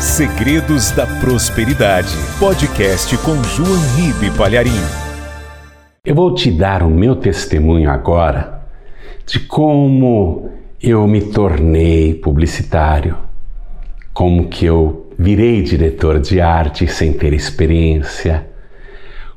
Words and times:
Segredos 0.00 0.92
da 0.92 1.08
Prosperidade. 1.18 2.14
Podcast 2.38 3.18
com 3.18 3.42
João 3.42 3.76
Ribe 3.96 4.30
Palharim. 4.36 4.70
Eu 6.04 6.14
vou 6.14 6.32
te 6.32 6.52
dar 6.52 6.84
o 6.84 6.88
meu 6.88 7.16
testemunho 7.16 7.90
agora 7.90 8.62
de 9.26 9.40
como 9.40 10.50
eu 10.80 11.04
me 11.08 11.20
tornei 11.20 12.14
publicitário, 12.14 13.16
como 14.14 14.48
que 14.48 14.66
eu 14.66 15.10
virei 15.18 15.62
diretor 15.62 16.20
de 16.20 16.40
arte 16.40 16.86
sem 16.86 17.12
ter 17.12 17.32
experiência, 17.32 18.46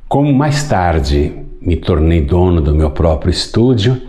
como 0.08 0.32
mais 0.32 0.62
tarde 0.62 1.44
me 1.60 1.74
tornei 1.74 2.20
dono 2.20 2.60
do 2.60 2.72
meu 2.72 2.92
próprio 2.92 3.32
estúdio 3.32 4.00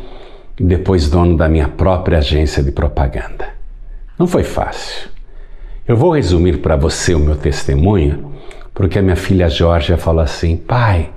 e 0.60 0.64
depois 0.64 1.10
dono 1.10 1.36
da 1.36 1.50
minha 1.50 1.68
própria 1.68 2.20
agência 2.20 2.62
de 2.62 2.72
propaganda. 2.72 3.50
Não 4.20 4.28
foi 4.28 4.44
fácil. 4.44 5.12
Eu 5.86 5.98
vou 5.98 6.16
resumir 6.16 6.60
para 6.60 6.78
você 6.78 7.14
o 7.14 7.20
meu 7.20 7.36
testemunho, 7.36 8.32
porque 8.74 8.98
a 8.98 9.02
minha 9.02 9.18
filha 9.18 9.50
Georgia 9.50 9.98
falou 9.98 10.22
assim: 10.22 10.55
pai, 10.55 11.10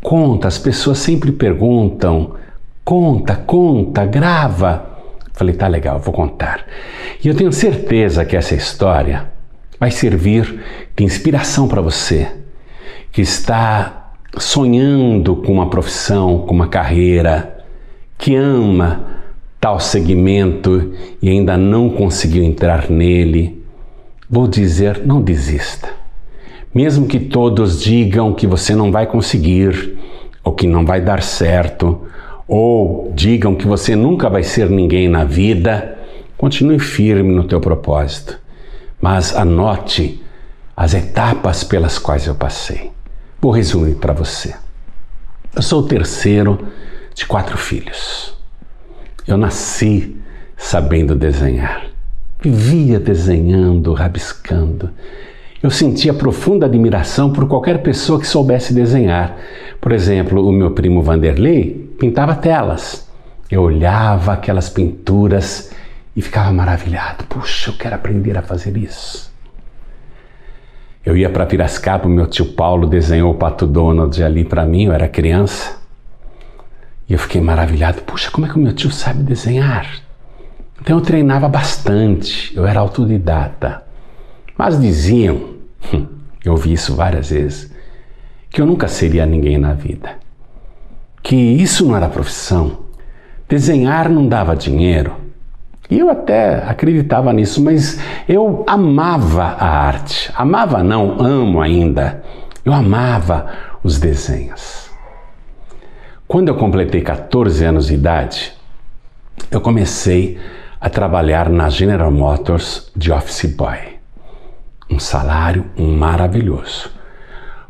conta, 0.00 0.48
as 0.48 0.56
pessoas 0.56 0.98
sempre 0.98 1.30
perguntam, 1.32 2.34
conta, 2.82 3.36
conta, 3.36 4.06
grava. 4.06 4.96
Falei, 5.34 5.54
tá 5.54 5.68
legal, 5.68 5.98
vou 5.98 6.14
contar. 6.14 6.64
E 7.22 7.28
eu 7.28 7.34
tenho 7.34 7.52
certeza 7.52 8.24
que 8.24 8.34
essa 8.34 8.54
história 8.54 9.30
vai 9.78 9.90
servir 9.90 10.62
de 10.96 11.04
inspiração 11.04 11.68
para 11.68 11.82
você 11.82 12.26
que 13.12 13.20
está 13.20 14.12
sonhando 14.38 15.36
com 15.36 15.52
uma 15.52 15.68
profissão, 15.68 16.38
com 16.38 16.54
uma 16.54 16.68
carreira, 16.68 17.64
que 18.16 18.34
ama 18.34 19.04
tal 19.60 19.78
segmento 19.78 20.94
e 21.20 21.28
ainda 21.28 21.56
não 21.56 21.90
conseguiu 21.90 22.42
entrar 22.42 22.90
nele. 22.90 23.55
Vou 24.28 24.48
dizer, 24.48 25.06
não 25.06 25.22
desista. 25.22 25.88
Mesmo 26.74 27.06
que 27.06 27.20
todos 27.20 27.80
digam 27.80 28.32
que 28.32 28.46
você 28.46 28.74
não 28.74 28.90
vai 28.90 29.06
conseguir, 29.06 29.96
ou 30.42 30.52
que 30.52 30.66
não 30.66 30.84
vai 30.84 31.00
dar 31.00 31.22
certo, 31.22 32.02
ou 32.46 33.12
digam 33.14 33.54
que 33.54 33.66
você 33.66 33.94
nunca 33.96 34.28
vai 34.28 34.42
ser 34.42 34.68
ninguém 34.68 35.08
na 35.08 35.24
vida, 35.24 35.96
continue 36.36 36.78
firme 36.78 37.32
no 37.34 37.44
teu 37.44 37.60
propósito. 37.60 38.38
Mas 39.00 39.34
anote 39.34 40.22
as 40.76 40.92
etapas 40.92 41.64
pelas 41.64 41.98
quais 41.98 42.26
eu 42.26 42.34
passei. 42.34 42.90
Vou 43.40 43.52
resumir 43.52 43.94
para 43.94 44.12
você. 44.12 44.54
Eu 45.54 45.62
sou 45.62 45.82
o 45.82 45.86
terceiro 45.86 46.68
de 47.14 47.26
quatro 47.26 47.56
filhos. 47.56 48.36
Eu 49.26 49.36
nasci 49.36 50.16
sabendo 50.56 51.14
desenhar. 51.14 51.95
Vivia 52.46 53.00
desenhando, 53.00 53.92
rabiscando. 53.92 54.90
Eu 55.60 55.68
sentia 55.68 56.14
profunda 56.14 56.66
admiração 56.66 57.32
por 57.32 57.48
qualquer 57.48 57.82
pessoa 57.82 58.20
que 58.20 58.26
soubesse 58.26 58.72
desenhar. 58.72 59.36
Por 59.80 59.90
exemplo, 59.90 60.46
o 60.46 60.52
meu 60.52 60.70
primo 60.70 61.02
Vanderlei 61.02 61.90
pintava 61.98 62.36
telas. 62.36 63.10
Eu 63.50 63.62
olhava 63.62 64.32
aquelas 64.32 64.68
pinturas 64.68 65.72
e 66.14 66.22
ficava 66.22 66.52
maravilhado. 66.52 67.24
Puxa, 67.24 67.70
eu 67.70 67.74
quero 67.76 67.96
aprender 67.96 68.38
a 68.38 68.42
fazer 68.42 68.76
isso. 68.76 69.28
Eu 71.04 71.16
ia 71.16 71.28
para 71.28 71.46
Piracicaba, 71.46 72.08
meu 72.08 72.28
tio 72.28 72.52
Paulo 72.52 72.86
desenhou 72.86 73.32
o 73.32 73.36
Pato 73.36 73.66
Donald 73.66 74.22
ali 74.22 74.44
para 74.44 74.64
mim, 74.64 74.84
eu 74.84 74.92
era 74.92 75.08
criança. 75.08 75.76
E 77.08 77.12
eu 77.12 77.18
fiquei 77.18 77.40
maravilhado. 77.40 78.02
Puxa, 78.02 78.30
como 78.30 78.46
é 78.46 78.48
que 78.48 78.54
o 78.54 78.62
meu 78.62 78.72
tio 78.72 78.92
sabe 78.92 79.24
desenhar? 79.24 80.05
Então 80.86 80.98
eu 80.98 81.02
treinava 81.02 81.48
bastante, 81.48 82.56
eu 82.56 82.64
era 82.64 82.78
autodidata. 82.78 83.82
Mas 84.56 84.80
diziam, 84.80 85.56
hum, 85.92 86.06
eu 86.44 86.52
ouvi 86.52 86.74
isso 86.74 86.94
várias 86.94 87.30
vezes, 87.30 87.74
que 88.48 88.60
eu 88.60 88.66
nunca 88.66 88.86
seria 88.86 89.26
ninguém 89.26 89.58
na 89.58 89.72
vida. 89.72 90.10
Que 91.24 91.34
isso 91.34 91.84
não 91.84 91.96
era 91.96 92.08
profissão. 92.08 92.84
Desenhar 93.48 94.08
não 94.08 94.28
dava 94.28 94.54
dinheiro. 94.54 95.16
E 95.90 95.98
eu 95.98 96.08
até 96.08 96.62
acreditava 96.62 97.32
nisso, 97.32 97.60
mas 97.64 98.00
eu 98.28 98.62
amava 98.64 99.56
a 99.58 99.66
arte. 99.66 100.30
Amava 100.36 100.84
não, 100.84 101.20
amo 101.20 101.60
ainda. 101.60 102.22
Eu 102.64 102.72
amava 102.72 103.50
os 103.82 103.98
desenhos. 103.98 104.88
Quando 106.28 106.46
eu 106.46 106.54
completei 106.54 107.00
14 107.00 107.64
anos 107.64 107.88
de 107.88 107.94
idade, 107.94 108.52
eu 109.50 109.60
comecei 109.60 110.38
a 110.86 110.88
trabalhar 110.88 111.50
na 111.50 111.68
General 111.68 112.10
Motors 112.12 112.92
de 112.94 113.10
office 113.10 113.52
boy. 113.56 113.76
Um 114.88 115.00
salário 115.00 115.64
maravilhoso. 115.76 116.92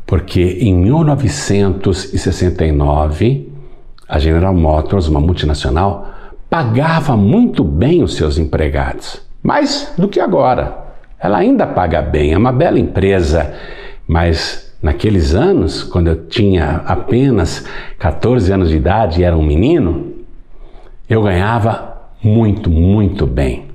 Porque 0.05 0.59
em 0.61 0.75
1969, 0.75 3.51
a 4.07 4.19
General 4.19 4.53
Motors, 4.53 5.07
uma 5.07 5.19
multinacional, 5.19 6.13
pagava 6.47 7.17
muito 7.17 7.63
bem 7.63 8.03
os 8.03 8.15
seus 8.15 8.37
empregados. 8.37 9.19
Mais 9.41 9.91
do 9.97 10.07
que 10.07 10.19
agora. 10.19 10.85
Ela 11.19 11.39
ainda 11.39 11.65
paga 11.65 12.03
bem, 12.03 12.33
é 12.33 12.37
uma 12.37 12.51
bela 12.51 12.77
empresa, 12.77 13.51
mas 14.07 14.67
Naqueles 14.79 15.33
anos, 15.33 15.81
quando 15.81 16.09
eu 16.09 16.27
tinha 16.27 16.83
apenas 16.85 17.65
14 17.97 18.53
anos 18.53 18.69
de 18.69 18.77
idade 18.77 19.21
e 19.21 19.23
era 19.23 19.35
um 19.35 19.41
menino, 19.41 20.13
eu 21.09 21.23
ganhava 21.23 21.96
muito, 22.21 22.69
muito 22.69 23.25
bem. 23.25 23.65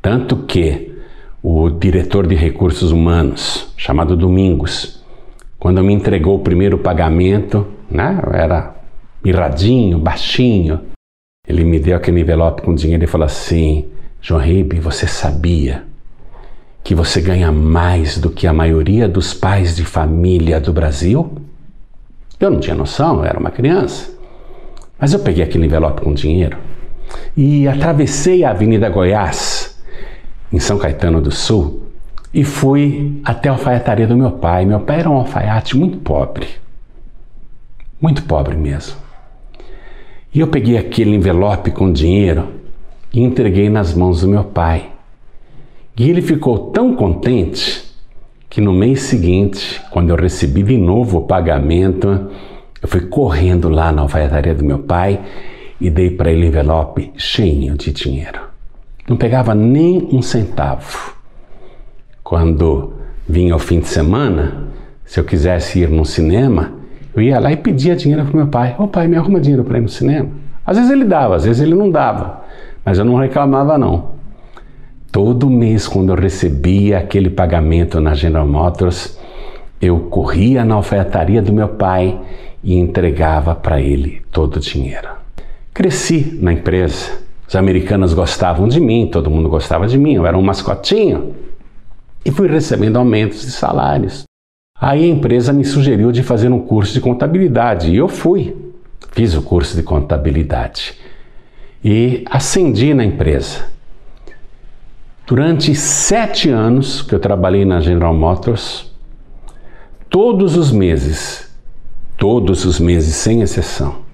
Tanto 0.00 0.36
que 0.36 0.96
o 1.42 1.68
diretor 1.70 2.26
de 2.26 2.34
recursos 2.34 2.92
humanos, 2.92 3.72
chamado 3.76 4.16
Domingos, 4.16 5.02
quando 5.58 5.82
me 5.82 5.92
entregou 5.92 6.36
o 6.36 6.40
primeiro 6.40 6.78
pagamento, 6.78 7.66
né, 7.90 8.20
era 8.32 8.74
mirradinho, 9.24 9.98
baixinho, 9.98 10.80
ele 11.46 11.64
me 11.64 11.78
deu 11.78 11.96
aquele 11.96 12.20
envelope 12.20 12.62
com 12.62 12.74
dinheiro 12.74 13.04
e 13.04 13.06
falou 13.06 13.26
assim: 13.26 13.86
João 14.20 14.40
Ribe, 14.40 14.78
você 14.78 15.06
sabia 15.06 15.84
que 16.84 16.94
você 16.94 17.20
ganha 17.20 17.50
mais 17.50 18.18
do 18.18 18.30
que 18.30 18.46
a 18.46 18.52
maioria 18.52 19.08
dos 19.08 19.34
pais 19.34 19.74
de 19.76 19.84
família 19.84 20.60
do 20.60 20.72
Brasil? 20.72 21.32
Eu 22.38 22.50
não 22.50 22.60
tinha 22.60 22.76
noção, 22.76 23.18
eu 23.18 23.24
era 23.24 23.38
uma 23.38 23.50
criança. 23.50 24.16
Mas 24.98 25.12
eu 25.12 25.18
peguei 25.20 25.42
aquele 25.42 25.66
envelope 25.66 26.02
com 26.02 26.12
dinheiro 26.14 26.56
e 27.36 27.68
atravessei 27.68 28.44
a 28.44 28.50
Avenida 28.50 28.88
Goiás, 28.88 29.78
em 30.52 30.58
São 30.58 30.78
Caetano 30.78 31.20
do 31.20 31.30
Sul, 31.30 31.82
e 32.32 32.44
fui 32.44 33.20
até 33.24 33.48
a 33.48 33.52
alfaiataria 33.52 34.06
do 34.06 34.16
meu 34.16 34.32
pai. 34.32 34.64
Meu 34.64 34.80
pai 34.80 35.00
era 35.00 35.10
um 35.10 35.16
alfaiate 35.16 35.76
muito 35.76 35.98
pobre. 35.98 36.46
Muito 38.00 38.22
pobre 38.24 38.56
mesmo. 38.56 38.96
E 40.32 40.40
eu 40.40 40.46
peguei 40.46 40.76
aquele 40.76 41.14
envelope 41.14 41.70
com 41.70 41.92
dinheiro 41.92 42.48
e 43.12 43.20
entreguei 43.20 43.68
nas 43.68 43.94
mãos 43.94 44.20
do 44.20 44.28
meu 44.28 44.44
pai. 44.44 44.90
E 45.96 46.08
ele 46.08 46.22
ficou 46.22 46.70
tão 46.70 46.94
contente 46.94 47.82
que 48.48 48.60
no 48.60 48.72
mês 48.72 49.02
seguinte, 49.02 49.80
quando 49.90 50.10
eu 50.10 50.16
recebi 50.16 50.62
de 50.62 50.76
novo 50.76 51.18
o 51.18 51.26
pagamento, 51.26 52.30
eu 52.80 52.88
fui 52.88 53.00
correndo 53.00 53.68
lá 53.68 53.90
na 53.90 54.02
alfaiataria 54.02 54.54
do 54.54 54.64
meu 54.64 54.78
pai 54.78 55.20
e 55.80 55.90
dei 55.90 56.10
para 56.10 56.30
ele 56.30 56.46
envelope 56.46 57.12
cheio 57.16 57.76
de 57.76 57.92
dinheiro. 57.92 58.40
Não 59.08 59.16
pegava 59.16 59.54
nem 59.54 60.08
um 60.12 60.20
centavo. 60.20 61.14
Quando 62.22 62.92
vinha 63.28 63.56
o 63.56 63.58
fim 63.58 63.80
de 63.80 63.88
semana, 63.88 64.68
se 65.04 65.18
eu 65.18 65.24
quisesse 65.24 65.80
ir 65.80 65.88
no 65.88 66.04
cinema, 66.04 66.72
eu 67.14 67.22
ia 67.22 67.38
lá 67.38 67.50
e 67.50 67.56
pedia 67.56 67.96
dinheiro 67.96 68.24
para 68.24 68.36
meu 68.36 68.48
pai. 68.48 68.76
Ô 68.78 68.86
pai, 68.86 69.08
me 69.08 69.16
arruma 69.16 69.40
dinheiro 69.40 69.64
para 69.64 69.78
ir 69.78 69.82
no 69.82 69.88
cinema. 69.88 70.28
Às 70.66 70.76
vezes 70.76 70.92
ele 70.92 71.04
dava, 71.04 71.36
às 71.36 71.44
vezes 71.44 71.62
ele 71.62 71.74
não 71.74 71.90
dava, 71.90 72.44
mas 72.84 72.98
eu 72.98 73.04
não 73.04 73.14
reclamava 73.16 73.78
não. 73.78 74.10
Todo 75.10 75.48
mês, 75.48 75.88
quando 75.88 76.10
eu 76.10 76.16
recebia 76.16 76.98
aquele 76.98 77.30
pagamento 77.30 77.98
na 77.98 78.12
General 78.12 78.46
Motors, 78.46 79.18
eu 79.80 79.98
corria 80.00 80.64
na 80.64 80.74
alfaiataria 80.74 81.40
do 81.40 81.52
meu 81.52 81.68
pai 81.68 82.20
e 82.62 82.76
entregava 82.76 83.54
para 83.54 83.80
ele 83.80 84.20
todo 84.30 84.56
o 84.56 84.60
dinheiro. 84.60 85.08
Cresci 85.78 86.36
na 86.42 86.52
empresa. 86.52 87.20
Os 87.46 87.54
americanos 87.54 88.12
gostavam 88.12 88.66
de 88.66 88.80
mim, 88.80 89.06
todo 89.06 89.30
mundo 89.30 89.48
gostava 89.48 89.86
de 89.86 89.96
mim, 89.96 90.14
eu 90.14 90.26
era 90.26 90.36
um 90.36 90.42
mascotinho. 90.42 91.36
E 92.24 92.32
fui 92.32 92.48
recebendo 92.48 92.96
aumentos 92.96 93.42
de 93.42 93.52
salários. 93.52 94.24
Aí 94.76 95.04
a 95.04 95.06
empresa 95.06 95.52
me 95.52 95.64
sugeriu 95.64 96.10
de 96.10 96.24
fazer 96.24 96.50
um 96.50 96.58
curso 96.58 96.92
de 96.94 97.00
contabilidade 97.00 97.92
e 97.92 97.96
eu 97.96 98.08
fui. 98.08 98.56
Fiz 99.12 99.36
o 99.36 99.42
curso 99.42 99.76
de 99.76 99.84
contabilidade 99.84 100.96
e 101.84 102.24
ascendi 102.28 102.92
na 102.92 103.04
empresa. 103.04 103.66
Durante 105.28 105.76
sete 105.76 106.50
anos 106.50 107.02
que 107.02 107.14
eu 107.14 107.20
trabalhei 107.20 107.64
na 107.64 107.80
General 107.80 108.12
Motors, 108.12 108.92
todos 110.10 110.56
os 110.56 110.72
meses, 110.72 111.48
todos 112.16 112.64
os 112.64 112.80
meses 112.80 113.14
sem 113.14 113.42
exceção, 113.42 114.08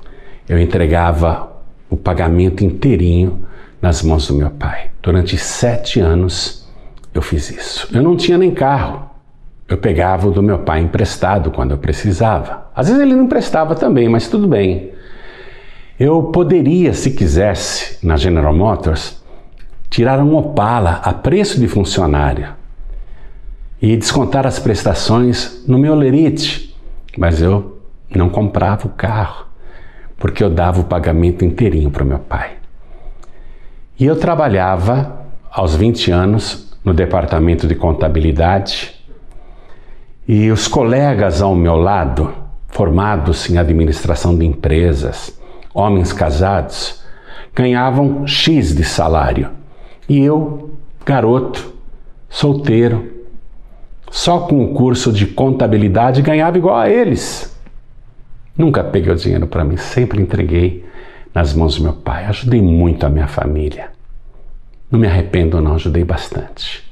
eu 0.46 0.58
entregava 0.58 1.53
o 1.88 1.96
pagamento 1.96 2.64
inteirinho 2.64 3.44
nas 3.80 4.02
mãos 4.02 4.28
do 4.28 4.34
meu 4.34 4.50
pai. 4.50 4.90
Durante 5.02 5.36
sete 5.36 6.00
anos 6.00 6.66
eu 7.12 7.22
fiz 7.22 7.50
isso. 7.50 7.88
Eu 7.94 8.02
não 8.02 8.16
tinha 8.16 8.38
nem 8.38 8.50
carro. 8.50 9.10
Eu 9.68 9.78
pegava 9.78 10.28
o 10.28 10.30
do 10.30 10.42
meu 10.42 10.58
pai 10.58 10.80
emprestado 10.80 11.50
quando 11.50 11.72
eu 11.72 11.78
precisava. 11.78 12.70
Às 12.74 12.88
vezes 12.88 13.02
ele 13.02 13.14
não 13.14 13.24
emprestava 13.24 13.74
também, 13.74 14.08
mas 14.08 14.28
tudo 14.28 14.46
bem. 14.46 14.92
Eu 15.98 16.24
poderia, 16.24 16.92
se 16.92 17.12
quisesse, 17.12 18.04
na 18.04 18.16
General 18.16 18.54
Motors, 18.54 19.22
tirar 19.88 20.18
um 20.18 20.34
Opala 20.34 21.00
a 21.04 21.12
preço 21.12 21.60
de 21.60 21.68
funcionário 21.68 22.48
e 23.80 23.96
descontar 23.96 24.46
as 24.46 24.58
prestações 24.58 25.64
no 25.68 25.78
meu 25.78 25.94
lerite, 25.94 26.74
mas 27.16 27.40
eu 27.40 27.78
não 28.14 28.28
comprava 28.28 28.86
o 28.86 28.90
carro 28.90 29.46
porque 30.24 30.42
eu 30.42 30.48
dava 30.48 30.80
o 30.80 30.84
pagamento 30.84 31.44
inteirinho 31.44 31.90
para 31.90 32.02
o 32.02 32.06
meu 32.06 32.18
pai. 32.18 32.52
E 34.00 34.06
eu 34.06 34.16
trabalhava 34.16 35.20
aos 35.52 35.76
20 35.76 36.10
anos 36.10 36.74
no 36.82 36.94
departamento 36.94 37.66
de 37.66 37.74
contabilidade 37.74 38.94
e 40.26 40.50
os 40.50 40.66
colegas 40.66 41.42
ao 41.42 41.54
meu 41.54 41.76
lado, 41.76 42.32
formados 42.68 43.50
em 43.50 43.58
administração 43.58 44.34
de 44.34 44.46
empresas, 44.46 45.38
homens 45.74 46.10
casados, 46.10 47.04
ganhavam 47.54 48.26
X 48.26 48.74
de 48.74 48.82
salário. 48.82 49.50
E 50.08 50.24
eu, 50.24 50.70
garoto, 51.04 51.74
solteiro, 52.30 53.26
só 54.10 54.38
com 54.38 54.64
o 54.64 54.72
curso 54.72 55.12
de 55.12 55.26
contabilidade 55.26 56.22
ganhava 56.22 56.56
igual 56.56 56.78
a 56.78 56.88
eles. 56.88 57.53
Nunca 58.56 58.84
peguei 58.84 59.12
o 59.12 59.16
dinheiro 59.16 59.46
para 59.46 59.64
mim, 59.64 59.76
sempre 59.76 60.22
entreguei 60.22 60.84
nas 61.34 61.52
mãos 61.52 61.76
do 61.76 61.82
meu 61.82 61.92
pai. 61.92 62.26
Ajudei 62.26 62.62
muito 62.62 63.04
a 63.04 63.08
minha 63.10 63.26
família. 63.26 63.90
Não 64.90 64.98
me 64.98 65.06
arrependo, 65.06 65.60
não, 65.60 65.74
ajudei 65.74 66.04
bastante. 66.04 66.84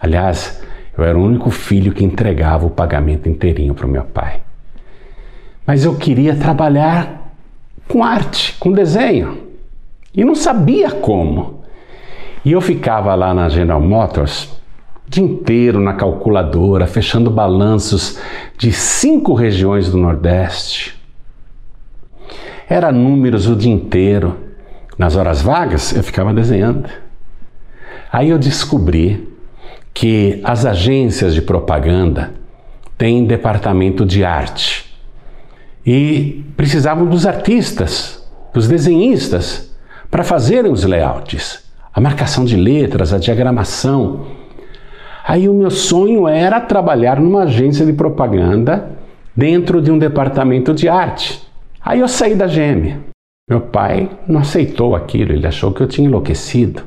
Aliás, 0.00 0.62
eu 0.96 1.04
era 1.04 1.18
o 1.18 1.22
único 1.22 1.50
filho 1.50 1.92
que 1.92 2.04
entregava 2.04 2.66
o 2.66 2.70
pagamento 2.70 3.28
inteirinho 3.28 3.74
para 3.74 3.86
o 3.86 3.90
meu 3.90 4.04
pai. 4.04 4.40
Mas 5.66 5.84
eu 5.84 5.94
queria 5.96 6.34
trabalhar 6.34 7.34
com 7.86 8.02
arte, 8.02 8.56
com 8.58 8.72
desenho. 8.72 9.48
E 10.14 10.24
não 10.24 10.34
sabia 10.34 10.90
como. 10.90 11.62
E 12.44 12.52
eu 12.52 12.60
ficava 12.60 13.14
lá 13.14 13.34
na 13.34 13.48
General 13.48 13.80
Motors 13.80 14.59
dia 15.10 15.24
inteiro 15.24 15.80
na 15.80 15.92
calculadora, 15.92 16.86
fechando 16.86 17.32
balanços 17.32 18.20
de 18.56 18.70
cinco 18.70 19.34
regiões 19.34 19.90
do 19.90 19.98
Nordeste. 19.98 20.96
Era 22.68 22.92
números 22.92 23.48
o 23.48 23.56
dia 23.56 23.72
inteiro. 23.72 24.36
Nas 24.96 25.16
horas 25.16 25.42
vagas, 25.42 25.92
eu 25.96 26.04
ficava 26.04 26.32
desenhando. 26.32 26.88
Aí 28.12 28.30
eu 28.30 28.38
descobri 28.38 29.28
que 29.92 30.40
as 30.44 30.64
agências 30.64 31.34
de 31.34 31.42
propaganda 31.42 32.32
têm 32.96 33.24
departamento 33.24 34.06
de 34.06 34.24
arte 34.24 34.94
e 35.84 36.44
precisavam 36.56 37.06
dos 37.06 37.26
artistas, 37.26 38.24
dos 38.54 38.68
desenhistas, 38.68 39.74
para 40.08 40.22
fazerem 40.22 40.70
os 40.70 40.84
layouts, 40.84 41.64
a 41.92 42.00
marcação 42.00 42.44
de 42.44 42.54
letras, 42.56 43.12
a 43.12 43.18
diagramação. 43.18 44.38
Aí 45.26 45.48
o 45.48 45.54
meu 45.54 45.70
sonho 45.70 46.26
era 46.26 46.60
trabalhar 46.60 47.20
numa 47.20 47.42
agência 47.42 47.84
de 47.84 47.92
propaganda 47.92 48.90
dentro 49.36 49.80
de 49.80 49.90
um 49.90 49.98
departamento 49.98 50.74
de 50.74 50.88
arte. 50.88 51.40
Aí 51.82 52.00
eu 52.00 52.08
saí 52.08 52.34
da 52.34 52.46
GM. 52.46 52.98
Meu 53.48 53.60
pai 53.60 54.08
não 54.28 54.40
aceitou 54.40 54.94
aquilo, 54.94 55.32
ele 55.32 55.46
achou 55.46 55.72
que 55.72 55.82
eu 55.82 55.88
tinha 55.88 56.06
enlouquecido. 56.06 56.82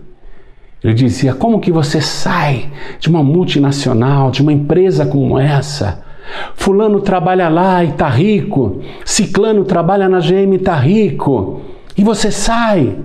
Ele 0.83 0.93
dizia: 0.93 1.33
Como 1.33 1.59
que 1.59 1.71
você 1.71 2.01
sai 2.01 2.69
de 2.99 3.09
uma 3.09 3.23
multinacional, 3.23 4.31
de 4.31 4.41
uma 4.41 4.53
empresa 4.53 5.05
como 5.05 5.39
essa? 5.39 6.03
Fulano 6.55 7.01
trabalha 7.01 7.49
lá 7.49 7.83
e 7.83 7.89
está 7.89 8.07
rico, 8.07 8.81
Ciclano 9.03 9.65
trabalha 9.65 10.07
na 10.09 10.19
GM 10.19 10.53
e 10.53 10.55
está 10.55 10.75
rico, 10.75 11.61
e 11.97 12.03
você 12.03 12.31
sai. 12.31 12.97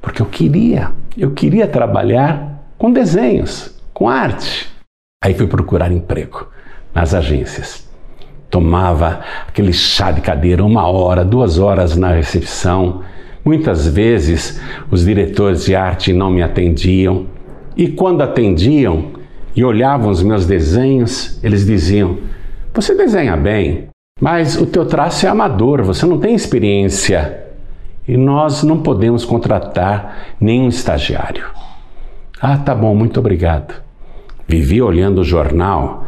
Porque 0.00 0.20
eu 0.20 0.26
queria, 0.26 0.90
eu 1.16 1.30
queria 1.30 1.66
trabalhar 1.66 2.64
com 2.76 2.92
desenhos, 2.92 3.73
com 3.94 4.08
arte. 4.08 4.68
Aí 5.24 5.32
fui 5.32 5.46
procurar 5.46 5.90
emprego 5.90 6.48
nas 6.92 7.14
agências. 7.14 7.88
Tomava 8.50 9.20
aquele 9.48 9.72
chá 9.72 10.12
de 10.12 10.20
cadeira, 10.20 10.62
uma 10.62 10.86
hora, 10.86 11.24
duas 11.24 11.58
horas 11.58 11.96
na 11.96 12.12
recepção 12.12 13.02
Muitas 13.44 13.86
vezes 13.86 14.58
os 14.90 15.04
diretores 15.04 15.66
de 15.66 15.76
arte 15.76 16.14
não 16.14 16.30
me 16.30 16.42
atendiam 16.42 17.26
e 17.76 17.88
quando 17.88 18.22
atendiam 18.22 19.10
e 19.54 19.62
olhavam 19.62 20.10
os 20.10 20.22
meus 20.22 20.46
desenhos, 20.46 21.38
eles 21.44 21.66
diziam: 21.66 22.18
Você 22.72 22.94
desenha 22.94 23.36
bem, 23.36 23.88
mas 24.18 24.56
o 24.56 24.64
teu 24.64 24.86
traço 24.86 25.26
é 25.26 25.28
amador, 25.28 25.82
você 25.82 26.06
não 26.06 26.18
tem 26.18 26.34
experiência 26.34 27.44
e 28.08 28.16
nós 28.16 28.62
não 28.62 28.80
podemos 28.80 29.26
contratar 29.26 30.34
nenhum 30.40 30.68
estagiário. 30.68 31.44
Ah, 32.40 32.56
tá 32.56 32.74
bom, 32.74 32.94
muito 32.94 33.20
obrigado. 33.20 33.83
Vivi 34.46 34.82
olhando 34.82 35.20
o 35.20 35.24
jornal, 35.24 36.06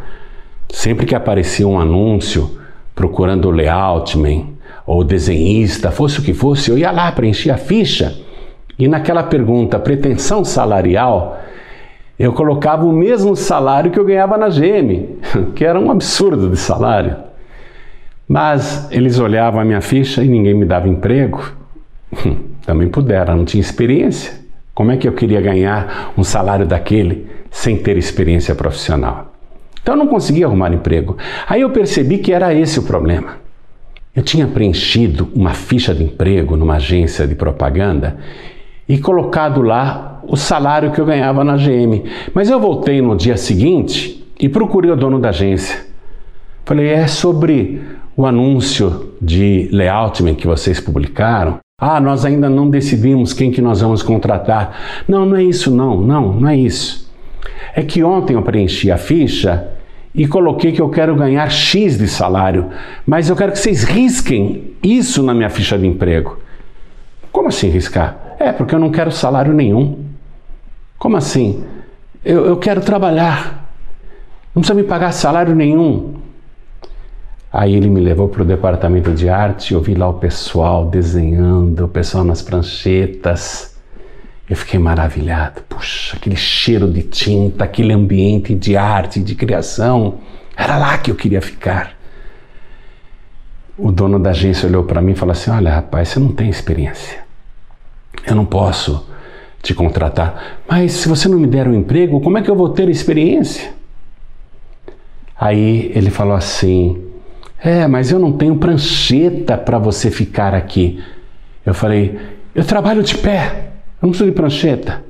sempre 0.69 1.05
que 1.05 1.15
aparecia 1.15 1.67
um 1.67 1.79
anúncio 1.79 2.59
procurando 2.93 3.51
layoutman, 3.51 4.57
ou 4.85 5.03
desenhista, 5.03 5.91
fosse 5.91 6.19
o 6.19 6.23
que 6.23 6.33
fosse, 6.33 6.71
eu 6.71 6.77
ia 6.77 6.91
lá 6.91 7.11
preencher 7.11 7.51
a 7.51 7.57
ficha 7.57 8.15
e 8.79 8.87
naquela 8.87 9.23
pergunta 9.23 9.79
pretensão 9.79 10.45
salarial, 10.45 11.41
eu 12.17 12.31
colocava 12.33 12.85
o 12.85 12.91
mesmo 12.91 13.35
salário 13.35 13.91
que 13.91 13.99
eu 13.99 14.05
ganhava 14.05 14.37
na 14.37 14.49
GM, 14.49 15.17
que 15.55 15.65
era 15.65 15.79
um 15.79 15.89
absurdo 15.89 16.49
de 16.49 16.57
salário. 16.57 17.15
Mas 18.27 18.87
eles 18.91 19.19
olhavam 19.19 19.59
a 19.59 19.65
minha 19.65 19.81
ficha 19.81 20.23
e 20.23 20.27
ninguém 20.27 20.53
me 20.53 20.65
dava 20.65 20.87
emprego. 20.87 21.41
Também 22.65 22.89
puderam, 22.89 23.37
não 23.37 23.45
tinha 23.45 23.61
experiência. 23.61 24.33
Como 24.75 24.91
é 24.91 24.97
que 24.97 25.07
eu 25.07 25.13
queria 25.13 25.41
ganhar 25.41 26.13
um 26.17 26.23
salário 26.23 26.65
daquele 26.65 27.27
sem 27.51 27.77
ter 27.77 27.97
experiência 27.97 28.55
profissional? 28.55 29.33
Então 29.81 29.95
eu 29.95 29.99
não 29.99 30.07
conseguia 30.07 30.45
arrumar 30.45 30.73
emprego. 30.73 31.17
Aí 31.47 31.61
eu 31.61 31.69
percebi 31.69 32.17
que 32.17 32.33
era 32.33 32.53
esse 32.53 32.79
o 32.79 32.83
problema. 32.83 33.37
Eu 34.15 34.23
tinha 34.23 34.47
preenchido 34.47 35.29
uma 35.33 35.53
ficha 35.53 35.93
de 35.93 36.03
emprego 36.03 36.57
numa 36.57 36.75
agência 36.75 37.27
de 37.27 37.35
propaganda 37.35 38.17
e 38.89 38.97
colocado 38.97 39.61
lá 39.61 40.21
o 40.27 40.35
salário 40.35 40.91
que 40.91 40.99
eu 40.99 41.05
ganhava 41.05 41.43
na 41.43 41.55
GM. 41.55 42.03
Mas 42.33 42.49
eu 42.49 42.59
voltei 42.59 43.01
no 43.01 43.15
dia 43.15 43.37
seguinte 43.37 44.27
e 44.39 44.49
procurei 44.49 44.91
o 44.91 44.95
dono 44.95 45.19
da 45.19 45.29
agência. 45.29 45.85
Falei, 46.65 46.89
é 46.89 47.07
sobre 47.07 47.81
o 48.15 48.25
anúncio 48.25 49.13
de 49.21 49.69
layoutman 49.71 50.35
que 50.35 50.47
vocês 50.47 50.79
publicaram. 50.79 51.59
Ah, 51.79 52.01
nós 52.01 52.25
ainda 52.25 52.49
não 52.49 52.69
decidimos 52.69 53.31
quem 53.31 53.51
que 53.51 53.61
nós 53.61 53.81
vamos 53.81 54.03
contratar. 54.03 55.05
Não, 55.07 55.25
não 55.25 55.37
é 55.37 55.43
isso 55.43 55.69
não, 55.69 56.01
não, 56.01 56.33
não 56.33 56.49
é 56.49 56.57
isso. 56.57 57.06
É 57.77 57.83
que 57.83 58.03
ontem 58.03 58.33
eu 58.33 58.41
preenchi 58.41 58.91
a 58.91 58.97
ficha 58.97 59.67
e 60.11 60.27
coloquei 60.27 60.71
que 60.71 60.81
eu 60.81 60.89
quero 60.89 61.15
ganhar 61.15 61.47
X 61.47 61.95
de 61.95 62.07
salário, 62.07 62.71
mas 63.05 63.29
eu 63.29 63.35
quero 63.35 63.51
que 63.51 63.59
vocês 63.59 63.83
risquem 63.83 64.73
isso 64.81 65.21
na 65.21 65.31
minha 65.31 65.47
ficha 65.47 65.77
de 65.77 65.85
emprego. 65.85 66.39
Como 67.31 67.49
assim 67.49 67.69
riscar? 67.69 68.35
É, 68.39 68.51
porque 68.51 68.73
eu 68.73 68.79
não 68.79 68.89
quero 68.89 69.11
salário 69.11 69.53
nenhum. 69.53 70.05
Como 70.97 71.17
assim? 71.17 71.63
Eu, 72.25 72.47
eu 72.47 72.57
quero 72.57 72.81
trabalhar. 72.81 73.69
Não 74.55 74.63
precisa 74.63 74.73
me 74.73 74.81
pagar 74.81 75.11
salário 75.11 75.53
nenhum. 75.53 76.15
Aí 77.53 77.75
ele 77.75 77.91
me 77.91 78.01
levou 78.01 78.27
para 78.27 78.41
o 78.41 78.45
departamento 78.45 79.11
de 79.11 79.29
arte, 79.29 79.75
eu 79.75 79.81
vi 79.81 79.93
lá 79.93 80.09
o 80.09 80.15
pessoal 80.15 80.87
desenhando, 80.87 81.85
o 81.85 81.87
pessoal 81.87 82.23
nas 82.23 82.41
pranchetas. 82.41 83.76
Eu 84.49 84.55
fiquei 84.55 84.79
maravilhado. 84.79 85.61
Puxa, 85.67 86.15
aquele 86.15 86.35
cheiro 86.35 86.89
de 86.89 87.03
tinta, 87.03 87.65
aquele 87.65 87.91
ambiente 87.91 88.55
de 88.55 88.77
arte, 88.77 89.19
de 89.19 89.35
criação. 89.35 90.19
Era 90.55 90.77
lá 90.77 90.97
que 90.97 91.11
eu 91.11 91.15
queria 91.15 91.41
ficar. 91.41 91.95
O 93.77 93.91
dono 93.91 94.17
da 94.17 94.29
agência 94.29 94.67
olhou 94.67 94.83
para 94.83 95.01
mim 95.01 95.11
e 95.11 95.15
falou 95.15 95.33
assim: 95.33 95.51
Olha, 95.51 95.71
rapaz, 95.71 96.09
você 96.09 96.19
não 96.19 96.31
tem 96.31 96.49
experiência. 96.49 97.19
Eu 98.25 98.35
não 98.35 98.45
posso 98.45 99.07
te 99.61 99.73
contratar. 99.73 100.61
Mas 100.67 100.93
se 100.93 101.09
você 101.09 101.27
não 101.27 101.37
me 101.37 101.47
der 101.47 101.67
um 101.67 101.73
emprego, 101.73 102.21
como 102.21 102.37
é 102.37 102.41
que 102.41 102.49
eu 102.49 102.55
vou 102.55 102.69
ter 102.69 102.89
experiência? 102.89 103.73
Aí 105.37 105.91
ele 105.93 106.09
falou 106.09 106.35
assim: 106.35 107.03
É, 107.59 107.85
mas 107.85 108.11
eu 108.11 108.17
não 108.17 108.31
tenho 108.31 108.55
prancheta 108.55 109.57
para 109.57 109.77
você 109.77 110.09
ficar 110.09 110.55
aqui. 110.55 111.03
Eu 111.65 111.73
falei: 111.73 112.17
Eu 112.55 112.63
trabalho 112.63 113.03
de 113.03 113.17
pé. 113.17 113.67
Preciso 113.99 114.25
de 114.25 114.31
prancheta. 114.31 115.03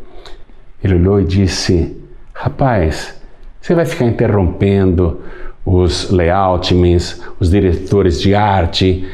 Ele 0.83 0.95
olhou 0.95 1.19
e 1.19 1.25
disse: 1.25 1.97
Rapaz, 2.33 3.21
você 3.59 3.75
vai 3.75 3.85
ficar 3.85 4.05
interrompendo 4.05 5.21
os 5.65 6.09
layoutmans, 6.09 7.21
os 7.39 7.49
diretores 7.49 8.21
de 8.21 8.33
arte, 8.33 9.05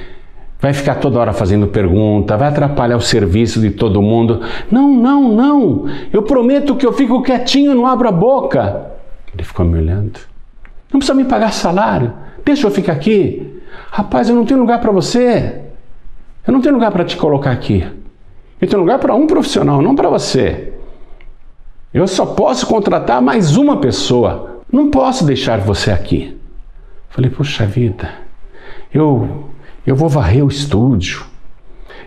vai 0.60 0.72
ficar 0.72 0.96
toda 0.96 1.20
hora 1.20 1.34
fazendo 1.34 1.68
pergunta, 1.68 2.38
vai 2.38 2.50
atrapalhar 2.50 2.96
o 2.96 3.02
serviço 3.02 3.60
de 3.60 3.72
todo 3.72 4.02
mundo. 4.02 4.42
Não, 4.70 4.94
não, 4.94 5.28
não. 5.30 5.86
Eu 6.12 6.22
prometo 6.22 6.76
que 6.76 6.86
eu 6.86 6.94
fico 6.94 7.24
quietinho, 7.24 7.74
não 7.74 7.88
abro 7.88 8.08
a 8.08 8.12
boca. 8.12 8.92
Ele 9.34 9.44
ficou 9.44 9.66
me 9.66 9.80
olhando. 9.80 10.20
Não 10.92 11.00
precisa 11.00 11.16
me 11.16 11.26
pagar 11.26 11.52
salário. 11.52 12.14
Deixa 12.46 12.68
eu 12.68 12.72
ficar 12.72 12.94
aqui. 12.94 13.62
Rapaz, 13.90 14.30
eu 14.30 14.36
não 14.36 14.46
tenho 14.46 14.60
lugar 14.60 14.80
para 14.80 14.92
você. 14.92 15.62
Eu 16.46 16.54
não 16.54 16.62
tenho 16.62 16.76
lugar 16.76 16.92
para 16.92 17.04
te 17.04 17.18
colocar 17.18 17.52
aqui. 17.52 17.84
Eu 18.64 18.68
tenho 18.70 18.82
lugar 18.82 18.98
para 18.98 19.14
um 19.14 19.28
profissional, 19.28 19.82
não 19.82 19.94
para 19.94 20.10
você. 20.10 20.72
Eu 21.94 22.08
só 22.08 22.28
posso 22.28 22.66
contratar 22.66 23.22
mais 23.22 23.58
uma 23.58 23.82
pessoa. 23.82 24.62
Não 24.72 24.90
posso 24.90 25.26
deixar 25.26 25.60
você 25.60 25.92
aqui. 25.92 26.40
Falei, 27.10 27.30
puxa 27.30 27.66
vida, 27.66 28.10
eu, 28.94 29.50
eu 29.86 29.98
vou 29.98 30.08
varrer 30.08 30.46
o 30.46 30.48
estúdio, 30.48 31.26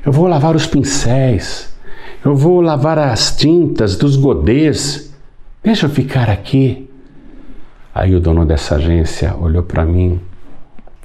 eu 0.03 0.11
vou 0.11 0.27
lavar 0.27 0.57
os 0.57 0.67
pincéis, 0.67 1.77
eu 2.25 2.35
vou 2.35 2.63
lavar 2.63 2.99
as 2.99 3.37
tintas 3.37 3.95
dos 3.95 4.17
godês. 4.17 5.15
Deixa 5.63 5.85
eu 5.85 5.91
ficar 5.91 6.31
aqui. 6.31 6.89
Aí 7.95 8.15
o 8.15 8.21
dono 8.21 8.47
dessa 8.47 8.77
agência 8.77 9.37
olhou 9.37 9.63
para 9.63 9.85
mim 9.85 10.19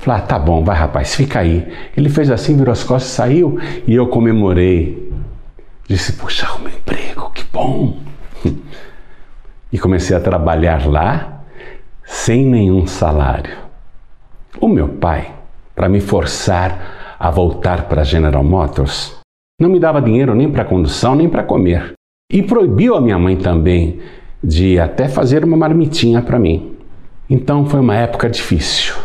Falei, 0.02 0.20
ah, 0.20 0.26
tá 0.26 0.40
bom, 0.40 0.64
vai 0.64 0.76
rapaz, 0.76 1.14
fica 1.14 1.42
aí. 1.42 1.64
Ele 1.96 2.10
fez 2.10 2.32
assim, 2.32 2.58
virou 2.58 2.72
as 2.72 2.84
costas, 2.84 3.12
saiu 3.12 3.60
e 3.86 3.94
eu 3.94 4.08
comemorei. 4.08 5.11
Disse, 5.92 6.14
puxa, 6.14 6.48
meu 6.60 6.70
emprego, 6.70 7.30
que 7.32 7.44
bom. 7.52 7.98
E 9.74 9.78
comecei 9.78 10.16
a 10.16 10.22
trabalhar 10.22 10.86
lá 10.86 11.44
sem 12.06 12.46
nenhum 12.46 12.88
salário. 12.88 13.58
O 14.60 14.70
meu 14.70 14.88
pai, 14.88 15.34
para 15.76 15.90
me 15.90 16.00
forçar 16.02 17.16
a 17.18 17.30
voltar 17.30 17.90
para 17.90 18.04
General 18.04 18.44
Motors, 18.44 19.18
não 19.60 19.70
me 19.70 19.80
dava 19.82 20.02
dinheiro 20.02 20.34
nem 20.34 20.50
para 20.50 20.66
condução, 20.66 21.14
nem 21.14 21.30
para 21.30 21.44
comer. 21.44 21.94
E 22.32 22.42
proibiu 22.42 22.96
a 22.96 23.02
minha 23.02 23.18
mãe 23.18 23.36
também 23.36 24.02
de 24.42 24.80
até 24.80 25.10
fazer 25.10 25.44
uma 25.44 25.58
marmitinha 25.58 26.22
para 26.22 26.40
mim. 26.40 26.78
Então 27.30 27.66
foi 27.66 27.82
uma 27.82 27.96
época 27.96 28.30
difícil. 28.30 28.96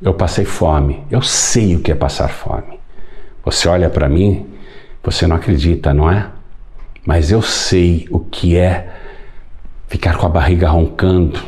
Eu 0.00 0.14
passei 0.14 0.44
fome. 0.44 1.02
Eu 1.10 1.22
sei 1.22 1.74
o 1.74 1.80
que 1.80 1.90
é 1.90 1.96
passar 1.96 2.28
fome. 2.28 2.78
Você 3.44 3.68
olha 3.68 3.88
para 3.90 4.08
mim, 4.08 4.57
você 5.02 5.26
não 5.26 5.36
acredita, 5.36 5.94
não 5.94 6.10
é? 6.10 6.28
Mas 7.06 7.30
eu 7.30 7.40
sei 7.40 8.06
o 8.10 8.18
que 8.18 8.56
é 8.56 8.88
ficar 9.86 10.16
com 10.18 10.26
a 10.26 10.28
barriga 10.28 10.68
roncando, 10.68 11.40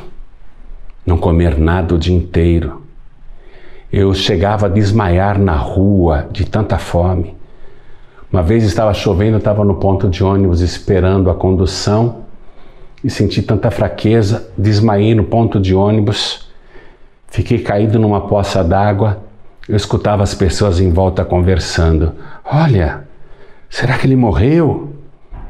não 1.04 1.18
comer 1.18 1.58
nada 1.58 1.94
o 1.94 1.98
dia 1.98 2.14
inteiro. 2.14 2.82
Eu 3.92 4.14
chegava 4.14 4.66
a 4.66 4.68
desmaiar 4.68 5.38
na 5.38 5.56
rua 5.56 6.28
de 6.30 6.44
tanta 6.44 6.78
fome. 6.78 7.36
Uma 8.32 8.42
vez 8.42 8.64
estava 8.64 8.94
chovendo, 8.94 9.38
estava 9.38 9.64
no 9.64 9.74
ponto 9.74 10.08
de 10.08 10.22
ônibus 10.22 10.60
esperando 10.60 11.28
a 11.28 11.34
condução 11.34 12.24
e 13.02 13.10
senti 13.10 13.42
tanta 13.42 13.70
fraqueza, 13.70 14.48
desmaiei 14.56 15.14
no 15.14 15.24
ponto 15.24 15.58
de 15.60 15.74
ônibus 15.74 16.50
Fiquei 17.30 17.60
caído 17.60 17.98
numa 17.98 18.22
poça 18.22 18.62
d'água. 18.62 19.18
Eu 19.68 19.76
escutava 19.76 20.22
as 20.22 20.34
pessoas 20.34 20.80
em 20.80 20.90
volta 20.90 21.24
conversando. 21.24 22.12
Olha, 22.44 23.04
será 23.70 23.96
que 23.96 24.06
ele 24.06 24.16
morreu? 24.16 24.92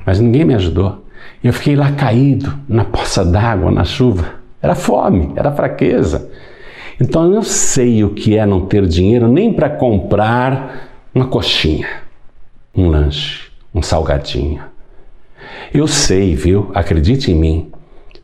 Mas 0.07 0.21
ninguém 0.21 0.45
me 0.45 0.55
ajudou. 0.55 1.05
Eu 1.43 1.53
fiquei 1.53 1.75
lá 1.75 1.91
caído 1.93 2.55
na 2.69 2.85
poça 2.85 3.25
d'água, 3.25 3.71
na 3.71 3.83
chuva. 3.83 4.35
Era 4.63 4.75
fome, 4.75 5.33
era 5.35 5.51
fraqueza. 5.51 6.31
Então 7.01 7.33
eu 7.33 7.43
sei 7.43 8.05
o 8.05 8.11
que 8.11 8.37
é 8.37 8.45
não 8.45 8.67
ter 8.67 8.87
dinheiro 8.87 9.27
nem 9.27 9.53
para 9.53 9.71
comprar 9.71 10.89
uma 11.15 11.27
coxinha, 11.27 11.89
um 12.77 12.89
lanche, 12.89 13.49
um 13.75 13.81
salgadinho. 13.81 14.63
Eu 15.73 15.87
sei, 15.87 16.35
viu? 16.35 16.71
Acredite 16.75 17.33
em 17.33 17.35
mim, 17.35 17.73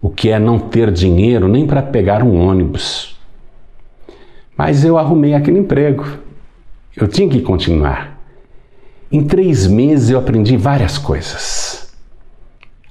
o 0.02 0.10
que 0.10 0.28
é 0.28 0.38
não 0.38 0.58
ter 0.58 0.90
dinheiro 0.90 1.48
nem 1.48 1.66
para 1.66 1.82
pegar 1.82 2.22
um 2.22 2.38
ônibus. 2.38 3.18
Mas 4.56 4.84
eu 4.84 4.98
arrumei 4.98 5.34
aquele 5.34 5.58
emprego. 5.58 6.06
Eu 6.94 7.08
tinha 7.08 7.28
que 7.28 7.40
continuar. 7.40 8.15
Em 9.10 9.22
três 9.22 9.66
meses 9.66 10.10
eu 10.10 10.18
aprendi 10.18 10.56
várias 10.56 10.98
coisas. 10.98 11.94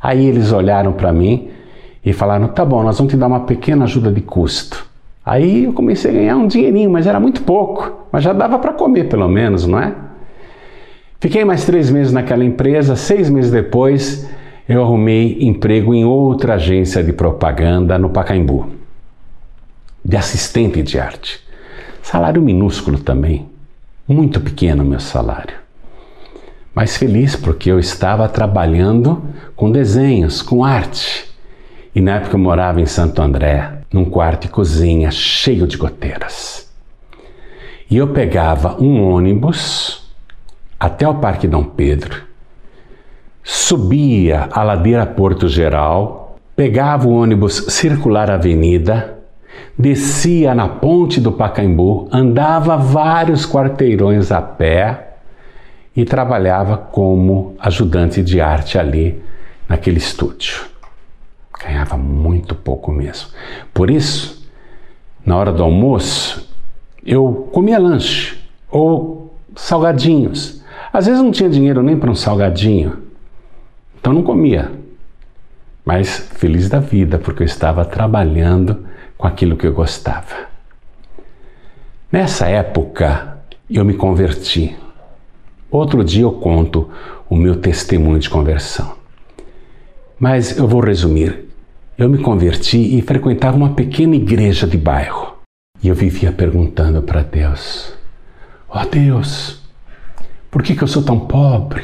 Aí 0.02 0.26
eles 0.26 0.52
olharam 0.52 0.94
para 0.94 1.12
mim 1.12 1.50
e 2.06 2.14
falaram: 2.14 2.48
tá 2.48 2.64
bom, 2.64 2.84
nós 2.84 2.98
vamos 2.98 3.12
te 3.12 3.18
dar 3.18 3.28
uma 3.28 3.42
pequena 3.42 3.86
ajuda 3.86 4.12
de 4.12 4.22
custo. 4.22 4.86
Aí 5.26 5.64
eu 5.64 5.74
comecei 5.74 6.12
a 6.12 6.14
ganhar 6.14 6.36
um 6.38 6.48
dinheirinho, 6.48 6.90
mas 6.90 7.08
era 7.08 7.20
muito 7.20 7.42
pouco, 7.42 8.08
mas 8.12 8.24
já 8.24 8.32
dava 8.32 8.60
para 8.60 8.74
comer 8.74 9.10
pelo 9.10 9.28
menos, 9.28 9.66
não 9.66 9.80
é? 9.80 9.94
Fiquei 11.20 11.44
mais 11.44 11.66
três 11.66 11.90
meses 11.90 12.14
naquela 12.14 12.46
empresa, 12.46 12.96
seis 12.96 13.30
meses 13.30 13.50
depois 13.50 14.30
eu 14.70 14.84
arrumei 14.84 15.40
emprego 15.42 15.94
em 15.94 16.06
outra 16.06 16.54
agência 16.54 17.04
de 17.04 17.12
propaganda 17.12 17.98
no 17.98 18.10
Pacaembu, 18.10 18.70
de 20.04 20.16
assistente 20.16 20.84
de 20.84 21.00
arte. 21.00 21.40
Salário 22.04 22.42
minúsculo 22.42 23.00
também, 23.00 23.50
muito 24.08 24.40
pequeno 24.40 24.86
meu 24.86 25.00
salário. 25.00 25.65
Mas 26.76 26.98
feliz 26.98 27.38
porque 27.38 27.72
eu 27.72 27.80
estava 27.80 28.28
trabalhando 28.28 29.24
com 29.56 29.72
desenhos, 29.72 30.42
com 30.42 30.62
arte. 30.62 31.26
E 31.96 32.02
na 32.02 32.18
época 32.18 32.36
eu 32.36 32.40
morava 32.40 32.82
em 32.82 32.86
Santo 32.86 33.22
André, 33.22 33.80
num 33.94 34.04
quarto 34.04 34.46
e 34.46 34.50
cozinha 34.50 35.10
cheio 35.10 35.66
de 35.66 35.78
goteiras. 35.78 36.70
E 37.90 37.96
eu 37.96 38.10
pegava 38.10 38.76
um 38.84 39.02
ônibus 39.02 40.12
até 40.78 41.08
o 41.08 41.16
Parque 41.16 41.48
Dom 41.48 41.64
Pedro, 41.64 42.24
subia 43.42 44.50
a 44.52 44.62
ladeira 44.62 45.06
Porto 45.06 45.48
Geral, 45.48 46.38
pegava 46.58 47.08
o 47.08 47.14
ônibus 47.14 47.68
circular 47.70 48.30
Avenida, 48.30 49.20
descia 49.80 50.54
na 50.54 50.68
ponte 50.68 51.22
do 51.22 51.32
Pacaembu, 51.32 52.10
andava 52.12 52.76
vários 52.76 53.46
quarteirões 53.46 54.30
a 54.30 54.42
pé 54.42 55.05
e 55.96 56.04
trabalhava 56.04 56.78
como 56.78 57.56
ajudante 57.60 58.22
de 58.22 58.42
arte 58.42 58.78
ali 58.78 59.22
naquele 59.68 59.98
estúdio. 59.98 60.66
Ganhava 61.64 61.98
muito 61.98 62.54
pouco 62.54 62.92
mesmo. 62.92 63.30
Por 63.74 63.90
isso, 63.90 64.46
na 65.26 65.38
hora 65.38 65.52
do 65.52 65.64
almoço, 65.64 66.50
eu 67.06 67.50
comia 67.52 67.80
lanche 67.80 68.38
ou 68.70 69.34
salgadinhos. 69.56 70.62
Às 70.92 71.06
vezes 71.06 71.22
não 71.22 71.32
tinha 71.32 71.50
dinheiro 71.50 71.82
nem 71.82 71.98
para 71.98 72.12
um 72.12 72.16
salgadinho, 72.16 73.04
então 74.00 74.14
não 74.14 74.24
comia. 74.24 74.72
Mas 75.84 76.18
feliz 76.36 76.68
da 76.68 76.80
vida, 76.80 77.18
porque 77.18 77.44
eu 77.44 77.46
estava 77.46 77.86
trabalhando 77.86 78.86
com 79.18 79.28
aquilo 79.28 79.56
que 79.56 79.68
eu 79.68 79.74
gostava. 79.74 80.46
Nessa 82.12 82.48
época, 82.48 83.40
eu 83.70 83.86
me 83.86 83.94
converti. 83.94 84.76
Outro 85.76 86.06
dia 86.06 86.22
eu 86.22 86.32
conto 86.32 86.90
o 87.30 87.36
meu 87.36 87.58
testemunho 87.58 88.18
de 88.18 88.30
conversão. 88.30 88.96
Mas 90.18 90.58
eu 90.58 90.66
vou 90.66 90.80
resumir. 90.80 91.50
Eu 91.98 92.08
me 92.08 92.18
converti 92.18 92.98
e 92.98 93.02
frequentava 93.02 93.58
uma 93.58 93.74
pequena 93.74 94.16
igreja 94.16 94.66
de 94.66 94.78
bairro. 94.78 95.34
E 95.84 95.90
eu 95.90 95.94
vivia 95.94 96.32
perguntando 96.32 97.02
para 97.02 97.24
Deus: 97.24 97.94
Ó 98.70 98.82
oh 98.82 98.86
Deus, 98.86 99.64
por 100.50 100.64
que, 100.64 100.78
que 100.78 100.82
eu 100.82 100.88
sou 100.88 101.04
tão 101.04 101.20
pobre? 101.20 101.84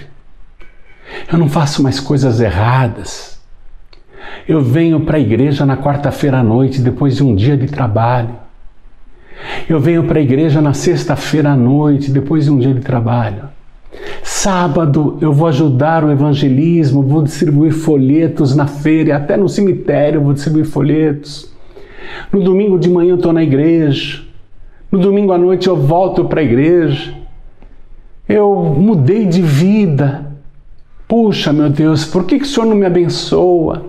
Eu 1.30 1.38
não 1.38 1.50
faço 1.50 1.84
mais 1.84 2.00
coisas 2.00 2.40
erradas. 2.40 3.42
Eu 4.48 4.62
venho 4.62 5.02
para 5.02 5.18
a 5.18 5.20
igreja 5.20 5.66
na 5.66 5.76
quarta-feira 5.76 6.40
à 6.40 6.44
noite, 6.44 6.80
depois 6.80 7.18
de 7.18 7.26
um 7.26 7.36
dia 7.36 7.58
de 7.58 7.68
trabalho. 7.68 8.38
Eu 9.68 9.82
venho 9.82 10.06
para 10.06 10.20
a 10.20 10.24
igreja 10.24 10.62
na 10.62 10.74
sexta-feira 10.74 11.52
à 11.52 11.58
noite, 11.58 12.10
depois 12.10 12.46
de 12.46 12.52
um 12.52 12.58
dia 12.58 12.74
de 12.74 12.80
trabalho. 12.80 13.50
Sábado 14.24 15.18
eu 15.22 15.34
vou 15.34 15.48
ajudar 15.48 16.04
o 16.04 16.12
evangelismo, 16.12 17.04
vou 17.04 17.24
distribuir 17.24 17.74
folhetos 17.74 18.56
na 18.56 18.66
feira, 18.66 19.18
até 19.18 19.36
no 19.36 19.50
cemitério 19.50 20.22
vou 20.22 20.34
distribuir 20.34 20.66
folhetos. 20.66 21.52
No 22.32 22.44
domingo 22.44 22.80
de 22.80 22.90
manhã 22.90 23.12
eu 23.12 23.16
estou 23.16 23.34
na 23.34 23.44
igreja. 23.44 24.24
No 24.92 25.00
domingo 25.00 25.32
à 25.32 25.38
noite 25.38 25.68
eu 25.68 25.76
volto 25.76 26.26
para 26.26 26.42
a 26.42 26.44
igreja. 26.44 27.14
Eu 28.28 28.56
mudei 28.78 29.26
de 29.26 29.42
vida. 29.42 30.32
Puxa, 31.08 31.52
meu 31.52 31.70
Deus, 31.70 32.06
por 32.06 32.26
que, 32.26 32.38
que 32.38 32.46
o 32.46 32.48
Senhor 32.48 32.66
não 32.66 32.76
me 32.76 32.86
abençoa? 32.86 33.86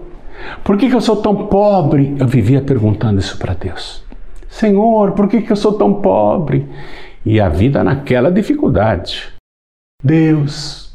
Por 0.65 0.77
que, 0.77 0.89
que 0.89 0.97
eu 0.97 1.01
sou 1.01 1.17
tão 1.17 1.47
pobre? 1.47 2.17
Eu 2.19 2.27
vivia 2.27 2.61
perguntando 2.61 3.21
isso 3.21 3.39
para 3.39 3.55
Deus. 3.55 4.03
Senhor, 4.49 5.13
por 5.13 5.29
que, 5.29 5.43
que 5.43 5.53
eu 5.53 5.57
sou 5.57 5.75
tão 5.75 5.95
pobre? 5.95 6.67
E 7.25 7.41
a 7.41 7.49
vida 7.49 7.85
naquela 7.85 8.31
dificuldade. 8.31 9.33
Deus, 10.03 10.93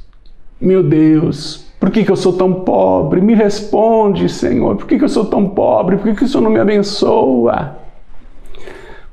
meu 0.59 0.83
Deus, 0.83 1.65
por 1.79 1.91
que, 1.91 2.03
que 2.03 2.11
eu 2.11 2.15
sou 2.15 2.33
tão 2.33 2.53
pobre? 2.53 3.21
Me 3.21 3.33
responde, 3.33 4.27
Senhor, 4.27 4.75
por 4.75 4.87
que, 4.87 4.97
que 4.97 5.03
eu 5.03 5.09
sou 5.09 5.25
tão 5.25 5.47
pobre? 5.49 5.95
Por 5.97 6.05
que, 6.05 6.15
que 6.15 6.23
o 6.25 6.27
Senhor 6.27 6.43
não 6.43 6.51
me 6.51 6.59
abençoa? 6.59 7.77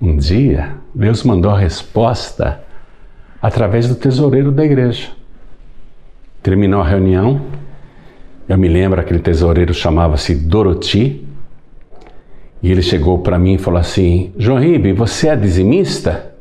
Um 0.00 0.16
dia, 0.16 0.72
Deus 0.94 1.22
mandou 1.22 1.52
a 1.52 1.58
resposta 1.58 2.62
através 3.40 3.86
do 3.86 3.94
tesoureiro 3.94 4.50
da 4.50 4.64
igreja. 4.64 5.10
Terminou 6.42 6.80
a 6.80 6.88
reunião, 6.88 7.40
eu 8.48 8.58
me 8.58 8.68
lembro 8.68 9.00
aquele 9.00 9.20
tesoureiro 9.20 9.72
chamava-se 9.72 10.34
Doroti, 10.34 11.26
e 12.62 12.70
ele 12.70 12.82
chegou 12.82 13.18
para 13.18 13.38
mim 13.38 13.54
e 13.54 13.58
falou 13.58 13.78
assim: 13.78 14.32
João 14.36 14.58
Ribe, 14.58 14.92
você 14.92 15.28
é 15.28 15.36
dizimista? 15.36 16.33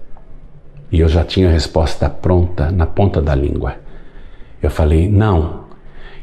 E 0.93 0.99
eu 0.99 1.09
já 1.09 1.23
tinha 1.23 1.49
a 1.49 1.51
resposta 1.51 2.07
pronta 2.07 2.71
na 2.71 2.85
ponta 2.85 3.19
da 3.19 3.33
língua. 3.33 3.77
Eu 4.61 4.69
falei: 4.69 5.09
Não, 5.09 5.63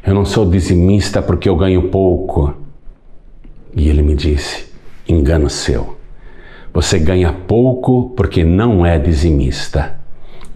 eu 0.07 0.15
não 0.15 0.23
sou 0.23 0.49
dizimista 0.49 1.21
porque 1.21 1.49
eu 1.49 1.57
ganho 1.57 1.89
pouco. 1.89 2.53
E 3.75 3.89
ele 3.89 4.01
me 4.01 4.15
disse: 4.15 4.71
Engano 5.05 5.49
seu. 5.49 5.97
Você 6.73 6.97
ganha 6.97 7.33
pouco 7.33 8.13
porque 8.15 8.45
não 8.45 8.85
é 8.85 8.97
dizimista. 8.97 9.99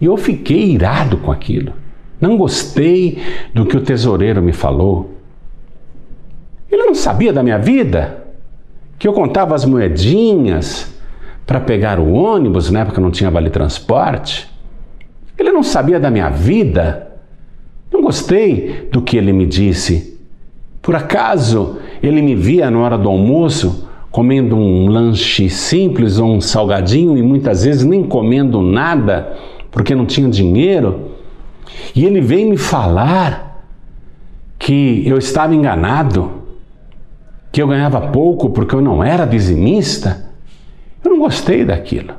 E 0.00 0.06
eu 0.06 0.16
fiquei 0.16 0.70
irado 0.70 1.18
com 1.18 1.30
aquilo. 1.30 1.74
Não 2.18 2.38
gostei 2.38 3.22
do 3.52 3.66
que 3.66 3.76
o 3.76 3.82
tesoureiro 3.82 4.40
me 4.40 4.54
falou. 4.54 5.14
Ele 6.72 6.86
não 6.86 6.94
sabia 6.94 7.34
da 7.34 7.42
minha 7.42 7.58
vida, 7.58 8.24
que 8.98 9.06
eu 9.06 9.12
contava 9.12 9.54
as 9.54 9.66
moedinhas 9.66 10.95
para 11.46 11.60
pegar 11.60 12.00
o 12.00 12.12
ônibus, 12.12 12.70
na 12.70 12.80
época 12.80 13.00
não 13.00 13.10
tinha 13.10 13.30
vale 13.30 13.48
transporte. 13.48 14.48
Ele 15.38 15.52
não 15.52 15.62
sabia 15.62 16.00
da 16.00 16.10
minha 16.10 16.28
vida. 16.28 17.06
Não 17.92 18.02
gostei 18.02 18.88
do 18.90 19.00
que 19.00 19.16
ele 19.16 19.32
me 19.32 19.46
disse. 19.46 20.18
Por 20.82 20.96
acaso 20.96 21.78
ele 22.02 22.20
me 22.20 22.34
via 22.34 22.70
na 22.70 22.78
hora 22.78 22.98
do 22.98 23.08
almoço 23.08 23.88
comendo 24.10 24.56
um 24.56 24.88
lanche 24.88 25.48
simples 25.48 26.18
ou 26.18 26.28
um 26.28 26.40
salgadinho 26.40 27.18
e 27.18 27.22
muitas 27.22 27.64
vezes 27.64 27.84
nem 27.84 28.02
comendo 28.02 28.62
nada 28.62 29.36
porque 29.70 29.94
não 29.94 30.06
tinha 30.06 30.28
dinheiro? 30.28 31.10
E 31.94 32.04
ele 32.04 32.20
vem 32.20 32.48
me 32.48 32.56
falar 32.56 33.62
que 34.58 35.02
eu 35.06 35.18
estava 35.18 35.54
enganado, 35.54 36.30
que 37.52 37.60
eu 37.60 37.68
ganhava 37.68 38.00
pouco 38.00 38.50
porque 38.50 38.74
eu 38.74 38.80
não 38.80 39.04
era 39.04 39.26
dizimista. 39.26 40.25
Eu 41.06 41.10
não 41.10 41.18
gostei 41.20 41.64
daquilo. 41.64 42.14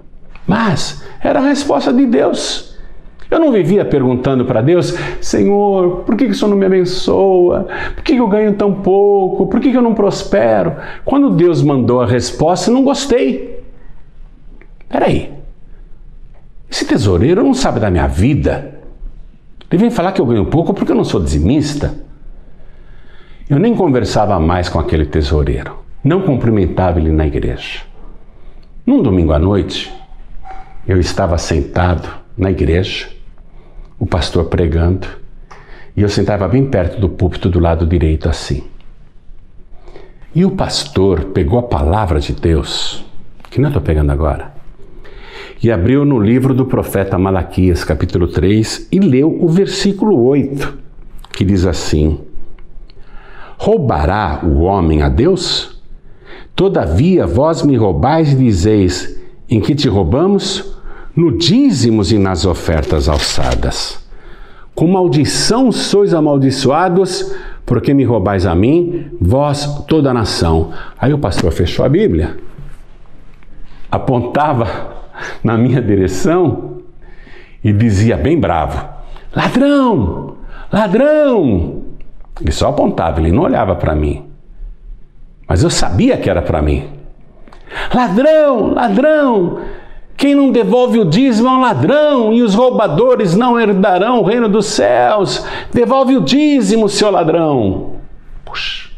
Mas 0.47 1.03
era 1.21 1.39
a 1.39 1.49
resposta 1.49 1.91
de 1.91 2.05
Deus. 2.05 2.77
Eu 3.29 3.37
não 3.37 3.51
vivia 3.51 3.83
perguntando 3.83 4.45
para 4.45 4.61
Deus, 4.61 4.95
Senhor, 5.19 6.03
por 6.05 6.15
que, 6.15 6.23
que 6.23 6.31
o 6.31 6.33
Senhor 6.33 6.49
não 6.49 6.57
me 6.57 6.65
abençoa? 6.65 7.67
Por 7.95 8.01
que, 8.01 8.13
que 8.13 8.21
eu 8.21 8.29
ganho 8.29 8.53
tão 8.53 8.73
pouco? 8.73 9.47
Por 9.47 9.59
que, 9.59 9.71
que 9.71 9.77
eu 9.77 9.81
não 9.81 9.93
prospero? 9.93 10.77
Quando 11.03 11.31
Deus 11.31 11.61
mandou 11.61 12.01
a 12.01 12.05
resposta, 12.05 12.71
não 12.71 12.85
gostei. 12.85 13.61
Peraí, 14.87 15.33
esse 16.71 16.85
tesoureiro 16.85 17.43
não 17.43 17.53
sabe 17.53 17.81
da 17.81 17.91
minha 17.91 18.07
vida. 18.07 18.79
Ele 19.69 19.81
vem 19.81 19.89
falar 19.89 20.13
que 20.13 20.21
eu 20.21 20.25
ganho 20.25 20.45
pouco 20.45 20.73
porque 20.73 20.93
eu 20.93 20.95
não 20.95 21.03
sou 21.03 21.21
dizimista. 21.21 21.93
Eu 23.49 23.59
nem 23.59 23.75
conversava 23.75 24.39
mais 24.39 24.69
com 24.69 24.79
aquele 24.79 25.05
tesoureiro, 25.05 25.75
não 26.01 26.21
cumprimentava 26.21 27.01
ele 27.01 27.11
na 27.11 27.27
igreja. 27.27 27.86
Num 28.87 29.01
domingo 29.01 29.33
à 29.33 29.37
noite, 29.37 29.93
eu 30.87 30.97
estava 30.97 31.37
sentado 31.37 32.07
na 32.37 32.49
igreja, 32.49 33.09
o 33.99 34.05
pastor 34.05 34.45
pregando, 34.45 35.05
e 35.93 36.01
eu 36.01 36.07
sentava 36.07 36.47
bem 36.47 36.67
perto 36.67 36.97
do 36.97 37.09
púlpito 37.09 37.49
do 37.49 37.59
lado 37.59 37.85
direito 37.85 38.29
assim. 38.29 38.63
E 40.33 40.45
o 40.45 40.51
pastor 40.51 41.25
pegou 41.33 41.59
a 41.59 41.63
palavra 41.63 42.21
de 42.21 42.31
Deus, 42.31 43.05
que 43.51 43.59
não 43.59 43.67
estou 43.67 43.81
pegando 43.81 44.09
agora, 44.09 44.53
e 45.61 45.69
abriu 45.69 46.05
no 46.05 46.17
livro 46.17 46.53
do 46.53 46.65
profeta 46.65 47.19
Malaquias, 47.19 47.83
capítulo 47.83 48.29
3, 48.29 48.87
e 48.89 49.01
leu 49.01 49.37
o 49.43 49.49
versículo 49.49 50.23
8, 50.23 50.77
que 51.33 51.43
diz 51.43 51.65
assim: 51.65 52.21
Roubará 53.57 54.39
o 54.45 54.61
homem 54.61 55.01
a 55.01 55.09
Deus? 55.09 55.76
Todavia 56.57 57.27
vós 57.27 57.61
me 57.61 57.77
roubais 57.77 58.33
e 58.33 58.35
dizeis: 58.35 59.15
Em 59.47 59.61
que 59.61 59.75
te 59.75 59.87
roubamos? 59.87 60.75
No 61.15 61.37
dízimos 61.37 62.11
e 62.11 62.17
nas 62.17 62.47
ofertas 62.47 63.07
alçadas. 63.07 64.03
Com 64.73 64.87
maldição 64.87 65.71
sois 65.71 66.15
amaldiçoados, 66.15 67.31
porque 67.63 67.93
me 67.93 68.03
roubais 68.03 68.47
a 68.47 68.55
mim, 68.55 69.05
vós 69.21 69.85
toda 69.87 70.09
a 70.09 70.13
nação. 70.15 70.71
Aí 70.97 71.13
o 71.13 71.19
pastor 71.19 71.51
fechou 71.51 71.85
a 71.85 71.89
Bíblia, 71.89 72.37
apontava 73.91 74.95
na 75.43 75.55
minha 75.59 75.79
direção 75.79 76.79
e 77.63 77.71
dizia 77.71 78.17
bem 78.17 78.39
bravo: 78.39 78.83
Ladrão! 79.35 80.37
Ladrão! 80.73 81.83
Ele 82.41 82.51
só 82.51 82.69
apontava, 82.69 83.19
ele 83.19 83.31
não 83.31 83.43
olhava 83.43 83.75
para 83.75 83.93
mim. 83.93 84.26
Mas 85.47 85.63
eu 85.63 85.69
sabia 85.69 86.17
que 86.17 86.29
era 86.29 86.41
para 86.41 86.61
mim. 86.61 86.89
Ladrão, 87.93 88.73
ladrão! 88.73 89.61
Quem 90.17 90.33
não 90.33 90.51
devolve 90.51 90.97
o 90.97 91.05
dízimo 91.05 91.47
é 91.47 91.51
um 91.51 91.61
ladrão, 91.61 92.33
e 92.33 92.41
os 92.41 92.55
roubadores 92.55 93.35
não 93.35 93.59
herdarão 93.59 94.19
o 94.19 94.25
reino 94.25 94.49
dos 94.49 94.65
céus. 94.65 95.45
Devolve 95.71 96.17
o 96.17 96.23
dízimo, 96.23 96.89
seu 96.89 97.11
ladrão. 97.11 97.97
Puxa, 98.43 98.89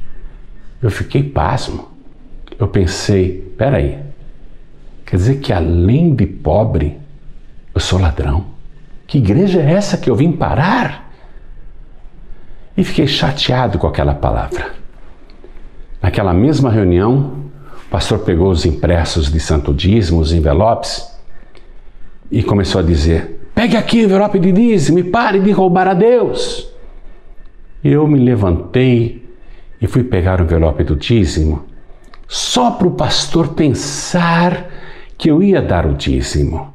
eu 0.82 0.90
fiquei 0.90 1.22
pasmo. 1.22 1.90
Eu 2.58 2.70
pensei, 2.70 3.54
peraí, 3.58 4.00
quer 5.06 5.18
dizer 5.18 5.40
que 5.40 5.52
além 5.52 6.16
de 6.16 6.26
pobre, 6.26 6.98
eu 7.76 7.82
sou 7.82 8.00
ladrão? 8.00 8.46
Que 9.06 9.18
igreja 9.18 9.62
é 9.62 9.74
essa 9.74 9.98
que 9.98 10.10
eu 10.10 10.16
vim 10.16 10.32
parar? 10.32 11.12
E 12.78 12.84
fiquei 12.84 13.08
chateado 13.08 13.78
com 13.78 13.88
aquela 13.88 14.14
palavra. 14.14 14.79
Naquela 16.02 16.34
mesma 16.34 16.70
reunião, 16.70 17.34
o 17.88 17.90
pastor 17.90 18.20
pegou 18.20 18.50
os 18.50 18.66
impressos 18.66 19.32
de 19.32 19.40
santo 19.40 19.74
dízimo, 19.74 20.22
os 20.22 20.32
envelopes, 20.32 21.10
e 22.32 22.42
começou 22.42 22.80
a 22.80 22.84
dizer: 22.84 23.40
Pegue 23.54 23.76
aqui 23.76 24.02
o 24.02 24.04
envelope 24.06 24.40
de 24.40 24.52
dízimo 24.52 25.00
e 25.00 25.04
pare 25.04 25.40
de 25.40 25.52
roubar 25.52 25.88
a 25.88 25.94
Deus. 25.94 26.70
Eu 27.84 28.08
me 28.08 28.20
levantei 28.20 29.28
e 29.82 29.88
fui 29.88 30.04
pegar 30.04 30.40
o 30.40 30.44
envelope 30.44 30.84
do 30.84 30.96
dízimo, 30.96 31.66
só 32.28 32.72
para 32.72 32.88
o 32.88 32.92
pastor 32.92 33.50
pensar 33.50 34.70
que 35.18 35.30
eu 35.30 35.44
ia 35.44 35.62
dar 35.62 35.86
o 35.86 35.94
dízimo. 35.94 36.74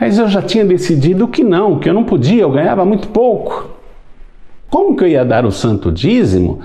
Mas 0.00 0.18
eu 0.18 0.28
já 0.28 0.40
tinha 0.40 0.64
decidido 0.64 1.28
que 1.28 1.42
não, 1.42 1.78
que 1.78 1.88
eu 1.88 1.94
não 1.94 2.04
podia, 2.04 2.42
eu 2.42 2.50
ganhava 2.50 2.84
muito 2.84 3.08
pouco. 3.08 3.68
Como 4.70 4.96
que 4.96 5.04
eu 5.04 5.08
ia 5.08 5.24
dar 5.24 5.44
o 5.44 5.50
santo 5.50 5.90
dízimo 5.90 6.60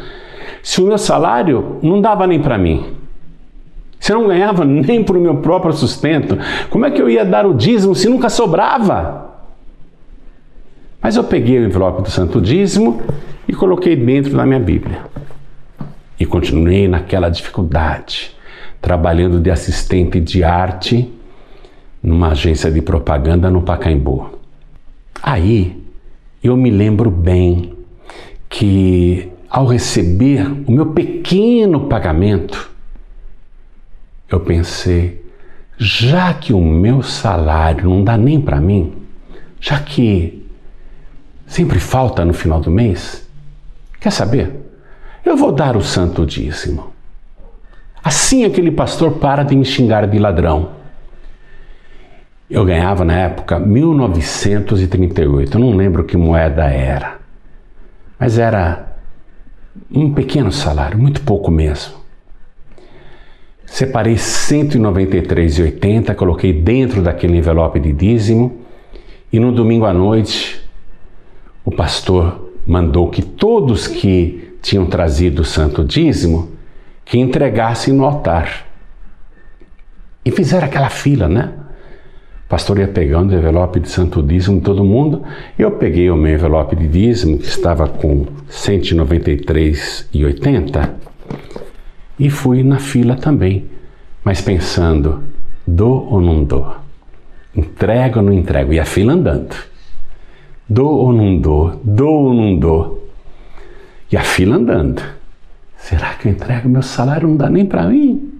se 0.65 0.81
o 0.81 0.87
meu 0.87 0.97
salário 0.97 1.77
não 1.83 2.01
dava 2.01 2.25
nem 2.25 2.41
para 2.41 2.57
mim? 2.57 2.95
Se 3.99 4.11
eu 4.11 4.19
não 4.19 4.27
ganhava 4.27 4.65
nem 4.65 5.03
para 5.03 5.15
o 5.15 5.21
meu 5.21 5.37
próprio 5.37 5.71
sustento, 5.71 6.39
como 6.71 6.87
é 6.87 6.89
que 6.89 6.99
eu 6.99 7.07
ia 7.07 7.23
dar 7.23 7.45
o 7.45 7.53
dízimo 7.53 7.93
se 7.93 8.09
nunca 8.09 8.29
sobrava? 8.29 9.29
Mas 10.99 11.17
eu 11.17 11.23
peguei 11.23 11.59
o 11.59 11.65
envelope 11.65 12.01
do 12.01 12.09
santo 12.09 12.41
dízimo 12.41 12.99
e 13.47 13.53
coloquei 13.53 13.95
dentro 13.95 14.35
da 14.35 14.43
minha 14.43 14.59
Bíblia. 14.59 15.01
E 16.19 16.25
continuei 16.25 16.87
naquela 16.87 17.29
dificuldade, 17.29 18.35
trabalhando 18.81 19.39
de 19.39 19.51
assistente 19.51 20.19
de 20.19 20.43
arte 20.43 21.13
numa 22.01 22.29
agência 22.29 22.71
de 22.71 22.81
propaganda 22.81 23.51
no 23.51 23.61
Pacaembu. 23.61 24.31
Aí 25.21 25.79
eu 26.43 26.57
me 26.57 26.71
lembro 26.71 27.11
bem 27.11 27.73
que 28.49 29.31
ao 29.55 29.65
receber 29.65 30.45
o 30.67 30.71
meu 30.73 30.87
pequeno 30.87 31.87
pagamento, 31.87 32.69
eu 34.29 34.41
pensei, 34.41 35.25
já 35.77 36.33
que 36.33 36.51
o 36.51 36.59
meu 36.59 37.01
salário 37.01 37.89
não 37.89 38.03
dá 38.03 38.17
nem 38.17 38.41
para 38.41 38.59
mim, 38.59 38.93
já 39.61 39.79
que 39.79 40.45
sempre 41.47 41.79
falta 41.79 42.25
no 42.25 42.33
final 42.33 42.59
do 42.59 42.69
mês, 42.69 43.25
quer 44.01 44.11
saber? 44.11 44.51
Eu 45.23 45.37
vou 45.37 45.53
dar 45.53 45.77
o 45.77 45.81
santo 45.81 46.25
dízimo. 46.25 46.91
Assim 48.03 48.43
aquele 48.43 48.71
pastor 48.71 49.13
para 49.19 49.41
de 49.43 49.55
me 49.55 49.63
xingar 49.63 50.05
de 50.05 50.19
ladrão. 50.19 50.71
Eu 52.49 52.65
ganhava 52.65 53.05
na 53.05 53.13
época 53.13 53.57
1938, 53.57 55.55
eu 55.55 55.61
não 55.61 55.71
lembro 55.71 56.03
que 56.03 56.17
moeda 56.17 56.65
era, 56.65 57.19
mas 58.19 58.37
era 58.37 58.84
um 59.91 60.13
pequeno 60.13 60.51
salário, 60.51 60.97
muito 60.97 61.21
pouco 61.21 61.51
mesmo. 61.51 61.93
Separei 63.65 64.15
193,80, 64.15 66.15
coloquei 66.15 66.53
dentro 66.53 67.01
daquele 67.01 67.37
envelope 67.37 67.79
de 67.79 67.91
dízimo 67.91 68.61
e 69.33 69.39
no 69.39 69.51
domingo 69.51 69.85
à 69.85 69.93
noite 69.93 70.63
o 71.63 71.71
pastor 71.71 72.51
mandou 72.65 73.09
que 73.09 73.21
todos 73.21 73.87
que 73.87 74.55
tinham 74.61 74.85
trazido 74.85 75.41
o 75.41 75.45
santo 75.45 75.83
dízimo 75.83 76.51
que 77.03 77.19
entregassem 77.19 77.93
no 77.93 78.05
altar. 78.05 78.65
E 80.23 80.31
fizeram 80.31 80.65
aquela 80.65 80.89
fila, 80.89 81.27
né? 81.27 81.53
Pastor 82.47 82.77
ia 82.77 82.87
pegando 82.87 83.31
o 83.31 83.35
envelope 83.35 83.79
de 83.79 83.89
santo 83.89 84.21
dízimo 84.21 84.61
todo 84.61 84.83
mundo. 84.83 85.23
Eu 85.57 85.71
peguei 85.71 86.11
o 86.11 86.15
meu 86.15 86.35
envelope 86.35 86.75
de 86.75 86.87
dízimo, 86.87 87.39
que 87.39 87.45
estava 87.45 87.87
com 87.87 88.27
193,80, 88.49 90.89
e 92.19 92.29
fui 92.29 92.61
na 92.63 92.77
fila 92.77 93.15
também, 93.15 93.65
mas 94.23 94.41
pensando, 94.41 95.23
dou 95.65 96.07
ou 96.09 96.21
não 96.21 96.43
dou? 96.43 96.75
Entrego 97.55 98.19
ou 98.19 98.25
não 98.25 98.31
entrego? 98.31 98.73
E 98.73 98.79
a 98.79 98.85
fila 98.85 99.13
andando. 99.13 99.55
Dou 100.69 100.91
ou 100.91 101.11
não 101.11 101.35
dou? 101.37 101.81
Dou 101.83 102.25
ou 102.25 102.33
não 102.33 102.55
dou? 102.57 103.09
E 104.11 104.17
a 104.17 104.21
fila 104.21 104.57
andando. 104.57 105.01
Será 105.77 106.13
que 106.13 106.27
eu 106.27 106.31
entrego 106.31 106.69
meu 106.69 106.81
salário? 106.81 107.27
Não 107.27 107.37
dá 107.37 107.49
nem 107.49 107.65
para 107.65 107.87
mim. 107.87 108.31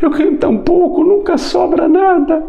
Eu 0.00 0.10
ganho 0.10 0.38
tão 0.38 0.58
pouco, 0.58 1.04
nunca 1.04 1.36
sobra 1.36 1.88
nada. 1.88 2.42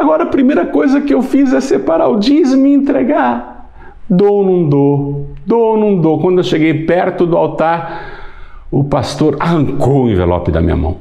Agora 0.00 0.22
a 0.22 0.26
primeira 0.26 0.64
coisa 0.64 1.02
que 1.02 1.12
eu 1.12 1.20
fiz 1.20 1.52
é 1.52 1.60
separar 1.60 2.08
o 2.08 2.18
dízimo 2.18 2.66
e 2.66 2.72
entregar. 2.72 3.70
Dou 4.08 4.38
ou 4.38 4.46
não 4.46 4.66
dou? 4.66 5.30
Dou 5.44 5.60
ou 5.60 5.76
não 5.76 6.00
dou? 6.00 6.18
Quando 6.18 6.38
eu 6.38 6.42
cheguei 6.42 6.86
perto 6.86 7.26
do 7.26 7.36
altar, 7.36 8.64
o 8.70 8.82
pastor 8.82 9.36
arrancou 9.38 10.04
o 10.04 10.10
envelope 10.10 10.50
da 10.50 10.62
minha 10.62 10.74
mão. 10.74 10.96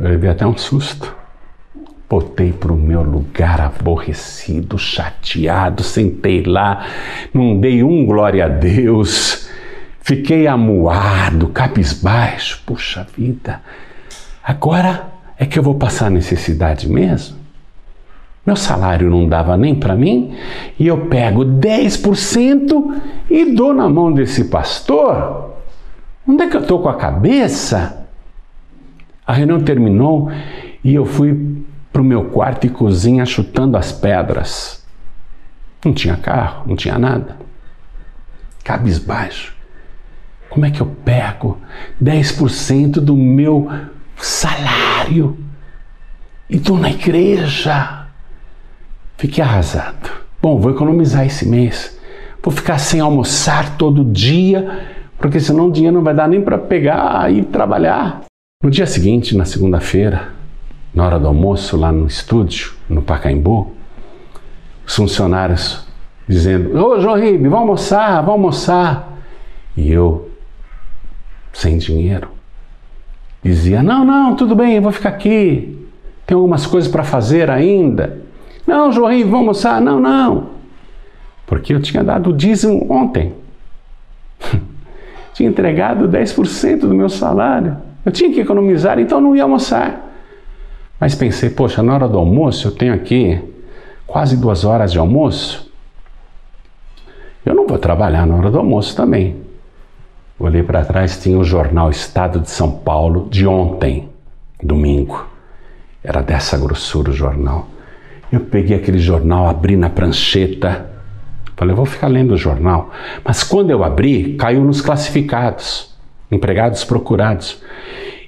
Eu 0.00 0.08
levei 0.08 0.28
até 0.28 0.44
um 0.44 0.56
susto. 0.58 1.14
Botei 2.10 2.52
para 2.52 2.72
o 2.72 2.76
meu 2.76 3.04
lugar 3.04 3.60
aborrecido, 3.60 4.76
chateado, 4.76 5.84
sentei 5.84 6.42
lá, 6.42 6.86
não 7.32 7.60
dei 7.60 7.84
um 7.84 8.04
glória 8.04 8.46
a 8.46 8.48
Deus, 8.48 9.48
fiquei 10.00 10.48
amuado, 10.48 11.48
cabisbaixo. 11.48 12.62
Puxa 12.66 13.06
vida, 13.16 13.62
agora 14.42 15.06
é 15.38 15.46
que 15.46 15.56
eu 15.56 15.62
vou 15.62 15.76
passar 15.76 16.10
necessidade 16.10 16.88
mesmo? 16.90 17.43
Meu 18.46 18.56
salário 18.56 19.08
não 19.08 19.26
dava 19.26 19.56
nem 19.56 19.74
para 19.74 19.96
mim 19.96 20.36
e 20.78 20.86
eu 20.86 21.06
pego 21.06 21.44
10% 21.44 23.00
e 23.30 23.54
dou 23.54 23.72
na 23.72 23.88
mão 23.88 24.12
desse 24.12 24.44
pastor? 24.44 25.54
Onde 26.28 26.42
é 26.42 26.48
que 26.48 26.56
eu 26.56 26.60
estou 26.60 26.82
com 26.82 26.88
a 26.88 26.94
cabeça? 26.94 28.06
A 29.26 29.32
reunião 29.32 29.60
terminou 29.60 30.30
e 30.82 30.94
eu 30.94 31.06
fui 31.06 31.64
para 31.90 32.02
o 32.02 32.04
meu 32.04 32.24
quarto 32.24 32.66
e 32.66 32.70
cozinha 32.70 33.24
chutando 33.24 33.78
as 33.78 33.92
pedras. 33.92 34.84
Não 35.82 35.94
tinha 35.94 36.16
carro, 36.16 36.64
não 36.66 36.76
tinha 36.76 36.98
nada. 36.98 37.36
Cabisbaixo. 38.62 39.54
Como 40.50 40.66
é 40.66 40.70
que 40.70 40.80
eu 40.80 40.86
pego 40.86 41.58
10% 42.02 43.00
do 43.00 43.16
meu 43.16 43.70
salário 44.16 45.38
e 46.48 46.58
dou 46.58 46.78
na 46.78 46.90
igreja? 46.90 48.03
Fiquei 49.24 49.42
arrasado. 49.42 50.10
Bom, 50.42 50.58
vou 50.58 50.70
economizar 50.70 51.24
esse 51.24 51.48
mês. 51.48 51.98
Vou 52.42 52.52
ficar 52.52 52.76
sem 52.76 53.00
almoçar 53.00 53.78
todo 53.78 54.04
dia, 54.04 54.86
porque 55.16 55.40
senão 55.40 55.68
o 55.68 55.72
dinheiro 55.72 55.96
não 55.96 56.04
vai 56.04 56.12
dar 56.12 56.28
nem 56.28 56.42
para 56.42 56.58
pegar 56.58 57.32
e 57.32 57.42
trabalhar. 57.42 58.20
No 58.62 58.70
dia 58.70 58.86
seguinte, 58.86 59.34
na 59.34 59.46
segunda-feira, 59.46 60.28
na 60.94 61.06
hora 61.06 61.18
do 61.18 61.26
almoço, 61.26 61.74
lá 61.74 61.90
no 61.90 62.06
estúdio, 62.06 62.74
no 62.86 63.00
Pacaembu, 63.00 63.72
os 64.86 64.94
funcionários 64.94 65.86
dizendo: 66.28 66.78
Ô 66.78 67.00
João 67.00 67.16
Ribe, 67.16 67.44
vamos 67.44 67.60
almoçar, 67.60 68.16
vamos 68.16 68.28
almoçar. 68.28 69.18
E 69.74 69.90
eu, 69.90 70.30
sem 71.50 71.78
dinheiro, 71.78 72.28
dizia: 73.42 73.82
Não, 73.82 74.04
não, 74.04 74.36
tudo 74.36 74.54
bem, 74.54 74.74
eu 74.74 74.82
vou 74.82 74.92
ficar 74.92 75.08
aqui. 75.08 75.88
Tem 76.26 76.34
algumas 76.34 76.66
coisas 76.66 76.90
para 76.90 77.02
fazer 77.02 77.48
ainda. 77.48 78.22
Não, 78.66 78.90
João 78.90 79.10
vamos 79.20 79.34
almoçar. 79.34 79.80
Não, 79.80 80.00
não. 80.00 80.48
Porque 81.46 81.74
eu 81.74 81.80
tinha 81.80 82.02
dado 82.02 82.30
o 82.30 82.32
dízimo 82.32 82.86
ontem. 82.90 83.34
tinha 85.34 85.48
entregado 85.48 86.08
10% 86.08 86.80
do 86.80 86.94
meu 86.94 87.08
salário. 87.08 87.76
Eu 88.04 88.12
tinha 88.12 88.32
que 88.32 88.40
economizar, 88.40 88.98
então 88.98 89.20
não 89.20 89.34
ia 89.34 89.42
almoçar. 89.42 90.00
Mas 90.98 91.14
pensei, 91.14 91.50
poxa, 91.50 91.82
na 91.82 91.94
hora 91.94 92.08
do 92.08 92.18
almoço 92.18 92.68
eu 92.68 92.72
tenho 92.72 92.94
aqui 92.94 93.40
quase 94.06 94.36
duas 94.36 94.64
horas 94.64 94.92
de 94.92 94.98
almoço. 94.98 95.70
Eu 97.44 97.54
não 97.54 97.66
vou 97.66 97.78
trabalhar 97.78 98.26
na 98.26 98.36
hora 98.36 98.50
do 98.50 98.58
almoço 98.58 98.96
também. 98.96 99.36
Olhei 100.38 100.62
para 100.62 100.84
trás, 100.84 101.20
tinha 101.22 101.38
o 101.38 101.44
jornal 101.44 101.90
Estado 101.90 102.40
de 102.40 102.50
São 102.50 102.70
Paulo 102.70 103.28
de 103.30 103.46
ontem, 103.46 104.08
domingo. 104.62 105.26
Era 106.02 106.22
dessa 106.22 106.58
grossura 106.58 107.10
o 107.10 107.14
jornal. 107.14 107.68
Eu 108.34 108.40
peguei 108.40 108.76
aquele 108.76 108.98
jornal, 108.98 109.48
abri 109.48 109.76
na 109.76 109.88
prancheta. 109.88 110.90
Falei, 111.56 111.72
eu 111.72 111.76
vou 111.76 111.86
ficar 111.86 112.08
lendo 112.08 112.34
o 112.34 112.36
jornal. 112.36 112.90
Mas 113.24 113.44
quando 113.44 113.70
eu 113.70 113.84
abri, 113.84 114.34
caiu 114.34 114.64
nos 114.64 114.80
classificados, 114.80 115.94
empregados 116.32 116.82
procurados. 116.82 117.62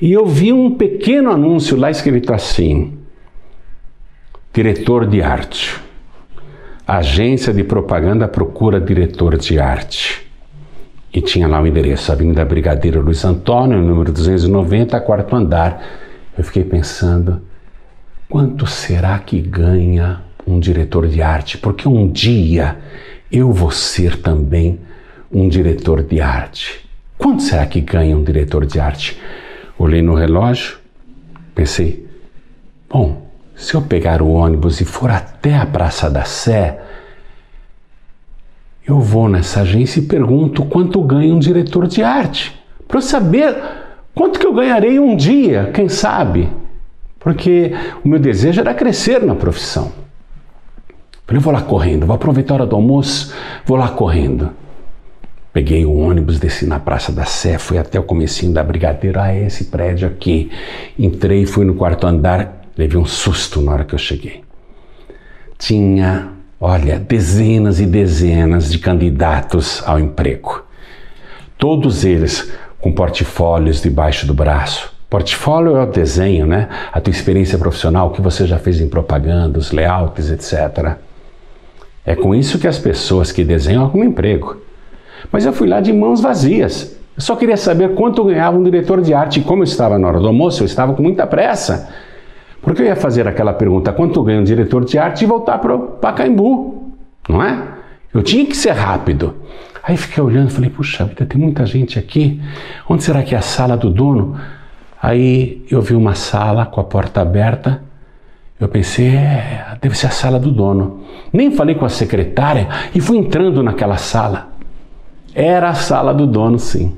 E 0.01 0.12
eu 0.12 0.25
vi 0.25 0.53
um 0.53 0.77
pequeno 0.77 1.33
anúncio 1.33 1.77
lá 1.77 1.90
escrito 1.90 2.33
assim: 2.33 2.97
diretor 4.55 5.09
de 5.09 5.21
arte. 5.23 5.77
Agência 6.87 7.53
de 7.53 7.64
propaganda 7.64 8.29
procura 8.29 8.81
diretor 8.81 9.37
de 9.37 9.59
arte. 9.59 10.25
E 11.12 11.21
tinha 11.21 11.49
lá 11.49 11.61
o 11.61 11.66
endereço, 11.66 12.12
Avenida 12.12 12.45
Brigadeiro 12.45 13.01
Luiz 13.01 13.25
Antônio, 13.25 13.83
número 13.83 14.12
290, 14.12 15.01
quarto 15.01 15.35
andar. 15.35 15.85
Eu 16.38 16.45
fiquei 16.45 16.62
pensando, 16.62 17.42
Quanto 18.29 18.67
será 18.67 19.19
que 19.21 19.41
ganha 19.41 20.21
um 20.45 20.59
diretor 20.59 21.07
de 21.07 21.23
arte? 21.23 21.57
Porque 21.57 21.89
um 21.89 22.11
dia 22.11 22.77
eu 23.31 23.53
vou 23.53 23.71
ser 23.71 24.21
também 24.21 24.81
um 25.31 25.49
diretor 25.49 26.03
de 26.03 26.21
arte. 26.21 26.85
Quanto 27.17 27.43
será 27.43 27.65
que 27.67 27.81
ganha 27.81 28.17
um 28.17 28.25
diretor 28.25 28.67
de 28.67 28.81
arte? 28.81 29.17
Olhei 29.79 30.03
no 30.03 30.15
relógio, 30.15 30.79
pensei, 31.55 32.05
bom, 32.89 33.31
se 33.55 33.75
eu 33.75 33.83
pegar 33.83 34.21
o 34.21 34.33
ônibus 34.33 34.81
e 34.81 34.85
for 34.85 35.09
até 35.09 35.57
a 35.57 35.65
Praça 35.65 36.11
da 36.11 36.25
Sé, 36.25 36.81
eu 38.87 39.01
vou 39.01 39.29
nessa 39.29 39.61
agência 39.61 40.01
e 40.01 40.07
pergunto 40.07 40.65
quanto 40.65 41.01
ganha 41.03 41.33
um 41.33 41.39
diretor 41.39 41.87
de 41.87 42.03
arte, 42.03 42.61
para 42.89 42.99
eu 42.99 43.03
saber 43.03 43.57
quanto 44.15 44.39
que 44.41 44.47
eu 44.47 44.53
ganharei 44.53 44.99
um 44.99 45.15
dia, 45.15 45.71
quem 45.73 45.89
sabe 45.89 46.51
porque 47.27 47.73
o 48.05 48.09
meu 48.09 48.21
desejo 48.21 48.61
era 48.61 48.73
crescer 48.73 49.21
na 49.21 49.35
profissão. 49.35 49.91
Falei, 51.27 51.43
vou 51.43 51.53
lá 51.53 51.61
correndo, 51.61 52.07
vou 52.07 52.15
aproveitar 52.15 52.55
a 52.55 52.59
hora 52.59 52.67
do 52.67 52.77
almoço, 52.77 53.35
vou 53.65 53.77
lá 53.77 53.89
correndo. 53.89 54.51
Peguei 55.53 55.85
o 55.85 55.93
ônibus, 55.93 56.39
desci 56.39 56.67
na 56.67 56.79
Praça 56.79 57.11
da 57.11 57.25
Sé, 57.25 57.59
fui 57.59 57.79
até 57.79 57.99
o 57.99 58.05
comecinho 58.05 58.53
da 58.53 58.62
Brigadeiro, 58.62 59.19
ah, 59.19 59.35
é 59.35 59.45
esse 59.45 59.65
prédio 59.65 60.07
aqui. 60.07 60.53
Entrei, 60.97 61.47
fui 61.47 61.65
no 61.65 61.75
quarto 61.75 62.07
andar, 62.07 62.69
levei 62.79 62.97
um 62.97 63.05
susto 63.05 63.61
na 63.61 63.73
hora 63.73 63.85
que 63.85 63.97
eu 63.97 63.99
cheguei. 63.99 64.45
Tinha, 65.59 66.29
olha, 66.61 66.97
dezenas 66.97 67.81
e 67.81 67.87
dezenas 67.87 68.71
de 68.71 68.79
candidatos 68.79 69.83
ao 69.85 69.99
emprego. 69.99 70.65
Todos 71.59 72.05
eles 72.05 72.53
com 72.81 72.93
portfólios 72.93 73.83
debaixo 73.83 74.29
do 74.29 74.33
braço, 74.33 74.95
Portfólio 75.09 75.77
é 75.77 75.83
o 75.83 75.87
desenho, 75.87 76.47
né? 76.47 76.69
A 76.92 77.01
tua 77.01 77.12
experiência 77.12 77.59
profissional, 77.59 78.09
o 78.09 78.11
que 78.11 78.21
você 78.21 78.47
já 78.47 78.59
fez 78.59 78.81
em 78.81 78.88
propaganda, 78.88 79.59
os 79.59 79.71
layouts, 79.71 80.31
etc. 80.31 80.97
É 82.05 82.14
com 82.14 82.35
isso 82.35 82.59
que 82.59 82.66
as 82.66 82.79
pessoas 82.79 83.31
que 83.31 83.45
desenham 83.45 83.85
arrumam 83.85 84.09
emprego. 84.09 84.57
Mas 85.31 85.47
eu 85.47 85.53
fui 85.53 85.69
lá 85.69 85.81
de 85.81 85.92
mãos 85.92 86.21
vazias. 86.21 86.97
Eu 87.16 87.23
só 87.23 87.35
queria 87.35 87.57
saber 87.57 87.95
quanto 87.95 88.25
ganhava 88.25 88.57
um 88.59 88.62
diretor 88.62 89.01
de 89.01 89.14
arte. 89.14 89.40
E 89.40 89.42
como 89.42 89.62
eu 89.62 89.64
estava 89.64 89.99
na 89.99 90.09
hora 90.09 90.21
do 90.21 90.27
almoço, 90.27 90.62
eu 90.62 90.66
estava 90.66 90.92
com 90.92 91.03
muita 91.03 91.27
pressa. 91.27 91.88
Porque 92.61 92.83
eu 92.83 92.87
ia 92.87 92.97
fazer 92.97 93.27
aquela 93.29 93.53
pergunta: 93.53 93.92
quanto 93.92 94.23
ganha 94.23 94.40
um 94.40 94.45
diretor 94.45 94.85
de 94.85 94.99
arte 94.99 95.23
e 95.23 95.27
voltar 95.27 95.59
para 95.59 95.75
o 95.75 95.79
Pacaembu, 95.79 96.92
não 97.29 97.42
é? 97.42 97.62
Eu 98.12 98.23
tinha 98.23 98.45
que 98.45 98.57
ser 98.57 98.73
rápido. 98.73 99.35
Aí 99.83 99.97
fiquei 99.97 100.23
olhando 100.23 100.49
e 100.49 100.53
falei: 100.53 100.71
puxa 100.71 101.05
vida, 101.05 101.25
tem 101.25 101.40
muita 101.40 101.64
gente 101.64 101.99
aqui. 101.99 102.40
Onde 102.88 103.05
será 103.05 103.23
que 103.23 103.35
é 103.35 103.38
a 103.38 103.42
sala 103.42 103.77
do 103.77 103.88
dono? 103.88 104.37
Aí 105.00 105.64
eu 105.70 105.80
vi 105.82 105.94
uma 105.94 106.14
sala 106.14 106.66
com 106.66 106.80
a 106.80 106.85
porta 106.85 107.20
aberta. 107.20 107.82
Eu 108.59 108.68
pensei, 108.68 109.14
é, 109.14 109.76
deve 109.80 109.96
ser 109.96 110.06
a 110.06 110.11
sala 110.11 110.38
do 110.38 110.50
dono. 110.50 111.00
Nem 111.32 111.50
falei 111.50 111.74
com 111.74 111.85
a 111.85 111.90
secretária 111.90 112.68
e 112.94 113.00
fui 113.00 113.18
entrando 113.18 113.62
naquela 113.62 113.96
sala. 113.96 114.48
Era 115.35 115.68
a 115.68 115.74
sala 115.74 116.14
do 116.14 116.26
dono, 116.26 116.59
sim. 116.59 116.96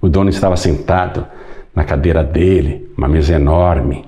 O 0.00 0.08
dono 0.08 0.30
estava 0.30 0.56
sentado 0.56 1.26
na 1.74 1.84
cadeira 1.84 2.24
dele, 2.24 2.90
uma 2.96 3.06
mesa 3.06 3.34
enorme. 3.34 4.06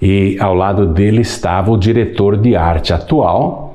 E 0.00 0.36
ao 0.38 0.54
lado 0.54 0.86
dele 0.86 1.22
estava 1.22 1.70
o 1.70 1.78
diretor 1.78 2.36
de 2.36 2.54
arte 2.54 2.92
atual, 2.92 3.65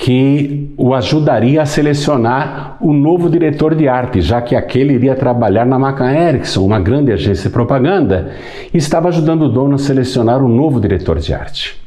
que 0.00 0.72
o 0.78 0.94
ajudaria 0.94 1.60
a 1.60 1.66
selecionar 1.66 2.78
o 2.80 2.90
novo 2.90 3.28
diretor 3.28 3.74
de 3.74 3.86
arte, 3.86 4.22
já 4.22 4.40
que 4.40 4.56
aquele 4.56 4.94
iria 4.94 5.14
trabalhar 5.14 5.66
na 5.66 5.78
Macan 5.78 6.10
Erickson, 6.10 6.64
uma 6.64 6.80
grande 6.80 7.12
agência 7.12 7.50
de 7.50 7.52
propaganda, 7.52 8.32
e 8.72 8.78
estava 8.78 9.08
ajudando 9.08 9.42
o 9.42 9.48
dono 9.50 9.74
a 9.74 9.78
selecionar 9.78 10.42
o 10.42 10.48
novo 10.48 10.80
diretor 10.80 11.18
de 11.18 11.34
arte. 11.34 11.78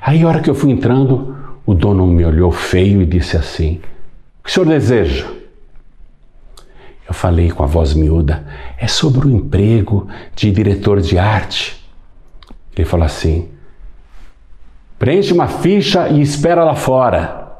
Aí, 0.00 0.22
a 0.22 0.28
hora 0.28 0.40
que 0.40 0.48
eu 0.48 0.54
fui 0.54 0.70
entrando, 0.70 1.36
o 1.66 1.74
dono 1.74 2.06
me 2.06 2.24
olhou 2.24 2.50
feio 2.50 3.02
e 3.02 3.06
disse 3.06 3.36
assim: 3.36 3.78
O 4.40 4.44
que 4.44 4.48
o 4.48 4.50
senhor 4.50 4.66
deseja? 4.66 5.26
Eu 7.06 7.12
falei 7.12 7.50
com 7.50 7.64
a 7.64 7.66
voz 7.66 7.92
miúda: 7.92 8.46
É 8.78 8.86
sobre 8.86 9.26
o 9.26 9.30
emprego 9.30 10.08
de 10.34 10.50
diretor 10.50 11.02
de 11.02 11.18
arte. 11.18 11.84
Ele 12.74 12.86
falou 12.86 13.04
assim: 13.04 13.50
Preenche 15.00 15.32
uma 15.32 15.48
ficha 15.48 16.10
e 16.10 16.20
espera 16.20 16.62
lá 16.62 16.74
fora. 16.74 17.54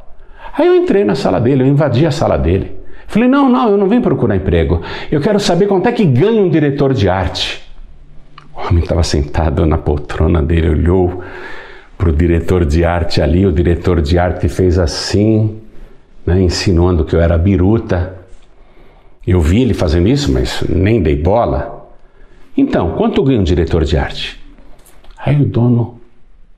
Aí 0.53 0.67
eu 0.67 0.75
entrei 0.75 1.05
na 1.05 1.15
sala 1.15 1.41
dele, 1.41 1.63
eu 1.63 1.67
invadi 1.67 2.05
a 2.05 2.11
sala 2.11 2.37
dele. 2.37 2.77
Falei: 3.07 3.27
Não, 3.27 3.49
não, 3.49 3.71
eu 3.71 3.79
não 3.79 3.89
vim 3.89 4.03
procurar 4.03 4.37
emprego. 4.37 4.83
Eu 5.11 5.23
quero 5.23 5.41
saber 5.41 5.67
quanto 5.67 5.89
é 5.89 5.93
que 5.93 6.05
ganha 6.05 6.43
um 6.43 6.51
diretor 6.51 6.93
de 6.93 7.09
arte. 7.09 7.63
O 8.55 8.69
homem 8.69 8.83
estava 8.83 9.03
sentado 9.03 9.65
na 9.65 9.79
poltrona 9.79 10.43
dele, 10.43 10.69
olhou 10.69 11.25
para 11.97 12.11
o 12.11 12.13
diretor 12.13 12.67
de 12.67 12.85
arte 12.85 13.23
ali. 13.23 13.47
O 13.47 13.53
diretor 13.53 14.03
de 14.03 14.19
arte 14.19 14.47
fez 14.47 14.79
assim, 14.79 15.63
né, 16.27 16.43
insinuando 16.43 17.07
que 17.07 17.17
eu 17.17 17.23
era 17.23 17.39
biruta. 17.39 18.19
Eu 19.27 19.41
vi 19.41 19.63
ele 19.63 19.73
fazendo 19.73 20.09
isso, 20.09 20.31
mas 20.31 20.63
nem 20.69 21.03
dei 21.03 21.17
bola. 21.17 21.89
Então, 22.55 22.91
quanto 22.99 23.23
ganha 23.23 23.41
um 23.41 23.45
diretor 23.45 23.83
de 23.83 23.97
arte? 23.97 24.39
Aí 25.17 25.41
o 25.41 25.47
dono, 25.47 26.00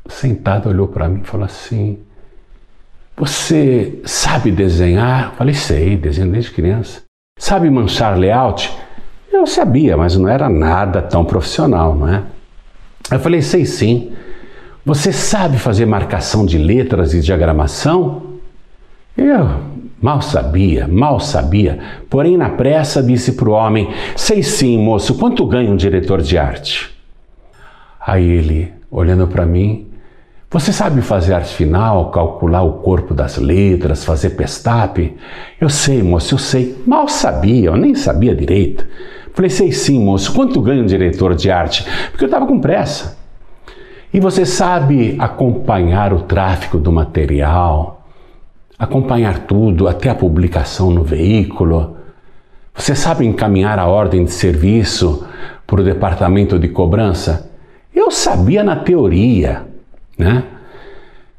sentado, 0.09 0.69
olhou 0.69 0.88
para 0.88 1.09
mim 1.09 1.21
e 1.23 1.27
falou 1.27 1.47
assim: 1.47 1.99
Você 3.17 4.01
sabe 4.05 4.51
desenhar? 4.51 5.31
Eu 5.31 5.33
falei: 5.33 5.55
Sei, 5.55 5.97
desenho 5.97 6.31
desde 6.31 6.51
criança. 6.51 7.03
Sabe 7.38 7.71
manchar 7.71 8.19
layout? 8.19 8.73
Eu 9.33 9.47
sabia, 9.47 9.97
mas 9.97 10.17
não 10.17 10.29
era 10.29 10.49
nada 10.49 11.01
tão 11.01 11.25
profissional, 11.25 11.95
não 11.95 12.09
é? 12.09 12.23
Eu 13.11 13.21
falei: 13.21 13.43
Sei 13.43 13.65
sim. 13.65 14.12
Você 14.85 15.12
sabe 15.12 15.59
fazer 15.59 15.87
marcação 15.87 16.45
de 16.45 16.59
letras 16.59 17.15
e 17.15 17.21
diagramação? 17.21 18.38
Eu 19.17 19.73
mal 20.03 20.21
sabia, 20.21 20.88
mal 20.88 21.21
sabia, 21.21 21.79
porém 22.11 22.37
na 22.37 22.51
pressa 22.51 23.01
disse 23.01 23.33
para 23.33 23.49
o 23.49 23.53
homem: 23.53 23.88
Sei 24.17 24.43
sim, 24.43 24.77
moço, 24.79 25.15
quanto 25.17 25.47
ganha 25.47 25.71
um 25.71 25.77
diretor 25.77 26.21
de 26.21 26.37
arte? 26.37 26.91
Aí 28.05 28.29
ele, 28.29 28.73
olhando 28.91 29.29
para 29.29 29.47
mim, 29.47 29.92
você 30.53 30.71
sabe 30.71 31.01
fazer 31.01 31.33
arte 31.33 31.55
final, 31.55 32.11
calcular 32.11 32.61
o 32.62 32.75
corpo 32.75 33.15
das 33.15 33.38
letras, 33.38 34.05
fazer 34.05 34.31
pestape? 34.31 35.17
Eu 35.59 35.71
sei, 35.71 36.03
moço, 36.03 36.35
eu 36.35 36.38
sei. 36.38 36.77
Mal 36.87 37.09
sabia, 37.09 37.71
eu 37.71 37.77
nem 37.77 37.95
sabia 37.95 38.35
direito. 38.35 38.87
Falei, 39.33 39.49
sei 39.49 39.73
sim, 39.73 39.99
moço, 40.05 40.35
quanto 40.35 40.61
ganha 40.61 40.83
um 40.83 40.87
diretor 40.87 41.35
de 41.35 41.51
arte? 41.51 41.87
Porque 42.11 42.25
eu 42.25 42.27
estava 42.27 42.47
com 42.47 42.61
pressa. 42.61 43.17
E 44.12 44.21
você 44.21 44.45
sabe 44.45 45.17
acompanhar 45.19 46.12
o 46.12 46.21
tráfego 46.21 46.79
do 46.79 46.93
material, 46.93 48.07
acompanhar 48.79 49.47
tudo 49.47 49.88
até 49.88 50.11
a 50.11 50.15
publicação 50.15 50.91
no 50.91 51.03
veículo. 51.03 51.97
Você 52.75 52.95
sabe 52.95 53.25
encaminhar 53.25 53.79
a 53.79 53.87
ordem 53.87 54.23
de 54.23 54.33
serviço 54.33 55.27
para 55.67 55.81
o 55.81 55.85
departamento 55.85 56.59
de 56.59 56.69
cobrança? 56.69 57.51
Eu 57.95 58.11
sabia 58.11 58.62
na 58.62 58.77
teoria, 58.77 59.72
né? 60.18 60.44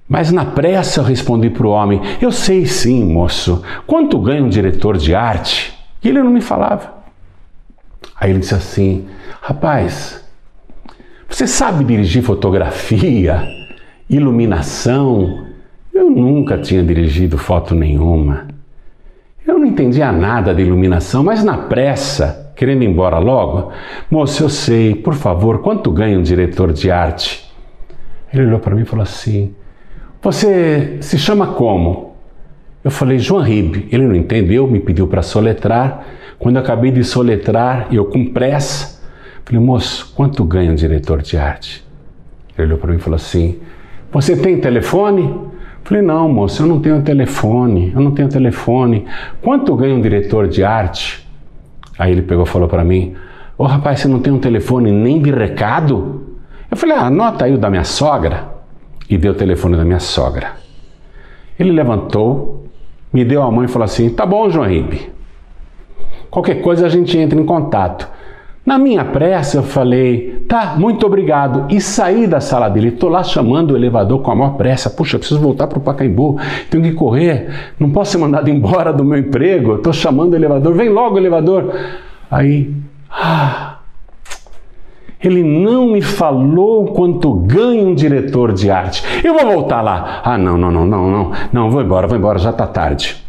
Mas 0.07 0.31
na 0.31 0.45
pressa 0.45 0.99
eu 0.99 1.03
respondi 1.03 1.49
para 1.49 1.65
o 1.65 1.71
homem: 1.71 2.01
Eu 2.21 2.31
sei 2.31 2.65
sim, 2.65 3.03
moço. 3.03 3.63
Quanto 3.88 4.19
ganha 4.19 4.43
um 4.43 4.49
diretor 4.49 4.97
de 4.97 5.15
arte? 5.15 5.73
E 6.03 6.09
ele 6.09 6.21
não 6.21 6.29
me 6.29 6.41
falava. 6.41 6.93
Aí 8.19 8.29
ele 8.29 8.39
disse 8.39 8.53
assim: 8.53 9.07
Rapaz, 9.41 10.23
você 11.27 11.47
sabe 11.47 11.83
dirigir 11.83 12.21
fotografia, 12.21 13.43
iluminação? 14.09 15.47
Eu 15.93 16.09
nunca 16.09 16.57
tinha 16.57 16.83
dirigido 16.83 17.38
foto 17.38 17.73
nenhuma. 17.73 18.47
Eu 19.45 19.59
não 19.59 19.65
entendia 19.65 20.12
nada 20.12 20.53
de 20.53 20.62
iluminação, 20.62 21.23
mas 21.23 21.43
na 21.43 21.57
pressa, 21.57 22.53
querendo 22.55 22.83
ir 22.83 22.88
embora 22.88 23.19
logo, 23.19 23.71
moço, 24.09 24.43
eu 24.43 24.49
sei, 24.49 24.95
por 24.95 25.13
favor, 25.13 25.62
quanto 25.62 25.91
ganha 25.91 26.17
um 26.17 26.23
diretor 26.23 26.71
de 26.71 26.89
arte? 26.89 27.42
Ele 28.34 28.48
olhou 28.48 28.60
para 28.60 28.76
mim 28.76 28.82
e 28.82 28.86
falou 28.86 29.04
assim: 29.04 29.54
Você 30.22 30.98
se 31.02 31.17
chama 31.17 31.48
como? 31.48 32.15
Eu 32.84 32.91
falei, 32.91 33.19
João 33.19 33.41
Ribe. 33.41 33.88
Ele 33.91 34.06
não 34.08 34.15
entendeu, 34.15 34.67
me 34.67 34.80
pediu 34.80 35.08
para 35.08 35.22
soletrar. 35.22 36.06
Quando 36.39 36.58
eu 36.58 36.62
acabei 36.62 36.91
de 36.91 37.04
soletrar, 37.04 37.88
eu 37.91 38.06
com 38.06 38.26
pressa, 38.26 38.93
Falei, 39.46 39.62
moço, 39.62 40.13
quanto 40.15 40.43
ganha 40.46 40.72
um 40.72 40.76
diretor 40.76 41.22
de 41.22 41.38
arte? 41.38 41.84
Ele 42.58 42.67
olhou 42.67 42.78
para 42.78 42.91
mim 42.91 42.98
e 42.98 43.02
falou 43.02 43.15
assim: 43.15 43.60
Você 44.12 44.38
tem 44.38 44.60
telefone? 44.60 45.52
Falei, 45.84 46.02
não, 46.02 46.30
moço, 46.30 46.63
eu 46.63 46.67
não 46.67 46.80
tenho 46.80 47.02
telefone, 47.02 47.91
eu 47.93 48.00
não 48.00 48.12
tenho 48.12 48.30
telefone. 48.30 49.06
Quanto 49.41 49.76
ganha 49.76 49.93
um 49.93 50.00
diretor 50.00 50.48
de 50.48 50.63
arte? 50.63 51.28
Aí 52.00 52.13
ele 52.13 52.22
pegou 52.22 52.46
e 52.46 52.48
falou 52.48 52.69
para 52.69 52.86
mim: 52.86 53.15
Ô 53.58 53.63
oh, 53.63 53.67
rapaz, 53.67 54.00
você 54.00 54.08
não 54.08 54.19
tem 54.19 54.32
um 54.32 54.39
telefone 54.39 54.91
nem 54.91 55.22
de 55.22 55.30
recado? 55.30 56.22
Eu 56.73 56.77
falei, 56.77 56.97
ah, 56.97 57.05
anota 57.05 57.45
aí 57.45 57.53
o 57.53 57.57
da 57.59 57.69
minha 57.69 57.83
sogra. 57.83 58.45
E 59.07 59.15
deu 59.15 59.33
o 59.33 59.36
telefone 59.36 59.77
da 59.77 59.86
minha 59.86 59.99
sogra. 59.99 60.53
Ele 61.59 61.71
levantou, 61.71 62.65
me 63.13 63.23
deu 63.23 63.43
a 63.43 63.51
mão 63.51 63.63
e 63.63 63.67
falou 63.67 63.86
assim: 63.86 64.09
Tá 64.09 64.25
bom, 64.25 64.49
João 64.49 64.67
Ribe. 64.67 65.12
Qualquer 66.31 66.63
coisa 66.63 66.88
a 66.88 66.89
gente 66.89 67.15
entra 67.15 67.39
em 67.39 67.45
contato. 67.45 68.09
Na 68.65 68.79
minha 68.79 69.05
pressa, 69.05 69.57
eu 69.57 69.62
falei, 69.62 70.45
tá, 70.47 70.73
muito 70.75 71.05
obrigado, 71.05 71.67
e 71.69 71.79
saí 71.79 72.25
da 72.25 72.39
sala 72.39 72.69
dele. 72.69 72.88
Estou 72.88 73.09
lá 73.09 73.21
chamando 73.21 73.71
o 73.71 73.77
elevador 73.77 74.23
com 74.23 74.31
a 74.31 74.36
maior 74.36 74.55
pressa. 74.55 74.89
Puxa, 74.89 75.19
preciso 75.19 75.39
voltar 75.39 75.67
para 75.67 75.77
o 75.77 75.81
Pacaembu, 75.81 76.39
tenho 76.71 76.81
que 76.81 76.93
correr, 76.93 77.73
não 77.77 77.91
posso 77.91 78.13
ser 78.13 78.17
mandado 78.17 78.49
embora 78.49 78.91
do 78.91 79.03
meu 79.03 79.19
emprego. 79.19 79.75
Estou 79.75 79.93
chamando 79.93 80.33
o 80.33 80.36
elevador, 80.36 80.73
vem 80.73 80.89
logo 80.89 81.19
elevador. 81.19 81.71
Aí, 82.31 82.73
ah, 83.12 83.72
ele 85.23 85.41
não 85.41 85.88
me 85.88 86.01
falou 86.01 86.88
quanto 86.88 87.33
ganha 87.33 87.83
um 87.83 87.95
diretor 87.95 88.51
de 88.51 88.69
arte. 88.69 89.03
Eu 89.23 89.33
vou 89.33 89.53
voltar 89.53 89.81
lá. 89.81 90.21
Ah, 90.23 90.38
não, 90.38 90.57
não, 90.57 90.69
não, 90.69 90.86
não, 90.86 91.09
não, 91.09 91.31
não, 91.51 91.71
vou 91.71 91.81
embora, 91.81 92.07
vou 92.07 92.17
embora, 92.17 92.38
já 92.38 92.49
está 92.49 92.67
tarde. 92.67 93.23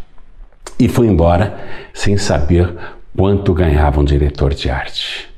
E 0.78 0.88
fui 0.88 1.06
embora 1.06 1.56
sem 1.92 2.16
saber 2.16 2.74
quanto 3.16 3.54
ganhava 3.54 4.00
um 4.00 4.04
diretor 4.04 4.52
de 4.52 4.68
arte. 4.68 5.28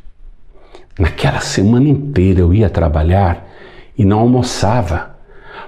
Naquela 0.99 1.41
semana 1.41 1.89
inteira 1.89 2.41
eu 2.41 2.55
ia 2.55 2.71
trabalhar 2.71 3.47
e 3.99 4.05
não 4.05 4.21
almoçava, 4.21 5.15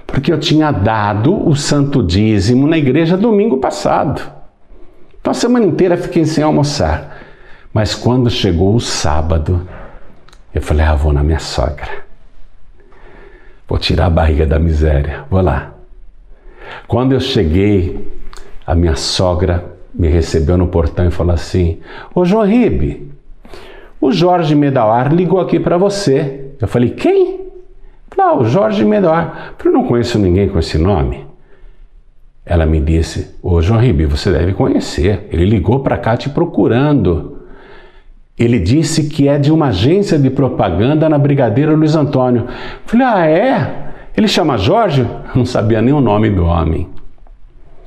porque 0.07 0.33
eu 0.33 0.39
tinha 0.39 0.71
dado 0.71 1.47
o 1.47 1.55
santo 1.55 2.01
dízimo 2.01 2.65
na 2.65 2.79
igreja 2.79 3.15
domingo 3.15 3.57
passado. 3.57 4.21
Então 5.21 5.31
a 5.31 5.35
semana 5.35 5.67
inteira 5.67 5.97
fiquei 5.97 6.25
sem 6.25 6.43
almoçar. 6.43 7.17
Mas 7.71 7.93
quando 7.93 8.31
chegou 8.31 8.73
o 8.73 8.79
sábado, 8.79 9.67
eu 10.53 10.61
falei: 10.61 10.85
ah, 10.85 10.95
vou 10.95 11.13
na 11.13 11.23
minha 11.23 11.39
sogra. 11.39 12.03
Vou 13.67 13.77
tirar 13.77 14.07
a 14.07 14.09
barriga 14.09 14.45
da 14.45 14.57
miséria. 14.57 15.25
Vou 15.29 15.41
lá. 15.41 15.73
Quando 16.87 17.13
eu 17.13 17.19
cheguei, 17.19 18.07
a 18.65 18.73
minha 18.73 18.95
sogra 18.95 19.63
me 19.93 20.07
recebeu 20.07 20.57
no 20.57 20.67
portão 20.67 21.07
e 21.07 21.11
falou 21.11 21.33
assim: 21.33 21.79
Ô 22.13 22.25
João 22.25 22.45
Ribe, 22.45 23.11
o 24.01 24.11
Jorge 24.11 24.55
Medawar 24.55 25.13
ligou 25.13 25.39
aqui 25.39 25.59
para 25.59 25.77
você. 25.77 26.51
Eu 26.59 26.67
falei: 26.67 26.91
Quem? 26.91 27.47
Não, 28.17 28.25
ah, 28.25 28.37
o 28.39 28.45
Jorge 28.45 28.83
Medawar. 28.83 29.53
Eu 29.63 29.71
não 29.71 29.85
conheço 29.85 30.19
ninguém 30.19 30.49
com 30.49 30.59
esse 30.59 30.77
nome. 30.77 31.25
Ela 32.45 32.65
me 32.65 32.81
disse: 32.81 33.35
Ô 33.41 33.61
João 33.61 33.79
Ribe, 33.79 34.05
você 34.05 34.31
deve 34.31 34.53
conhecer. 34.53 35.27
Ele 35.31 35.45
ligou 35.45 35.81
para 35.81 35.97
cá 35.97 36.17
te 36.17 36.29
procurando. 36.29 37.38
Ele 38.39 38.57
disse 38.57 39.09
que 39.09 39.27
é 39.27 39.37
de 39.37 39.51
uma 39.51 39.67
agência 39.67 40.17
de 40.17 40.29
propaganda 40.29 41.09
na 41.09 41.19
Brigadeira 41.19 41.73
Luiz 41.73 41.93
Antônio. 41.93 42.47
Falei: 42.85 43.05
Ah, 43.05 43.27
é? 43.27 43.91
Ele 44.15 44.29
chama 44.29 44.57
Jorge? 44.57 45.05
Não 45.35 45.45
sabia 45.45 45.81
nem 45.81 45.93
o 45.93 45.99
nome 45.99 46.29
do 46.29 46.45
homem. 46.45 46.87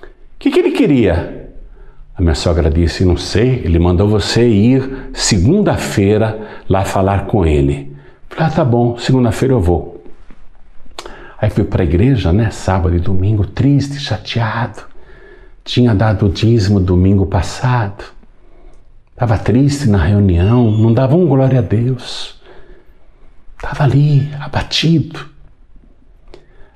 O 0.02 0.06
que, 0.38 0.50
que 0.50 0.58
ele 0.58 0.72
queria? 0.72 1.48
A 2.14 2.20
minha 2.20 2.34
sogra 2.34 2.70
disse: 2.70 3.02
Não 3.02 3.16
sei, 3.16 3.62
ele 3.64 3.78
mandou 3.78 4.06
você 4.06 4.46
ir 4.46 5.08
segunda-feira 5.14 6.38
lá 6.68 6.84
falar 6.84 7.24
com 7.24 7.46
ele. 7.46 7.96
Falei: 8.28 8.46
Ah, 8.46 8.50
tá 8.50 8.64
bom, 8.64 8.98
segunda-feira 8.98 9.54
eu 9.54 9.60
vou. 9.60 10.04
Aí 11.40 11.48
fui 11.48 11.64
para 11.64 11.82
a 11.82 11.86
igreja, 11.86 12.30
né, 12.30 12.50
sábado 12.50 12.94
e 12.94 13.00
domingo, 13.00 13.46
triste, 13.46 13.98
chateado. 13.98 14.82
Tinha 15.64 15.94
dado 15.94 16.26
o 16.26 16.28
dízimo 16.28 16.78
domingo 16.78 17.24
passado. 17.24 18.04
Estava 19.12 19.38
triste 19.38 19.88
na 19.88 20.02
reunião, 20.02 20.70
não 20.70 20.92
dava 20.92 21.14
um 21.14 21.26
glória 21.26 21.58
a 21.58 21.62
Deus. 21.62 22.40
Estava 23.56 23.84
ali, 23.84 24.28
abatido. 24.40 25.20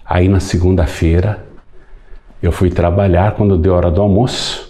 Aí 0.05 0.29
na 0.29 0.39
segunda-feira, 0.39 1.45
eu 2.43 2.53
fui 2.53 2.71
trabalhar 2.71 3.33
quando 3.33 3.59
deu 3.59 3.75
hora 3.75 3.91
do 3.91 4.01
almoço 4.01 4.67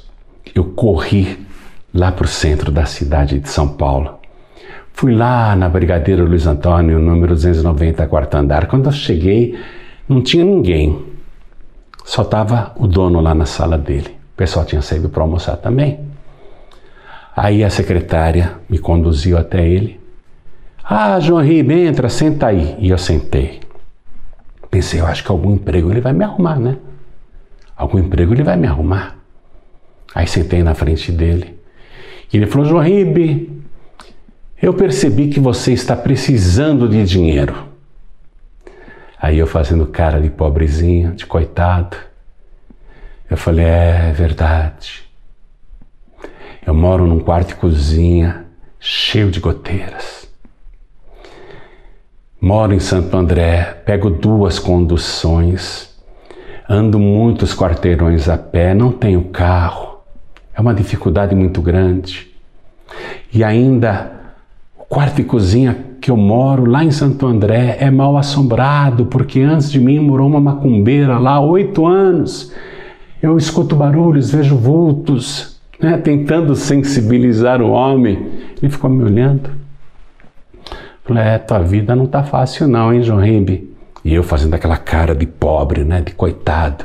eu 0.57 0.65
corri 0.65 1.47
lá 1.93 2.11
para 2.11 2.25
o 2.25 2.29
centro 2.29 2.73
da 2.73 2.87
cidade 2.87 3.39
de 3.39 3.49
São 3.49 3.69
Paulo. 3.69 4.19
Fui 4.93 5.15
lá 5.15 5.55
na 5.55 5.69
Brigadeiro 5.69 6.25
Luiz 6.25 6.47
Antônio, 6.47 6.99
número 6.99 7.35
290, 7.35 8.07
quarto 8.07 8.35
andar. 8.37 8.67
Quando 8.67 8.87
eu 8.87 8.93
cheguei 8.93 9.59
Não 10.09 10.23
tinha 10.23 10.45
ninguém. 10.45 11.05
Só 12.05 12.23
estava 12.23 12.73
o 12.77 12.87
dono 12.87 13.21
lá 13.21 13.35
na 13.35 13.45
sala 13.45 13.77
dele. 13.77 14.17
O 14.35 14.37
pessoal 14.37 14.65
tinha 14.65 14.81
saído 14.81 15.09
para 15.09 15.23
almoçar 15.23 15.57
também. 15.57 15.99
Aí 17.37 17.63
a 17.63 17.69
secretária 17.69 18.55
me 18.67 18.79
conduziu 18.79 19.37
até 19.37 19.69
ele. 19.69 20.01
Ah, 20.83 21.21
João 21.21 21.45
Ribe, 21.45 21.75
entra, 21.75 22.09
senta 22.09 22.47
aí. 22.47 22.75
E 22.79 22.89
eu 22.89 22.97
sentei. 22.97 23.61
Pensei, 24.71 25.01
eu 25.01 25.07
acho 25.07 25.23
que 25.23 25.31
algum 25.31 25.53
emprego 25.53 25.91
ele 25.91 26.01
vai 26.01 26.15
me 26.15 26.25
arrumar, 26.25 26.59
né? 26.59 26.79
Algum 27.77 27.99
emprego 27.99 28.33
ele 28.33 28.43
vai 28.43 28.57
me 28.57 28.67
arrumar. 28.67 29.19
Aí 30.15 30.27
sentei 30.27 30.63
na 30.63 30.75
frente 30.75 31.13
dele. 31.13 31.59
E 32.33 32.39
ele 32.39 32.47
falou: 32.47 32.67
João 32.67 32.83
Ribe, 32.83 33.63
eu 34.61 34.73
percebi 34.73 35.29
que 35.29 35.39
você 35.39 35.75
está 35.75 35.95
precisando 35.95 36.89
de 36.89 37.05
dinheiro. 37.05 37.69
Aí 39.21 39.39
eu 39.39 39.47
fazendo 39.47 39.87
cara 39.87 40.23
de 40.23 40.31
pobrezinho, 40.31 41.13
de 41.13 41.27
coitado. 41.27 41.99
Eu 43.29 43.37
falei: 43.37 43.67
é 43.67 44.13
verdade. 44.13 45.06
Eu 46.67 46.75
moro 46.75 47.07
num 47.07 47.21
quarto 47.21 47.53
e 47.53 47.55
cozinha 47.55 48.45
cheio 48.81 49.31
de 49.31 49.39
goteiras. 49.39 50.29
Moro 52.41 52.75
em 52.75 52.81
Santo 52.81 53.17
André, 53.17 53.83
pego 53.87 54.11
duas 54.11 54.59
conduções, 54.59 55.97
ando 56.69 56.99
muitos 56.99 57.55
quarteirões 57.55 58.29
a 58.29 58.37
pé, 58.37 58.75
não 58.75 58.91
tenho 58.91 59.23
carro. 59.29 60.01
É 60.53 60.61
uma 60.61 60.75
dificuldade 60.75 61.37
muito 61.37 61.63
grande. 61.63 62.35
E 63.33 63.45
ainda 63.45 64.11
o 64.77 64.83
quarto 64.83 65.21
e 65.21 65.25
cozinha 65.25 65.87
que 66.01 66.11
eu 66.11 66.17
moro 66.17 66.65
lá 66.65 66.83
em 66.83 66.91
Santo 66.91 67.29
André 67.29 67.77
é 67.79 67.93
mal 67.93 68.17
assombrado, 68.17 69.07
porque 69.07 69.41
antes 69.41 69.71
de 69.71 69.79
mim 69.79 70.01
morou 70.01 70.27
uma 70.27 70.41
macumbeira 70.41 71.17
lá 71.17 71.35
há 71.35 71.41
oito 71.41 71.87
anos. 71.87 72.53
Eu 73.23 73.37
escuto 73.37 73.77
barulhos, 73.77 74.33
vejo 74.33 74.57
vultos, 74.57 75.56
né, 75.81 75.97
tentando 75.99 76.55
sensibilizar 76.55 77.61
o 77.61 77.71
homem. 77.71 78.31
Ele 78.61 78.71
ficou 78.71 78.91
me 78.91 79.05
olhando. 79.05 79.51
Falei, 81.05 81.23
é, 81.23 81.39
tua 81.39 81.61
vida 81.61 81.95
não 81.95 82.07
tá 82.07 82.25
fácil 82.25 82.67
não, 82.67 82.93
hein, 82.93 83.03
João 83.03 83.21
Ribe? 83.21 83.73
E 84.05 84.15
eu 84.15 84.23
fazendo 84.23 84.55
aquela 84.55 84.77
cara 84.77 85.15
de 85.15 85.27
pobre, 85.27 85.85
né, 85.85 86.01
de 86.01 86.13
coitado. 86.13 86.85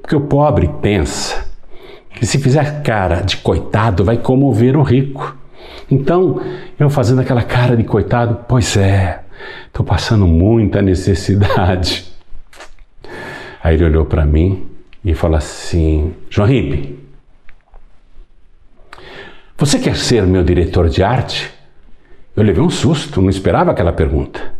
Porque 0.00 0.14
o 0.14 0.20
pobre 0.20 0.70
pensa 0.80 1.46
que 2.10 2.26
se 2.26 2.38
fizer 2.38 2.82
cara 2.82 3.20
de 3.20 3.36
coitado, 3.38 4.04
vai 4.04 4.16
comover 4.16 4.76
o 4.76 4.82
rico. 4.82 5.36
Então, 5.90 6.40
eu 6.78 6.90
fazendo 6.90 7.20
aquela 7.20 7.42
cara 7.42 7.76
de 7.76 7.84
coitado, 7.84 8.40
pois 8.48 8.76
é, 8.76 9.20
estou 9.66 9.84
passando 9.84 10.26
muita 10.26 10.80
necessidade. 10.82 12.06
Aí 13.62 13.74
ele 13.74 13.84
olhou 13.84 14.04
para 14.04 14.24
mim 14.24 14.66
e 15.04 15.14
falou 15.14 15.36
assim: 15.36 16.12
João 16.30 16.48
Ribe, 16.48 16.98
você 19.56 19.78
quer 19.78 19.96
ser 19.96 20.22
meu 20.24 20.42
diretor 20.42 20.88
de 20.88 21.02
arte? 21.02 21.50
Eu 22.36 22.42
levei 22.42 22.62
um 22.62 22.68
susto, 22.68 23.22
não 23.22 23.30
esperava 23.30 23.70
aquela 23.70 23.92
pergunta. 23.92 24.54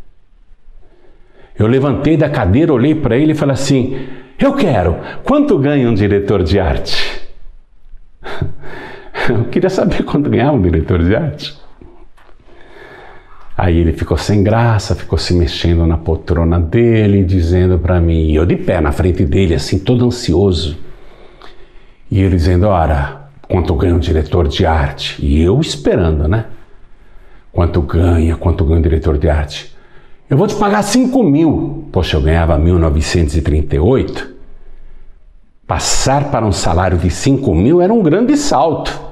Eu 1.58 1.66
levantei 1.66 2.16
da 2.16 2.28
cadeira, 2.28 2.72
olhei 2.72 2.94
para 2.94 3.16
ele 3.16 3.32
e 3.32 3.34
falei 3.34 3.54
assim: 3.54 4.06
Eu 4.38 4.54
quero. 4.54 4.96
Quanto 5.24 5.58
ganha 5.58 5.88
um 5.88 5.94
diretor 5.94 6.42
de 6.42 6.58
arte? 6.58 7.20
Eu 9.28 9.44
queria 9.46 9.68
saber 9.68 10.04
quanto 10.04 10.30
ganhava 10.30 10.56
um 10.56 10.62
diretor 10.62 11.02
de 11.02 11.16
arte. 11.16 11.58
Aí 13.56 13.78
ele 13.78 13.92
ficou 13.92 14.16
sem 14.16 14.42
graça, 14.44 14.94
ficou 14.94 15.18
se 15.18 15.34
mexendo 15.34 15.84
na 15.84 15.96
poltrona 15.96 16.60
dele, 16.60 17.24
dizendo 17.24 17.76
para 17.76 17.98
mim, 17.98 18.32
eu 18.32 18.44
de 18.46 18.54
pé 18.54 18.80
na 18.80 18.92
frente 18.92 19.24
dele, 19.24 19.54
assim, 19.54 19.78
todo 19.78 20.04
ansioso. 20.04 20.78
E 22.08 22.20
ele 22.20 22.36
dizendo: 22.36 22.68
Ora, 22.68 23.25
quanto 23.48 23.74
ganha 23.74 23.94
um 23.94 23.98
diretor 23.98 24.48
de 24.48 24.66
arte? 24.66 25.24
E 25.24 25.40
eu 25.42 25.60
esperando, 25.60 26.28
né? 26.28 26.46
Quanto 27.52 27.80
ganha, 27.80 28.36
quanto 28.36 28.64
ganha 28.64 28.78
um 28.78 28.82
diretor 28.82 29.18
de 29.18 29.28
arte? 29.28 29.74
Eu 30.28 30.36
vou 30.36 30.46
te 30.46 30.54
pagar 30.56 30.82
5 30.82 31.22
mil. 31.22 31.88
Poxa, 31.92 32.16
eu 32.16 32.20
ganhava 32.20 32.58
1938. 32.58 34.34
Passar 35.66 36.30
para 36.30 36.44
um 36.44 36.52
salário 36.52 36.98
de 36.98 37.10
5 37.10 37.54
mil 37.54 37.80
era 37.80 37.92
um 37.92 38.02
grande 38.02 38.36
salto. 38.36 39.06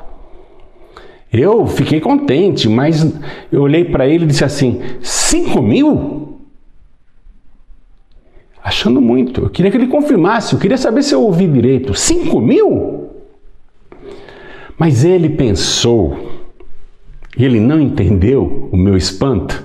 Eu 1.33 1.67
fiquei 1.67 2.01
contente, 2.01 2.69
mas 2.69 3.05
eu 3.51 3.63
olhei 3.63 3.85
para 3.85 4.07
ele 4.07 4.25
e 4.25 4.29
disse 4.29 4.45
assim: 4.45 4.81
5 5.01 5.61
mil? 5.63 6.39
Achando 8.63 9.01
muito. 9.01 9.43
Eu 9.43 9.51
queria 9.51 9.71
que 9.71 9.77
ele 9.77 9.89
confirmasse, 9.89 10.55
eu 10.55 10.59
queria 10.59 10.79
saber 10.79 11.03
se 11.03 11.15
eu 11.15 11.23
ouvi 11.23 11.47
direito. 11.47 11.93
5 11.93 12.41
mil? 12.41 13.04
Mas 14.79 15.05
ele 15.05 15.29
pensou, 15.29 16.43
e 17.37 17.45
ele 17.45 17.61
não 17.61 17.81
entendeu 17.81 18.69
o 18.73 18.77
meu 18.77 18.97
espanto. 18.97 19.65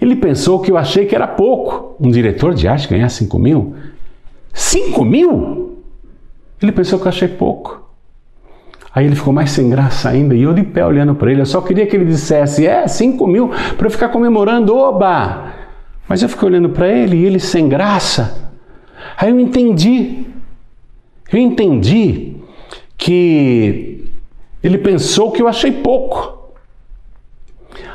Ele 0.00 0.16
pensou 0.16 0.60
que 0.60 0.70
eu 0.70 0.76
achei 0.76 1.06
que 1.06 1.14
era 1.14 1.26
pouco. 1.26 1.96
Um 2.00 2.10
diretor 2.10 2.54
de 2.54 2.66
arte 2.66 2.88
ganhar 2.88 3.08
5 3.08 3.38
mil? 3.38 3.74
5 4.52 5.04
mil? 5.04 5.78
Ele 6.62 6.72
pensou 6.72 6.98
que 6.98 7.04
eu 7.04 7.10
achei 7.10 7.28
pouco. 7.28 7.80
Aí 8.92 9.06
ele 9.06 9.14
ficou 9.14 9.32
mais 9.32 9.50
sem 9.50 9.70
graça 9.70 10.08
ainda 10.08 10.34
e 10.34 10.42
eu 10.42 10.52
de 10.52 10.62
pé 10.62 10.84
olhando 10.84 11.14
para 11.14 11.30
ele. 11.30 11.42
Eu 11.42 11.46
só 11.46 11.60
queria 11.60 11.86
que 11.86 11.94
ele 11.94 12.06
dissesse: 12.06 12.66
É, 12.66 12.88
5 12.88 13.26
mil, 13.26 13.50
para 13.76 13.86
eu 13.86 13.90
ficar 13.90 14.08
comemorando, 14.08 14.74
oba! 14.74 15.52
Mas 16.08 16.22
eu 16.22 16.28
fiquei 16.28 16.48
olhando 16.48 16.70
para 16.70 16.88
ele 16.88 17.16
e 17.16 17.24
ele 17.24 17.38
sem 17.38 17.68
graça. 17.68 18.50
Aí 19.16 19.30
eu 19.30 19.38
entendi. 19.38 20.26
Eu 21.32 21.38
entendi 21.38 22.29
que 23.00 24.04
ele 24.62 24.76
pensou 24.76 25.32
que 25.32 25.40
eu 25.40 25.48
achei 25.48 25.72
pouco. 25.72 26.52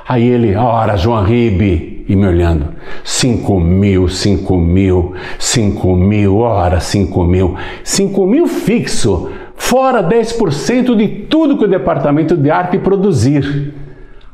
Aí 0.07 0.27
ele, 0.27 0.55
ora, 0.55 0.97
João 0.97 1.23
Ribe, 1.23 2.05
e 2.07 2.15
me 2.15 2.27
olhando, 2.27 2.73
cinco 3.03 3.59
mil, 3.59 4.07
cinco 4.07 4.57
mil, 4.57 5.13
cinco 5.39 5.95
mil, 5.95 6.39
ora, 6.39 6.79
cinco 6.79 7.23
mil, 7.23 7.55
cinco 7.83 8.25
mil 8.25 8.47
fixo, 8.47 9.31
fora 9.55 10.03
10% 10.03 10.95
de 10.95 11.07
tudo 11.25 11.57
que 11.57 11.65
o 11.65 11.69
departamento 11.69 12.35
de 12.35 12.49
arte 12.49 12.77
produzir. 12.77 13.73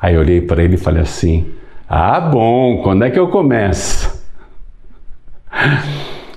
Aí 0.02 0.16
eu 0.16 0.22
olhei 0.22 0.42
para 0.42 0.64
ele 0.64 0.76
e 0.76 0.78
falei 0.78 1.04
assim: 1.04 1.52
Ah, 1.88 2.20
bom, 2.20 2.82
quando 2.82 3.04
é 3.04 3.10
que 3.10 3.20
eu 3.20 3.28
começo? 3.28 4.22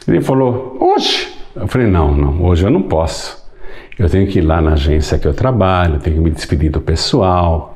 Ele 0.07 0.21
falou: 0.21 0.77
Hoje. 0.81 1.33
Eu 1.57 1.67
falei: 1.67 1.87
Não, 1.89 2.15
não, 2.15 2.45
hoje 2.45 2.65
eu 2.65 2.71
não 2.71 2.83
posso. 2.83 3.44
Eu 3.99 4.09
tenho 4.09 4.27
que 4.27 4.39
ir 4.39 4.43
lá 4.43 4.61
na 4.61 4.73
agência 4.73 5.19
que 5.19 5.27
eu 5.27 5.35
trabalho, 5.35 5.99
tenho 6.01 6.17
que 6.17 6.23
me 6.23 6.31
despedir 6.31 6.71
do 6.71 6.81
pessoal, 6.81 7.75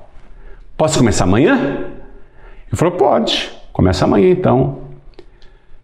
Posso 0.79 0.97
começar 0.97 1.25
amanhã? 1.25 1.57
Ele 1.57 2.77
falou: 2.77 2.95
Pode, 2.95 3.51
começa 3.73 4.05
amanhã 4.05 4.31
então. 4.31 4.79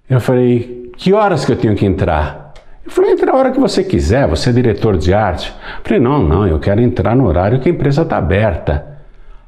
Eu 0.08 0.20
falei: 0.20 0.92
Que 0.96 1.12
horas 1.12 1.44
que 1.44 1.50
eu 1.50 1.56
tenho 1.56 1.74
que 1.74 1.84
entrar? 1.84 2.54
Eu 2.84 2.92
falei: 2.92 3.10
Entre 3.10 3.28
a 3.28 3.34
hora 3.34 3.50
que 3.50 3.58
você 3.58 3.82
quiser, 3.82 4.28
você 4.28 4.50
é 4.50 4.52
diretor 4.52 4.96
de 4.96 5.12
arte. 5.12 5.48
Eu 5.48 5.82
falei: 5.82 5.98
Não, 5.98 6.22
não, 6.22 6.46
eu 6.46 6.60
quero 6.60 6.80
entrar 6.80 7.16
no 7.16 7.26
horário 7.26 7.58
que 7.58 7.68
a 7.68 7.72
empresa 7.72 8.02
está 8.02 8.18
aberta. 8.18 8.86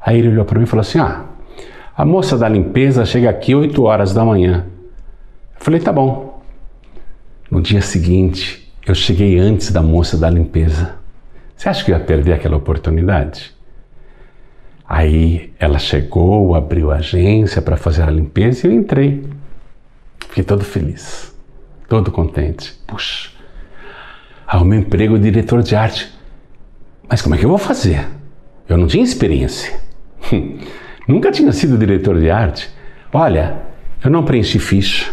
Aí 0.00 0.18
ele 0.18 0.30
olhou 0.30 0.44
para 0.44 0.58
mim 0.58 0.64
e 0.64 0.68
falou 0.68 0.80
assim: 0.80 0.98
Ah, 0.98 1.26
a 1.96 2.04
moça 2.04 2.36
da 2.36 2.48
limpeza 2.48 3.04
chega 3.04 3.30
aqui 3.30 3.54
8 3.54 3.80
horas 3.84 4.12
da 4.12 4.24
manhã. 4.24 4.66
Eu 5.60 5.64
falei: 5.64 5.78
Tá 5.78 5.92
bom. 5.92 6.42
No 7.48 7.62
dia 7.62 7.82
seguinte, 7.82 8.65
eu 8.86 8.94
cheguei 8.94 9.36
antes 9.36 9.72
da 9.72 9.82
moça 9.82 10.16
da 10.16 10.30
limpeza. 10.30 10.94
Você 11.56 11.68
acha 11.68 11.84
que 11.84 11.90
eu 11.90 11.98
ia 11.98 12.04
perder 12.04 12.34
aquela 12.34 12.56
oportunidade? 12.56 13.52
Aí 14.88 15.52
ela 15.58 15.78
chegou, 15.78 16.54
abriu 16.54 16.92
a 16.92 16.96
agência 16.96 17.60
para 17.60 17.76
fazer 17.76 18.02
a 18.02 18.10
limpeza 18.10 18.66
e 18.66 18.70
eu 18.70 18.74
entrei. 18.74 19.28
Fiquei 20.28 20.44
todo 20.44 20.62
feliz, 20.62 21.34
todo 21.88 22.12
contente. 22.12 22.74
Puxa, 22.86 23.30
arrumei 24.46 24.78
um 24.78 24.82
emprego 24.82 25.18
de 25.18 25.24
diretor 25.24 25.62
de 25.62 25.74
arte. 25.74 26.12
Mas 27.08 27.20
como 27.20 27.34
é 27.34 27.38
que 27.38 27.44
eu 27.44 27.48
vou 27.48 27.58
fazer? 27.58 28.06
Eu 28.68 28.76
não 28.76 28.86
tinha 28.86 29.02
experiência. 29.02 29.80
Nunca 31.08 31.32
tinha 31.32 31.50
sido 31.50 31.76
diretor 31.76 32.20
de 32.20 32.30
arte. 32.30 32.70
Olha, 33.12 33.62
eu 34.04 34.10
não 34.10 34.24
preenchi 34.24 34.60
ficha, 34.60 35.12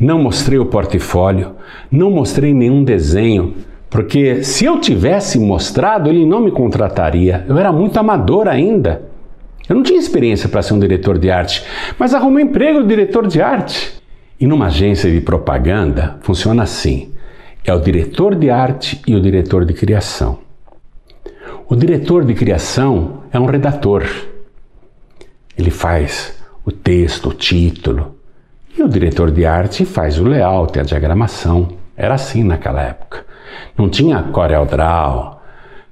não 0.00 0.18
mostrei 0.18 0.58
o 0.58 0.64
portfólio, 0.64 1.56
não 1.90 2.10
mostrei 2.10 2.54
nenhum 2.54 2.82
desenho, 2.82 3.54
porque 3.90 4.42
se 4.42 4.64
eu 4.64 4.80
tivesse 4.80 5.38
mostrado, 5.38 6.08
ele 6.08 6.24
não 6.24 6.40
me 6.40 6.50
contrataria. 6.50 7.44
Eu 7.46 7.58
era 7.58 7.70
muito 7.70 7.98
amador 7.98 8.48
ainda. 8.48 9.02
Eu 9.68 9.76
não 9.76 9.82
tinha 9.82 9.98
experiência 9.98 10.48
para 10.48 10.62
ser 10.62 10.74
um 10.74 10.78
diretor 10.78 11.18
de 11.18 11.30
arte, 11.30 11.62
mas 11.98 12.14
arrumei 12.14 12.44
um 12.44 12.48
emprego 12.48 12.80
de 12.80 12.88
diretor 12.88 13.26
de 13.26 13.42
arte. 13.42 14.00
E 14.38 14.46
numa 14.46 14.66
agência 14.66 15.10
de 15.10 15.20
propaganda 15.20 16.18
funciona 16.22 16.62
assim: 16.62 17.12
é 17.64 17.74
o 17.74 17.80
diretor 17.80 18.34
de 18.34 18.48
arte 18.48 19.02
e 19.06 19.14
o 19.14 19.20
diretor 19.20 19.64
de 19.64 19.74
criação. 19.74 20.38
O 21.68 21.76
diretor 21.76 22.24
de 22.24 22.34
criação 22.34 23.24
é 23.32 23.38
um 23.38 23.46
redator. 23.46 24.04
Ele 25.58 25.70
faz 25.70 26.40
o 26.64 26.72
texto, 26.72 27.28
o 27.28 27.34
título, 27.34 28.16
E 28.76 28.82
o 28.82 28.88
diretor 28.88 29.30
de 29.30 29.44
arte 29.44 29.84
faz 29.84 30.18
o 30.18 30.24
layout, 30.24 30.78
a 30.78 30.82
diagramação. 30.82 31.68
Era 31.96 32.14
assim 32.14 32.42
naquela 32.44 32.82
época. 32.82 33.24
Não 33.76 33.88
tinha 33.88 34.22
CorelDRAW, 34.22 35.40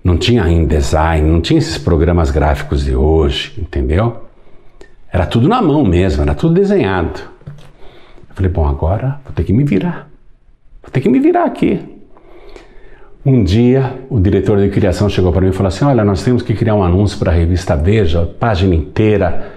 não 0.03 0.17
tinha 0.17 0.49
InDesign, 0.49 1.29
não 1.29 1.41
tinha 1.41 1.59
esses 1.59 1.77
programas 1.77 2.31
gráficos 2.31 2.85
de 2.85 2.95
hoje, 2.95 3.55
entendeu? 3.59 4.25
Era 5.13 5.27
tudo 5.27 5.49
na 5.49 5.61
mão 5.61 5.85
mesmo, 5.85 6.23
era 6.23 6.35
tudo 6.35 6.55
desenhado. 6.55 7.21
Eu 8.29 8.35
falei, 8.35 8.51
bom, 8.51 8.67
agora 8.67 9.21
vou 9.25 9.33
ter 9.35 9.45
que 9.45 9.53
me 9.53 9.65
virar. 9.65 10.09
Vou 10.83 10.91
ter 10.91 11.01
que 11.01 11.09
me 11.09 11.19
virar 11.19 11.45
aqui. 11.45 11.99
Um 13.27 13.43
dia, 13.43 14.05
o 14.09 14.19
diretor 14.21 14.59
de 14.59 14.71
criação 14.71 15.09
chegou 15.09 15.33
para 15.33 15.43
mim 15.43 15.49
e 15.49 15.53
falou 15.53 15.69
assim: 15.69 15.85
Olha, 15.85 16.05
nós 16.05 16.23
temos 16.23 16.41
que 16.41 16.55
criar 16.55 16.75
um 16.75 16.83
anúncio 16.83 17.19
para 17.19 17.31
a 17.31 17.35
revista 17.35 17.77
Veja, 17.77 18.25
página 18.39 18.75
inteira, 18.75 19.53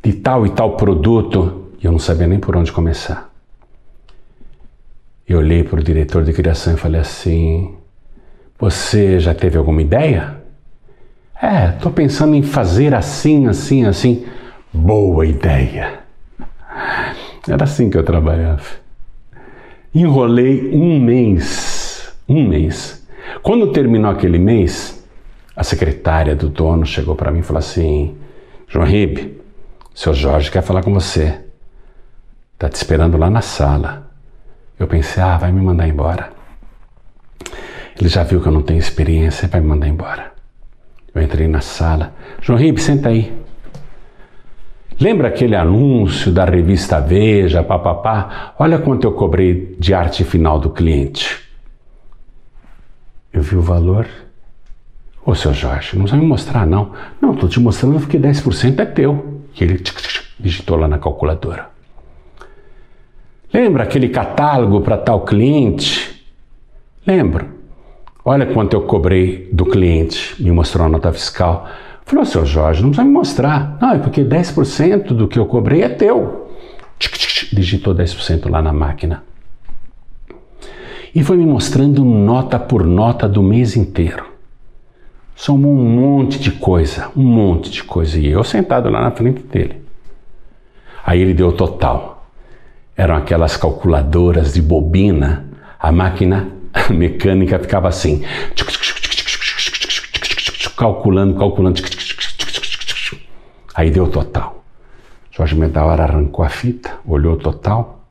de 0.00 0.12
tal 0.12 0.46
e 0.46 0.50
tal 0.50 0.76
produto. 0.76 1.69
E 1.80 1.86
eu 1.86 1.92
não 1.92 1.98
sabia 1.98 2.26
nem 2.26 2.38
por 2.38 2.56
onde 2.56 2.70
começar. 2.70 3.30
Eu 5.26 5.38
olhei 5.38 5.64
para 5.64 5.80
o 5.80 5.82
diretor 5.82 6.22
de 6.24 6.32
criação 6.32 6.74
e 6.74 6.76
falei 6.76 7.00
assim: 7.00 7.74
Você 8.58 9.18
já 9.18 9.32
teve 9.32 9.56
alguma 9.56 9.80
ideia? 9.80 10.42
É, 11.40 11.70
estou 11.70 11.90
pensando 11.90 12.34
em 12.34 12.42
fazer 12.42 12.94
assim, 12.94 13.46
assim, 13.46 13.86
assim. 13.86 14.26
Boa 14.72 15.24
ideia! 15.26 16.00
Era 17.48 17.64
assim 17.64 17.88
que 17.88 17.96
eu 17.96 18.04
trabalhava. 18.04 18.62
Enrolei 19.94 20.70
um 20.72 21.00
mês, 21.00 22.12
um 22.28 22.46
mês. 22.46 23.06
Quando 23.42 23.72
terminou 23.72 24.10
aquele 24.10 24.38
mês, 24.38 25.02
a 25.56 25.64
secretária 25.64 26.36
do 26.36 26.48
dono 26.48 26.84
chegou 26.84 27.16
para 27.16 27.30
mim 27.30 27.40
e 27.40 27.42
falou 27.42 27.58
assim: 27.58 28.16
João 28.68 28.84
Ribe, 28.84 29.40
seu 29.94 30.12
Jorge 30.12 30.50
quer 30.50 30.62
falar 30.62 30.82
com 30.82 30.92
você. 30.92 31.39
Está 32.60 32.68
te 32.68 32.74
esperando 32.74 33.16
lá 33.16 33.30
na 33.30 33.40
sala. 33.40 34.10
Eu 34.78 34.86
pensei, 34.86 35.22
ah, 35.22 35.38
vai 35.38 35.50
me 35.50 35.62
mandar 35.62 35.88
embora. 35.88 36.30
Ele 37.98 38.06
já 38.06 38.22
viu 38.22 38.38
que 38.38 38.48
eu 38.48 38.52
não 38.52 38.60
tenho 38.60 38.78
experiência, 38.78 39.48
vai 39.48 39.62
me 39.62 39.66
mandar 39.66 39.88
embora. 39.88 40.34
Eu 41.14 41.22
entrei 41.22 41.48
na 41.48 41.62
sala. 41.62 42.12
João 42.42 42.58
Ribe, 42.58 42.78
senta 42.78 43.08
aí. 43.08 43.32
Lembra 45.00 45.28
aquele 45.28 45.56
anúncio 45.56 46.30
da 46.30 46.44
revista 46.44 47.00
Veja, 47.00 47.62
papapá? 47.62 48.52
Olha 48.58 48.78
quanto 48.78 49.06
eu 49.06 49.12
cobrei 49.12 49.74
de 49.80 49.94
arte 49.94 50.22
final 50.22 50.58
do 50.58 50.68
cliente. 50.68 51.42
Eu 53.32 53.40
vi 53.40 53.56
o 53.56 53.62
valor. 53.62 54.06
Ô, 55.24 55.34
seu 55.34 55.54
Jorge, 55.54 55.98
não 55.98 56.04
vai 56.04 56.20
me 56.20 56.26
mostrar, 56.26 56.66
não. 56.66 56.92
Não, 57.22 57.32
estou 57.32 57.48
te 57.48 57.58
mostrando 57.58 57.98
porque 57.98 58.18
10% 58.18 58.80
é 58.80 58.84
teu. 58.84 59.40
E 59.58 59.64
ele 59.64 59.82
digitou 60.38 60.76
lá 60.76 60.86
na 60.86 60.98
calculadora. 60.98 61.79
Lembra 63.52 63.82
aquele 63.82 64.08
catálogo 64.08 64.80
para 64.80 64.96
tal 64.96 65.22
cliente? 65.22 66.24
Lembro. 67.06 67.48
Olha 68.24 68.46
quanto 68.46 68.74
eu 68.74 68.82
cobrei 68.82 69.48
do 69.52 69.64
cliente. 69.66 70.40
Me 70.40 70.50
mostrou 70.50 70.86
a 70.86 70.88
nota 70.88 71.12
fiscal. 71.12 71.66
Falou, 72.04 72.24
seu 72.24 72.44
Jorge, 72.44 72.82
não 72.82 72.90
precisa 72.90 73.06
me 73.06 73.12
mostrar. 73.12 73.78
Não, 73.80 73.92
é 73.92 73.98
porque 73.98 74.22
10% 74.22 75.08
do 75.08 75.26
que 75.26 75.38
eu 75.38 75.46
cobrei 75.46 75.82
é 75.82 75.88
teu. 75.88 76.48
Digitou 77.52 77.94
10% 77.94 78.48
lá 78.50 78.62
na 78.62 78.72
máquina. 78.72 79.24
E 81.14 81.24
foi 81.24 81.36
me 81.36 81.46
mostrando 81.46 82.04
nota 82.04 82.58
por 82.58 82.84
nota 82.84 83.28
do 83.28 83.42
mês 83.42 83.76
inteiro. 83.76 84.26
Somou 85.34 85.72
um 85.72 85.88
monte 85.88 86.38
de 86.38 86.52
coisa, 86.52 87.10
um 87.16 87.24
monte 87.24 87.70
de 87.70 87.82
coisa. 87.82 88.18
E 88.18 88.28
eu 88.28 88.44
sentado 88.44 88.90
lá 88.90 89.00
na 89.00 89.10
frente 89.10 89.42
dele. 89.42 89.82
Aí 91.04 91.20
ele 91.20 91.34
deu 91.34 91.48
o 91.48 91.52
total. 91.52 92.19
Eram 93.00 93.16
aquelas 93.16 93.56
calculadoras 93.56 94.52
de 94.52 94.60
bobina. 94.60 95.46
A 95.78 95.90
máquina 95.90 96.50
mecânica 96.90 97.58
ficava 97.58 97.88
assim 97.88 98.22
calculando, 100.76 101.34
calculando. 101.38 101.80
Aí 103.74 103.90
deu 103.90 104.06
total. 104.06 104.62
Jorge 105.30 105.54
Medawar 105.54 105.98
arrancou 105.98 106.44
a 106.44 106.50
fita, 106.50 106.98
olhou 107.06 107.36
o 107.36 107.38
total, 107.38 108.04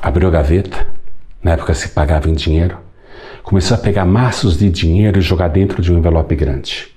abriu 0.00 0.28
a 0.28 0.30
gaveta, 0.30 0.86
na 1.42 1.50
época 1.50 1.74
se 1.74 1.90
pagava 1.90 2.30
em 2.30 2.32
dinheiro, 2.32 2.78
começou 3.42 3.76
a 3.76 3.80
pegar 3.80 4.06
maços 4.06 4.56
de 4.56 4.70
dinheiro 4.70 5.18
e 5.18 5.22
jogar 5.22 5.48
dentro 5.48 5.82
de 5.82 5.92
um 5.92 5.98
envelope 5.98 6.34
grande. 6.34 6.88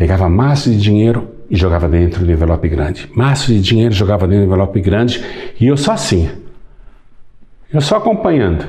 Pegava 0.00 0.30
maços 0.30 0.72
de 0.72 0.80
dinheiro 0.80 1.28
e 1.50 1.54
jogava 1.54 1.86
dentro 1.86 2.24
do 2.24 2.32
envelope 2.32 2.66
grande. 2.66 3.10
Maços 3.14 3.48
de 3.48 3.60
dinheiro 3.60 3.92
jogava 3.92 4.26
dentro 4.26 4.46
do 4.46 4.46
envelope 4.46 4.80
grande 4.80 5.22
e 5.60 5.66
eu 5.66 5.76
só 5.76 5.92
assim. 5.92 6.30
Eu 7.70 7.82
só 7.82 7.98
acompanhando. 7.98 8.64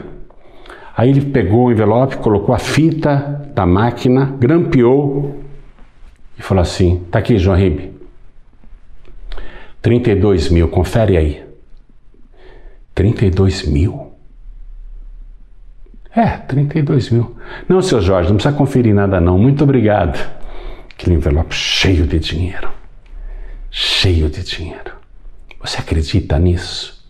Aí 0.93 1.09
ele 1.09 1.21
pegou 1.21 1.67
o 1.67 1.71
envelope, 1.71 2.17
colocou 2.17 2.53
a 2.53 2.59
fita 2.59 3.49
da 3.55 3.65
máquina, 3.65 4.35
grampeou 4.37 5.41
e 6.37 6.41
falou 6.41 6.63
assim: 6.63 7.01
tá 7.09 7.19
aqui, 7.19 7.37
João 7.37 7.55
Ribe. 7.55 7.93
32 9.81 10.49
mil, 10.49 10.67
confere 10.67 11.15
aí. 11.15 11.45
32 12.93 13.67
mil? 13.67 14.11
É, 16.13 16.27
32 16.27 17.09
mil. 17.09 17.37
Não, 17.69 17.81
seu 17.81 18.01
Jorge, 18.01 18.27
não 18.27 18.35
precisa 18.35 18.53
conferir 18.53 18.93
nada 18.93 19.21
não. 19.21 19.37
Muito 19.37 19.63
obrigado. 19.63 20.41
Aquele 21.01 21.15
envelope 21.15 21.55
cheio 21.55 22.05
de 22.05 22.19
dinheiro. 22.19 22.69
Cheio 23.71 24.29
de 24.29 24.43
dinheiro. 24.43 24.91
Você 25.59 25.79
acredita 25.79 26.37
nisso? 26.37 27.03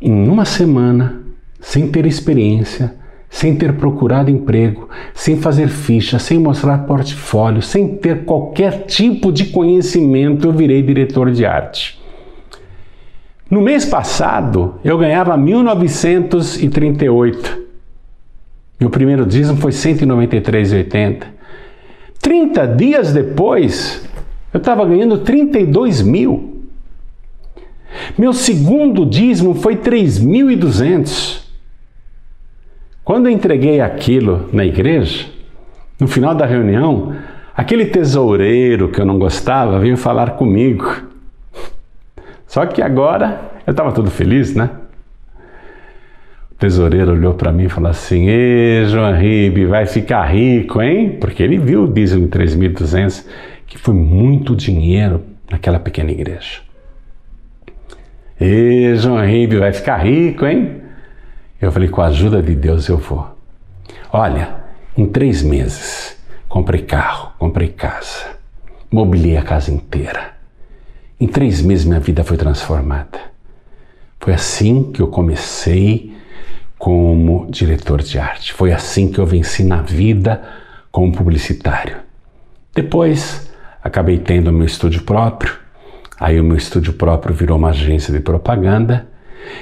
Em 0.00 0.26
uma 0.26 0.46
semana, 0.46 1.20
sem 1.60 1.90
ter 1.90 2.06
experiência, 2.06 2.94
sem 3.28 3.54
ter 3.54 3.74
procurado 3.74 4.30
emprego, 4.30 4.88
sem 5.12 5.42
fazer 5.42 5.68
ficha, 5.68 6.18
sem 6.18 6.38
mostrar 6.38 6.86
portfólio, 6.86 7.60
sem 7.60 7.98
ter 7.98 8.24
qualquer 8.24 8.86
tipo 8.86 9.30
de 9.30 9.48
conhecimento, 9.48 10.48
eu 10.48 10.54
virei 10.54 10.82
diretor 10.82 11.30
de 11.30 11.44
arte. 11.44 12.00
No 13.50 13.60
mês 13.60 13.84
passado, 13.84 14.80
eu 14.82 14.96
ganhava 14.96 15.36
1938. 15.36 17.60
Meu 18.80 18.88
primeiro 18.88 19.26
dízimo 19.26 19.58
foi 19.58 19.72
193,80. 19.72 21.39
30 22.20 22.66
dias 22.68 23.12
depois, 23.12 24.06
eu 24.52 24.58
estava 24.58 24.84
ganhando 24.84 25.18
32 25.18 26.02
mil. 26.02 26.66
Meu 28.16 28.32
segundo 28.32 29.06
dízimo 29.06 29.54
foi 29.54 29.76
3.200. 29.76 31.40
Quando 33.02 33.26
eu 33.26 33.32
entreguei 33.32 33.80
aquilo 33.80 34.48
na 34.52 34.64
igreja, 34.64 35.26
no 35.98 36.06
final 36.06 36.34
da 36.34 36.46
reunião, 36.46 37.14
aquele 37.56 37.86
tesoureiro 37.86 38.90
que 38.90 39.00
eu 39.00 39.06
não 39.06 39.18
gostava 39.18 39.78
veio 39.78 39.96
falar 39.96 40.32
comigo. 40.32 41.02
Só 42.46 42.66
que 42.66 42.82
agora 42.82 43.50
eu 43.66 43.70
estava 43.70 43.92
todo 43.92 44.10
feliz, 44.10 44.54
né? 44.54 44.70
Tesoureiro 46.60 47.12
olhou 47.12 47.32
para 47.32 47.50
mim 47.50 47.64
e 47.64 47.68
falou 47.70 47.90
assim: 47.90 48.28
Ê, 48.28 48.84
João 48.84 49.18
Ribe, 49.18 49.64
vai 49.64 49.86
ficar 49.86 50.26
rico, 50.26 50.82
hein? 50.82 51.16
Porque 51.18 51.42
ele 51.42 51.56
viu 51.56 51.84
o 51.84 51.88
dízimo 51.92 52.28
de 52.28 52.38
3.200, 52.38 53.24
que 53.66 53.78
foi 53.78 53.94
muito 53.94 54.54
dinheiro 54.54 55.22
naquela 55.50 55.80
pequena 55.80 56.10
igreja. 56.12 56.60
Ê, 58.38 58.94
João 58.94 59.24
Ribe, 59.24 59.56
vai 59.56 59.72
ficar 59.72 59.96
rico, 60.04 60.44
hein? 60.44 60.82
Eu 61.58 61.72
falei, 61.72 61.88
com 61.88 62.02
a 62.02 62.08
ajuda 62.08 62.42
de 62.42 62.54
Deus 62.54 62.88
eu 62.88 62.98
vou. 62.98 63.26
Olha, 64.12 64.56
em 64.98 65.06
três 65.06 65.42
meses, 65.42 66.18
comprei 66.46 66.82
carro, 66.82 67.32
comprei 67.38 67.68
casa, 67.68 68.36
mobilei 68.92 69.38
a 69.38 69.42
casa 69.42 69.72
inteira. 69.72 70.34
Em 71.18 71.26
três 71.26 71.62
meses 71.62 71.86
minha 71.86 72.00
vida 72.00 72.22
foi 72.22 72.36
transformada. 72.36 73.18
Foi 74.18 74.34
assim 74.34 74.90
que 74.92 75.00
eu 75.00 75.08
comecei 75.08 76.19
como 76.80 77.46
diretor 77.50 78.02
de 78.02 78.18
arte. 78.18 78.54
Foi 78.54 78.72
assim 78.72 79.12
que 79.12 79.18
eu 79.18 79.26
venci 79.26 79.62
na 79.62 79.82
vida 79.82 80.42
como 80.90 81.12
publicitário. 81.12 81.98
Depois, 82.74 83.52
acabei 83.84 84.16
tendo 84.16 84.50
meu 84.50 84.64
estúdio 84.64 85.02
próprio. 85.02 85.52
Aí 86.18 86.40
o 86.40 86.44
meu 86.44 86.56
estúdio 86.56 86.94
próprio 86.94 87.34
virou 87.34 87.58
uma 87.58 87.68
agência 87.68 88.10
de 88.10 88.20
propaganda 88.20 89.06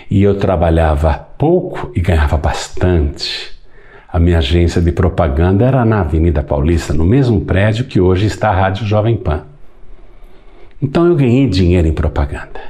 e 0.09 0.23
eu 0.23 0.39
trabalhava 0.39 1.13
pouco 1.37 1.91
e 1.93 2.01
ganhava 2.01 2.37
bastante. 2.37 3.51
A 4.09 4.21
minha 4.21 4.39
agência 4.39 4.81
de 4.81 4.93
propaganda 4.93 5.67
era 5.67 5.85
na 5.85 6.03
Avenida 6.03 6.45
Paulista, 6.45 6.95
no 6.95 7.05
mesmo 7.05 7.41
prédio 7.41 7.87
que 7.87 8.01
hoje 8.01 8.27
está 8.27 8.51
a 8.51 8.55
Rádio 8.55 8.87
Jovem 8.87 9.17
Pan. 9.17 9.45
Então 10.81 11.05
eu 11.05 11.17
ganhei 11.17 11.49
dinheiro 11.49 11.89
em 11.89 11.93
propaganda, 11.93 12.61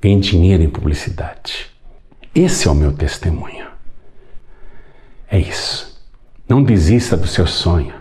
ganhei 0.00 0.18
dinheiro 0.18 0.62
em 0.62 0.70
publicidade. 0.70 1.70
Esse 2.34 2.68
é 2.68 2.70
o 2.70 2.74
meu 2.74 2.92
testemunho. 2.92 3.66
É 5.28 5.38
isso. 5.38 6.00
Não 6.48 6.62
desista 6.62 7.16
do 7.16 7.26
seu 7.26 7.46
sonho. 7.46 7.94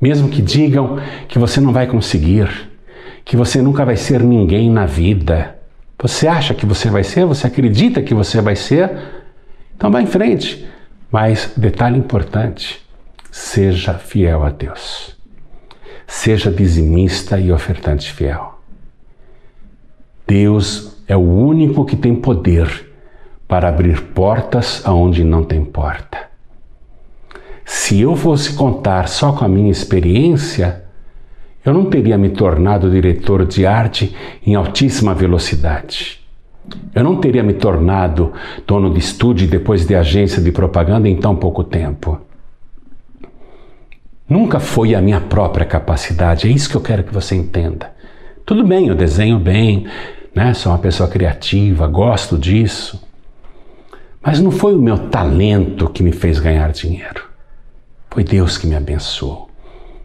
Mesmo 0.00 0.28
que 0.28 0.40
digam 0.40 0.98
que 1.28 1.38
você 1.38 1.60
não 1.60 1.72
vai 1.72 1.86
conseguir, 1.86 2.70
que 3.24 3.36
você 3.36 3.60
nunca 3.60 3.84
vai 3.84 3.96
ser 3.96 4.22
ninguém 4.22 4.70
na 4.70 4.86
vida. 4.86 5.58
Você 5.98 6.26
acha 6.26 6.54
que 6.54 6.64
você 6.64 6.88
vai 6.88 7.04
ser? 7.04 7.26
Você 7.26 7.46
acredita 7.46 8.02
que 8.02 8.14
você 8.14 8.40
vai 8.40 8.56
ser? 8.56 8.90
Então 9.76 9.90
vá 9.90 10.00
em 10.00 10.06
frente. 10.06 10.66
Mas 11.10 11.52
detalhe 11.56 11.98
importante: 11.98 12.84
seja 13.30 13.94
fiel 13.94 14.44
a 14.44 14.50
Deus. 14.50 15.16
Seja 16.06 16.50
dizimista 16.50 17.38
e 17.38 17.52
ofertante 17.52 18.12
fiel. 18.12 18.58
Deus 20.26 20.96
é 21.06 21.16
o 21.16 21.20
único 21.20 21.84
que 21.84 21.96
tem 21.96 22.14
poder 22.14 22.89
para 23.50 23.68
abrir 23.68 24.00
portas 24.00 24.80
aonde 24.86 25.24
não 25.24 25.42
tem 25.42 25.64
porta. 25.64 26.30
Se 27.64 28.00
eu 28.00 28.14
fosse 28.14 28.54
contar 28.54 29.08
só 29.08 29.32
com 29.32 29.44
a 29.44 29.48
minha 29.48 29.72
experiência, 29.72 30.84
eu 31.64 31.74
não 31.74 31.86
teria 31.86 32.16
me 32.16 32.30
tornado 32.30 32.88
diretor 32.88 33.44
de 33.44 33.66
arte 33.66 34.14
em 34.46 34.54
altíssima 34.54 35.12
velocidade. 35.12 36.20
Eu 36.94 37.02
não 37.02 37.16
teria 37.16 37.42
me 37.42 37.54
tornado 37.54 38.32
dono 38.64 38.92
de 38.94 39.00
estúdio 39.00 39.48
depois 39.48 39.84
de 39.84 39.96
agência 39.96 40.40
de 40.40 40.52
propaganda 40.52 41.08
em 41.08 41.16
tão 41.16 41.34
pouco 41.34 41.64
tempo. 41.64 42.20
Nunca 44.28 44.60
foi 44.60 44.94
a 44.94 45.02
minha 45.02 45.20
própria 45.20 45.66
capacidade, 45.66 46.46
é 46.46 46.52
isso 46.52 46.70
que 46.70 46.76
eu 46.76 46.80
quero 46.80 47.02
que 47.02 47.12
você 47.12 47.34
entenda. 47.34 47.92
Tudo 48.46 48.64
bem, 48.64 48.86
eu 48.86 48.94
desenho 48.94 49.40
bem, 49.40 49.88
né? 50.32 50.54
sou 50.54 50.70
uma 50.70 50.78
pessoa 50.78 51.08
criativa, 51.08 51.88
gosto 51.88 52.38
disso. 52.38 53.09
Mas 54.22 54.40
não 54.40 54.50
foi 54.50 54.74
o 54.74 54.82
meu 54.82 55.08
talento 55.08 55.88
que 55.88 56.02
me 56.02 56.12
fez 56.12 56.38
ganhar 56.38 56.70
dinheiro. 56.72 57.24
Foi 58.10 58.22
Deus 58.22 58.58
que 58.58 58.66
me 58.66 58.74
abençoou. 58.76 59.48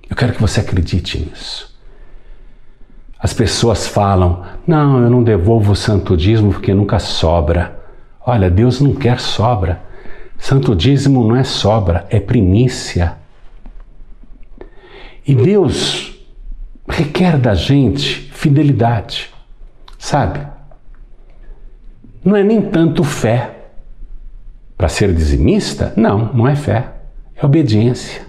Eu 0.09 0.15
quero 0.15 0.33
que 0.33 0.41
você 0.41 0.61
acredite 0.61 1.19
nisso. 1.19 1.75
As 3.19 3.33
pessoas 3.33 3.87
falam: 3.87 4.43
não, 4.65 5.01
eu 5.01 5.09
não 5.09 5.23
devolvo 5.23 5.71
o 5.71 5.75
santo 5.75 6.15
dízimo 6.15 6.51
porque 6.51 6.73
nunca 6.73 6.99
sobra. 6.99 7.79
Olha, 8.25 8.49
Deus 8.49 8.79
não 8.79 8.93
quer 8.93 9.19
sobra. 9.19 9.81
Santo 10.37 10.75
dízimo 10.75 11.27
não 11.27 11.35
é 11.35 11.43
sobra, 11.43 12.05
é 12.09 12.19
primícia. 12.19 13.17
E 15.25 15.33
Deus 15.33 16.13
requer 16.87 17.37
da 17.37 17.55
gente 17.55 18.29
fidelidade, 18.31 19.33
sabe? 19.97 20.45
Não 22.23 22.35
é 22.35 22.43
nem 22.43 22.61
tanto 22.61 23.03
fé. 23.03 23.54
Para 24.77 24.89
ser 24.89 25.13
dizimista? 25.13 25.93
Não, 25.95 26.33
não 26.33 26.47
é 26.47 26.55
fé, 26.55 26.91
é 27.35 27.45
obediência. 27.45 28.23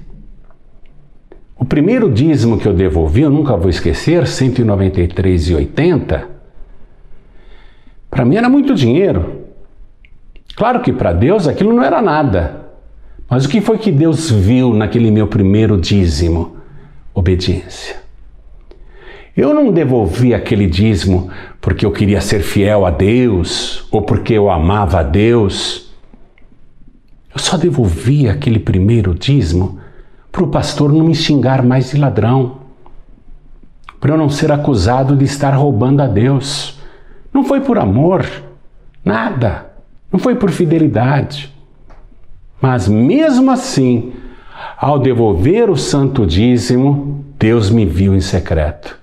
O 1.59 1.65
primeiro 1.65 2.11
dízimo 2.11 2.59
que 2.59 2.69
eu 2.69 2.75
devolvi, 2.75 3.23
eu 3.23 3.31
nunca 3.31 3.57
vou 3.57 3.71
esquecer, 3.71 4.25
193,80. 4.25 6.25
Para 8.11 8.25
mim 8.25 8.37
era 8.37 8.49
muito 8.49 8.75
dinheiro. 8.75 9.43
Claro 10.55 10.81
que 10.81 10.93
para 10.93 11.13
Deus 11.13 11.49
aquilo 11.49 11.73
não 11.73 11.83
era 11.83 12.01
nada. 12.01 12.67
Mas 13.29 13.45
o 13.45 13.49
que 13.49 13.61
foi 13.61 13.79
que 13.79 13.91
Deus 13.91 14.31
viu 14.31 14.73
naquele 14.73 15.11
meu 15.11 15.27
primeiro 15.27 15.79
dízimo? 15.79 16.57
Obediência. 17.13 17.97
Eu 19.37 19.53
não 19.53 19.71
devolvi 19.71 20.33
aquele 20.33 20.67
dízimo 20.67 21.31
porque 21.61 21.85
eu 21.85 21.91
queria 21.91 22.21
ser 22.21 22.41
fiel 22.41 22.87
a 22.87 22.91
Deus 22.91 23.87
ou 23.91 24.01
porque 24.01 24.33
eu 24.33 24.51
amava 24.51 25.01
a 25.01 25.03
Deus. 25.03 25.86
Eu 27.37 27.41
só 27.41 27.59
devolvi 27.59 28.31
aquele 28.31 28.59
primeiro 28.59 29.15
dízimo 29.15 29.79
para 30.33 30.43
o 30.43 30.49
pastor 30.49 30.91
não 30.91 31.05
me 31.05 31.15
xingar 31.15 31.63
mais 31.63 31.91
de 31.91 31.99
ladrão, 31.99 32.61
para 34.01 34.15
eu 34.15 34.17
não 34.17 34.31
ser 34.31 34.51
acusado 34.51 35.15
de 35.15 35.27
estar 35.27 35.51
roubando 35.51 36.01
a 36.01 36.07
Deus. 36.07 36.81
Não 37.35 37.45
foi 37.45 37.61
por 37.61 37.77
amor, 37.77 38.25
nada. 39.05 39.67
Não 40.11 40.19
foi 40.19 40.35
por 40.35 40.51
fidelidade. 40.51 41.55
Mas 42.59 42.89
mesmo 42.89 43.51
assim, 43.51 44.15
ao 44.79 44.99
devolver 44.99 45.69
o 45.69 45.77
santo 45.77 46.25
dízimo, 46.25 47.23
Deus 47.39 47.69
me 47.69 47.85
viu 47.85 48.15
em 48.15 48.21
secreto 48.23 48.99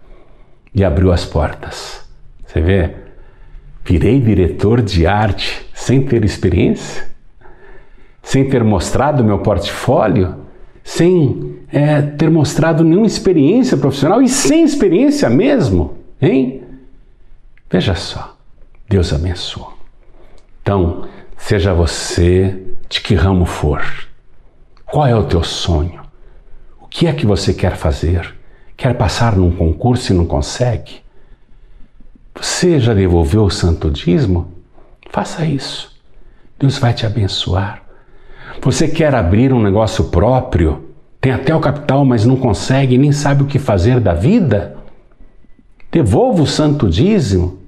e 0.73 0.84
abriu 0.84 1.11
as 1.11 1.23
portas. 1.23 2.03
Você 2.47 2.59
vê? 2.59 2.95
Virei 3.86 4.19
diretor 4.19 4.81
de 4.81 5.05
arte 5.05 5.67
sem 5.71 6.01
ter 6.01 6.25
experiência 6.25 7.12
sem 8.24 8.49
ter 8.49 8.63
mostrado 8.63 9.24
meu 9.24 9.39
portfólio, 9.39 10.38
sem 10.84 11.59
é, 11.71 12.01
ter 12.01 12.32
mostrado 12.32 12.84
nenhuma 12.84 13.05
experiência 13.05 13.78
profissional 13.78 14.21
e 14.21 14.30
sem 14.30 14.63
experiência 14.63 15.30
mesmo, 15.30 15.97
hein? 16.21 16.63
Veja 17.69 17.93
só, 17.93 18.36
Deus 18.88 19.11
abençoa. 19.13 19.74
Então, 20.61 21.07
seja 21.38 21.74
você 21.74 22.59
de 22.89 23.01
que 23.01 23.13
ramo 23.13 23.45
for, 23.45 23.84
qual 24.86 25.05
é 25.05 25.15
o 25.15 25.26
teu 25.26 25.43
sonho? 25.43 26.01
O 26.80 26.88
que 26.88 27.07
é 27.07 27.13
que 27.13 27.26
você 27.26 27.53
quer 27.53 27.76
fazer? 27.76 28.34
Quer 28.78 28.95
passar 28.95 29.36
num 29.36 29.51
concurso 29.51 30.13
e 30.13 30.15
não 30.15 30.26
consegue? 30.26 31.01
Você 32.36 32.80
já 32.80 32.93
devolveu 32.93 33.43
o 33.43 33.51
santo 33.51 33.91
dízimo? 33.91 34.51
Faça 35.09 35.45
isso. 35.45 35.93
Deus 36.57 36.78
vai 36.78 36.93
te 36.93 37.05
abençoar. 37.05 37.82
Você 38.62 38.88
quer 38.88 39.14
abrir 39.14 39.51
um 39.51 39.62
negócio 39.62 40.06
próprio? 40.06 40.89
Tem 41.20 41.32
até 41.32 41.56
o 41.56 41.60
capital, 41.60 42.04
mas 42.04 42.26
não 42.26 42.36
consegue, 42.36 42.97
nem 42.97 43.12
sabe 43.12 43.43
o 43.43 43.47
que 43.47 43.58
fazer 43.58 43.99
da 43.99 44.14
vida? 44.14 44.76
Devolva 45.91 46.43
o 46.43 46.47
santo 46.47 46.89
dízimo. 46.89 47.60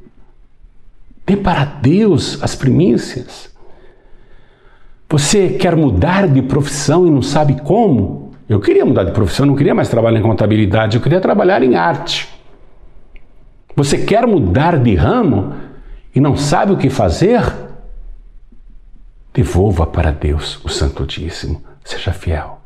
Dê 1.26 1.38
para 1.38 1.66
Deus 1.66 2.42
as 2.44 2.56
primícias. 2.56 3.50
Você 5.10 5.50
quer 5.50 5.76
mudar 5.76 6.28
de 6.28 6.42
profissão 6.42 7.08
e 7.08 7.12
não 7.12 7.22
sabe 7.22 7.62
como? 7.62 8.32
Eu 8.48 8.60
queria 8.60 8.86
mudar 8.86 9.04
de 9.04 9.12
profissão, 9.12 9.46
não 9.46 9.56
queria 9.56 9.74
mais 9.74 9.90
trabalhar 9.90 10.20
em 10.20 10.24
contabilidade, 10.24 10.98
eu 10.98 11.02
queria 11.02 11.22
trabalhar 11.22 11.64
em 11.64 11.76
arte. 11.76 12.30
Você 13.76 13.98
quer 13.98 14.26
mudar 14.28 14.78
de 14.78 14.96
ramo 14.96 15.54
e 16.14 16.20
não 16.20 16.36
sabe 16.36 16.72
o 16.72 16.78
que 16.78 16.90
fazer? 16.90 17.42
Devolva 19.36 19.86
para 19.86 20.12
Deus 20.12 20.64
o 20.64 20.70
Santo. 20.70 21.06
Seja 21.84 22.14
fiel. 22.14 22.62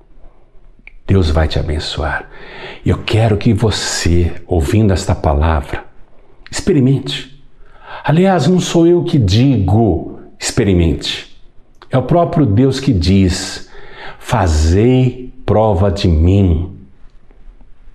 Deus 1.08 1.32
vai 1.32 1.48
te 1.48 1.58
abençoar. 1.58 2.30
E 2.86 2.92
eu 2.92 3.00
quero 3.00 3.38
que 3.38 3.52
você, 3.52 4.32
ouvindo 4.46 4.94
esta 4.94 5.16
palavra, 5.16 5.84
experimente. 6.52 7.44
Aliás, 8.04 8.46
não 8.46 8.60
sou 8.60 8.86
eu 8.86 9.04
que 9.04 9.18
digo, 9.18 10.20
experimente. 10.40 11.36
É 11.90 11.98
o 11.98 12.04
próprio 12.04 12.46
Deus 12.46 12.80
que 12.80 12.94
diz: 12.94 13.68
Fazei 14.20 15.34
prova 15.48 15.90
de 15.90 16.08
mim. 16.08 16.78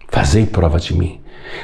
Fazei 0.09 0.47
prova 0.47 0.81
de 0.81 0.93
mim. 0.93 1.21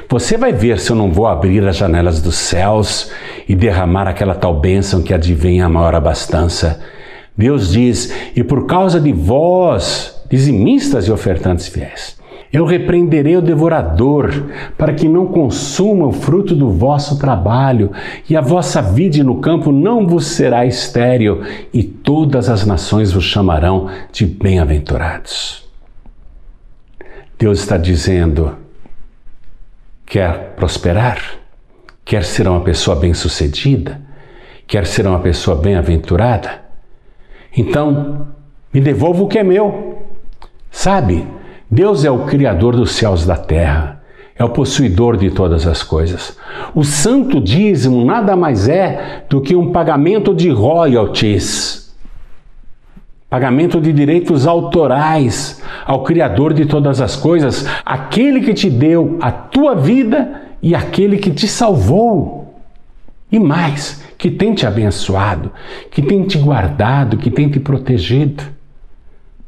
Você 0.09 0.37
vai 0.37 0.53
ver 0.53 0.79
se 0.79 0.93
eu 0.93 0.97
não 0.97 1.13
vou 1.13 1.27
abrir 1.27 1.67
as 1.67 1.77
janelas 1.77 2.23
dos 2.23 2.37
céus 2.37 3.11
e 3.49 3.57
derramar 3.57 4.07
aquela 4.07 4.37
tal 4.37 4.61
bênção 4.61 5.03
que 5.03 5.13
advém 5.13 5.61
a 5.61 5.69
maior 5.69 5.97
abastança 5.97 6.81
Deus 7.41 7.73
diz: 7.73 8.13
E 8.37 8.45
por 8.45 8.67
causa 8.67 9.01
de 9.01 9.15
vós, 9.15 10.23
dizimistas 10.29 11.07
e 11.07 11.11
ofertantes 11.11 11.69
fiéis, 11.69 12.19
eu 12.53 12.67
repreenderei 12.67 13.35
o 13.37 13.41
devorador, 13.41 14.31
para 14.77 14.93
que 14.93 15.09
não 15.09 15.27
consuma 15.27 16.07
o 16.07 16.13
fruto 16.13 16.55
do 16.55 16.71
vosso 16.71 17.19
trabalho, 17.19 17.93
e 18.29 18.37
a 18.37 18.43
vossa 18.43 18.83
vide 18.83 19.23
no 19.23 19.41
campo 19.41 19.73
não 19.73 20.07
vos 20.07 20.27
será 20.27 20.67
estéril, 20.67 21.43
e 21.73 21.83
todas 21.83 22.51
as 22.51 22.67
nações 22.67 23.11
vos 23.11 23.25
chamarão 23.25 23.89
de 24.13 24.27
bem-aventurados. 24.27 25.65
Deus 27.39 27.61
está 27.61 27.79
dizendo: 27.79 28.55
quer 30.05 30.53
prosperar? 30.57 31.37
Quer 32.05 32.23
ser 32.23 32.47
uma 32.47 32.61
pessoa 32.61 32.97
bem-sucedida? 32.97 33.99
Quer 34.67 34.85
ser 34.85 35.07
uma 35.07 35.21
pessoa 35.21 35.57
bem-aventurada? 35.57 36.70
Então, 37.57 38.29
me 38.73 38.81
devolva 38.81 39.23
o 39.23 39.29
que 39.29 39.39
é 39.39 39.43
meu. 39.43 39.99
Sabe, 40.71 41.27
Deus 41.71 42.05
é 42.05 42.11
o 42.11 42.25
Criador 42.27 42.77
dos 42.77 42.93
céus 42.93 43.25
e 43.25 43.27
da 43.27 43.37
terra, 43.37 44.03
é 44.37 44.45
o 44.45 44.51
possuidor 44.51 45.17
de 45.17 45.31
todas 45.31 45.67
as 45.67 45.83
coisas. 45.83 46.37
O 46.75 46.85
santo 46.85 47.41
dízimo 47.41 48.05
nada 48.05 48.37
mais 48.37 48.69
é 48.69 49.25
do 49.29 49.41
que 49.41 49.57
um 49.57 49.73
pagamento 49.73 50.35
de 50.35 50.49
royalties, 50.49 51.95
pagamento 53.29 53.81
de 53.81 53.93
direitos 53.93 54.47
autorais 54.47 55.63
ao 55.85 56.03
Criador 56.03 56.53
de 56.53 56.67
todas 56.67 57.01
as 57.01 57.15
coisas, 57.15 57.67
aquele 57.85 58.41
que 58.41 58.55
te 58.55 58.69
deu 58.69 59.17
a 59.21 59.31
tua 59.31 59.75
vida 59.75 60.43
e 60.63 60.75
aquele 60.75 61.19
que 61.19 61.31
te 61.31 61.47
salvou. 61.47 62.40
E 63.31 63.39
mais, 63.39 64.03
que 64.19 64.31
tem 64.31 64.55
te 64.55 64.67
abençoado, 64.67 65.53
que 65.91 66.03
tem 66.03 66.25
te 66.25 66.39
guardado, 66.39 67.17
que 67.17 67.31
tem 67.31 67.49
te 67.49 67.61
protegido. 67.61 68.43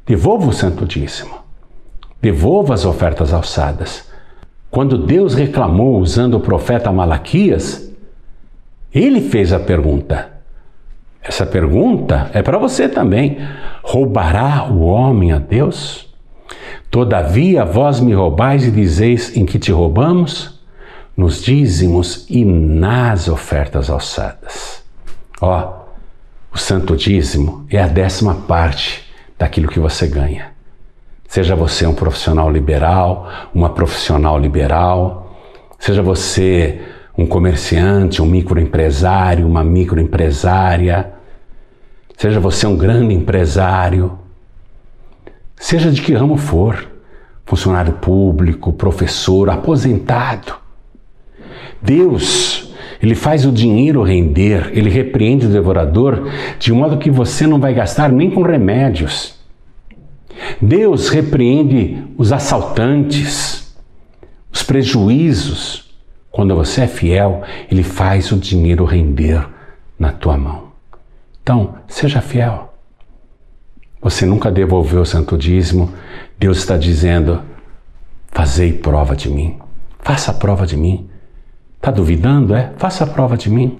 Devolva 0.06 0.48
o 0.48 0.52
Santo 0.52 0.86
Dízimo. 0.86 1.34
Devolva 2.20 2.74
as 2.74 2.84
ofertas 2.84 3.32
alçadas. 3.32 4.10
Quando 4.70 4.96
Deus 4.96 5.34
reclamou 5.34 5.98
usando 5.98 6.34
o 6.34 6.40
profeta 6.40 6.92
Malaquias, 6.92 7.92
ele 8.94 9.20
fez 9.20 9.52
a 9.52 9.58
pergunta. 9.58 10.30
Essa 11.22 11.46
pergunta 11.46 12.30
é 12.32 12.42
para 12.42 12.58
você 12.58 12.88
também. 12.88 13.38
Roubará 13.82 14.68
o 14.70 14.80
homem 14.80 15.32
a 15.32 15.38
Deus? 15.38 16.12
Todavia 16.90 17.64
vós 17.64 18.00
me 18.00 18.12
roubais 18.12 18.66
e 18.66 18.70
dizeis 18.70 19.36
em 19.36 19.46
que 19.46 19.58
te 19.58 19.72
roubamos? 19.72 20.51
Nos 21.16 21.42
dízimos 21.42 22.26
e 22.30 22.44
nas 22.44 23.28
ofertas 23.28 23.90
alçadas. 23.90 24.82
Ó, 25.40 25.82
o 26.52 26.58
santo 26.58 26.96
dízimo 26.96 27.66
é 27.70 27.82
a 27.82 27.86
décima 27.86 28.34
parte 28.34 29.04
daquilo 29.38 29.68
que 29.68 29.78
você 29.78 30.06
ganha. 30.06 30.52
Seja 31.28 31.56
você 31.56 31.86
um 31.86 31.94
profissional 31.94 32.50
liberal, 32.50 33.28
uma 33.54 33.70
profissional 33.70 34.38
liberal, 34.38 35.36
seja 35.78 36.02
você 36.02 36.80
um 37.16 37.26
comerciante, 37.26 38.22
um 38.22 38.26
microempresário, 38.26 39.46
uma 39.46 39.62
microempresária, 39.62 41.12
seja 42.16 42.40
você 42.40 42.66
um 42.66 42.76
grande 42.76 43.14
empresário, 43.14 44.18
seja 45.56 45.90
de 45.90 46.00
que 46.00 46.14
ramo 46.14 46.36
for, 46.36 46.88
funcionário 47.44 47.94
público, 47.94 48.72
professor, 48.72 49.50
aposentado. 49.50 50.61
Deus, 51.82 52.72
ele 53.02 53.14
faz 53.14 53.44
o 53.44 53.50
dinheiro 53.50 54.02
render, 54.02 54.70
ele 54.72 54.88
repreende 54.88 55.46
o 55.46 55.50
devorador 55.50 56.30
de 56.58 56.72
modo 56.72 56.98
que 56.98 57.10
você 57.10 57.46
não 57.46 57.58
vai 57.58 57.74
gastar 57.74 58.12
nem 58.12 58.30
com 58.30 58.42
remédios. 58.42 59.34
Deus 60.60 61.08
repreende 61.08 62.04
os 62.16 62.32
assaltantes, 62.32 63.76
os 64.52 64.62
prejuízos. 64.62 65.90
Quando 66.30 66.54
você 66.54 66.82
é 66.82 66.86
fiel, 66.86 67.42
ele 67.70 67.82
faz 67.82 68.32
o 68.32 68.36
dinheiro 68.36 68.84
render 68.84 69.46
na 69.98 70.12
tua 70.12 70.38
mão. 70.38 70.72
Então, 71.42 71.74
seja 71.88 72.20
fiel. 72.20 72.72
Você 74.00 74.24
nunca 74.24 74.50
devolveu 74.50 75.02
o 75.02 75.06
santo 75.06 75.36
dízimo. 75.36 75.92
Deus 76.38 76.58
está 76.58 76.76
dizendo: 76.76 77.42
Fazei 78.28 78.72
prova 78.72 79.14
de 79.14 79.28
mim. 79.28 79.58
Faça 80.00 80.32
prova 80.32 80.66
de 80.66 80.76
mim. 80.76 81.08
Está 81.82 81.90
duvidando? 81.90 82.54
É? 82.54 82.70
Faça 82.76 83.02
a 83.02 83.06
prova 83.08 83.36
de 83.36 83.50
mim. 83.50 83.76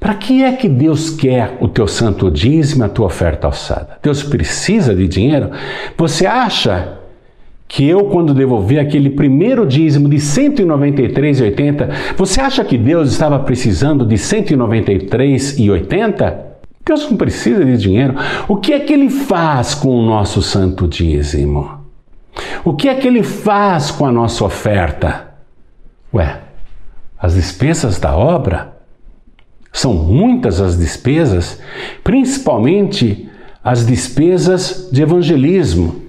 Para 0.00 0.14
que 0.14 0.42
é 0.42 0.50
que 0.50 0.68
Deus 0.68 1.10
quer 1.10 1.56
o 1.60 1.68
teu 1.68 1.86
santo 1.86 2.28
dízimo, 2.28 2.82
a 2.82 2.88
tua 2.88 3.06
oferta 3.06 3.46
alçada? 3.46 3.98
Deus 4.02 4.24
precisa 4.24 4.96
de 4.96 5.06
dinheiro? 5.06 5.52
Você 5.96 6.26
acha 6.26 6.94
que 7.68 7.88
eu, 7.88 8.06
quando 8.06 8.34
devolvi 8.34 8.80
aquele 8.80 9.10
primeiro 9.10 9.64
dízimo 9.64 10.08
de 10.08 10.16
193,80, 10.16 12.16
você 12.16 12.40
acha 12.40 12.64
que 12.64 12.76
Deus 12.76 13.12
estava 13.12 13.38
precisando 13.38 14.04
de 14.04 14.16
193,80? 14.16 16.34
Deus 16.84 17.08
não 17.08 17.16
precisa 17.16 17.64
de 17.64 17.76
dinheiro. 17.76 18.16
O 18.48 18.56
que 18.56 18.72
é 18.72 18.80
que 18.80 18.92
ele 18.92 19.08
faz 19.08 19.72
com 19.72 19.90
o 19.90 20.02
nosso 20.02 20.42
santo 20.42 20.88
dízimo? 20.88 21.78
O 22.64 22.74
que 22.74 22.88
é 22.88 22.94
que 22.96 23.06
ele 23.06 23.22
faz 23.22 23.92
com 23.92 24.04
a 24.04 24.10
nossa 24.10 24.44
oferta? 24.44 25.28
Ué, 26.12 26.49
as 27.20 27.34
despesas 27.34 27.98
da 27.98 28.16
obra? 28.16 28.76
São 29.72 29.92
muitas 29.94 30.60
as 30.60 30.78
despesas, 30.78 31.60
principalmente 32.02 33.28
as 33.62 33.86
despesas 33.86 34.88
de 34.90 35.02
evangelismo. 35.02 36.02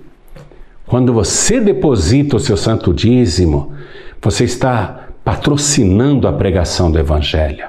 Quando 0.87 1.13
você 1.13 1.59
deposita 1.59 2.35
o 2.35 2.39
seu 2.39 2.57
santo 2.57 2.93
dízimo, 2.93 3.73
você 4.21 4.45
está 4.45 5.07
patrocinando 5.23 6.27
a 6.27 6.33
pregação 6.33 6.91
do 6.91 6.99
Evangelho. 6.99 7.65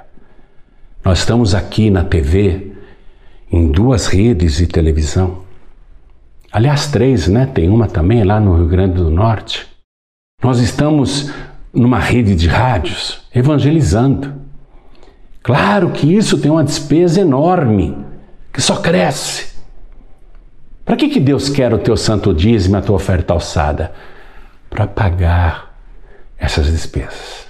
Nós 1.05 1.19
estamos 1.19 1.55
aqui 1.55 1.91
na 1.91 2.05
TV, 2.05 2.73
em 3.51 3.71
duas 3.71 4.07
redes 4.07 4.57
de 4.57 4.67
televisão. 4.67 5.43
Aliás, 6.51 6.87
três, 6.87 7.29
né? 7.29 7.47
Tem 7.47 7.69
uma 7.69 7.87
também 7.87 8.25
lá 8.25 8.41
no 8.41 8.57
Rio 8.57 8.69
Grande 8.69 8.95
do 8.95 9.11
Norte. 9.11 9.67
Nós 10.43 10.59
estamos 10.59 11.31
numa 11.73 11.99
rede 11.99 12.35
de 12.35 12.49
rádios 12.49 13.23
evangelizando. 13.35 14.35
Claro 15.43 15.91
que 15.91 16.15
isso 16.15 16.39
tem 16.39 16.51
uma 16.51 16.63
despesa 16.63 17.21
enorme, 17.21 17.97
que 18.53 18.61
só 18.61 18.77
cresce. 18.77 19.53
Para 20.85 20.97
que, 20.97 21.09
que 21.09 21.21
Deus 21.21 21.49
quer 21.49 21.73
o 21.73 21.79
teu 21.79 21.97
santo 21.97 22.35
dízimo, 22.35 22.77
a 22.77 22.83
tua 22.83 22.97
oferta 22.97 23.33
alçada? 23.33 23.93
Para 24.69 24.87
pagar 24.87 25.75
essas 26.39 26.67
despesas. 26.67 27.47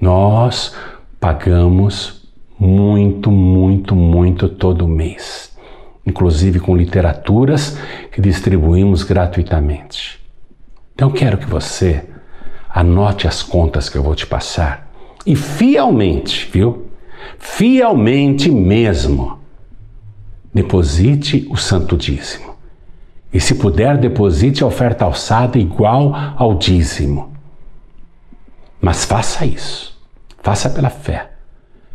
Nós 0.00 0.74
pagamos 1.20 2.28
muito, 2.58 3.30
muito, 3.30 3.94
muito 3.94 4.48
todo 4.48 4.86
mês, 4.88 5.56
inclusive 6.06 6.60
com 6.60 6.76
literaturas 6.76 7.78
que 8.10 8.20
distribuímos 8.20 9.02
gratuitamente. 9.02 10.20
Então 10.94 11.10
quero 11.10 11.38
que 11.38 11.46
você 11.46 12.04
anote 12.74 13.26
as 13.26 13.42
contas 13.42 13.88
que 13.88 13.96
eu 13.96 14.02
vou 14.02 14.14
te 14.14 14.26
passar 14.26 14.90
e 15.26 15.36
fielmente, 15.36 16.48
viu? 16.52 16.86
Fielmente 17.38 18.50
mesmo, 18.50 19.38
deposite 20.52 21.46
o 21.50 21.56
santo 21.56 21.96
dízimo. 21.96 22.52
E 23.32 23.40
se 23.40 23.54
puder, 23.54 23.96
deposite 23.96 24.62
a 24.62 24.66
oferta 24.66 25.04
alçada 25.04 25.58
igual 25.58 26.12
ao 26.36 26.54
dízimo. 26.54 27.32
Mas 28.80 29.04
faça 29.04 29.46
isso. 29.46 29.98
Faça 30.42 30.68
pela 30.68 30.90
fé. 30.90 31.30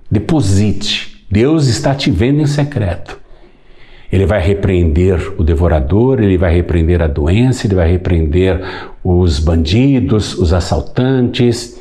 Deposite. 0.09 1.25
Deus 1.29 1.67
está 1.67 1.93
te 1.93 2.09
vendo 2.09 2.41
em 2.41 2.47
secreto. 2.47 3.19
Ele 4.11 4.25
vai 4.25 4.39
repreender 4.39 5.33
o 5.37 5.43
devorador, 5.43 6.21
ele 6.21 6.37
vai 6.37 6.53
repreender 6.53 7.01
a 7.01 7.07
doença, 7.07 7.67
ele 7.67 7.75
vai 7.75 7.91
repreender 7.91 8.61
os 9.03 9.39
bandidos, 9.39 10.37
os 10.37 10.53
assaltantes, 10.53 11.77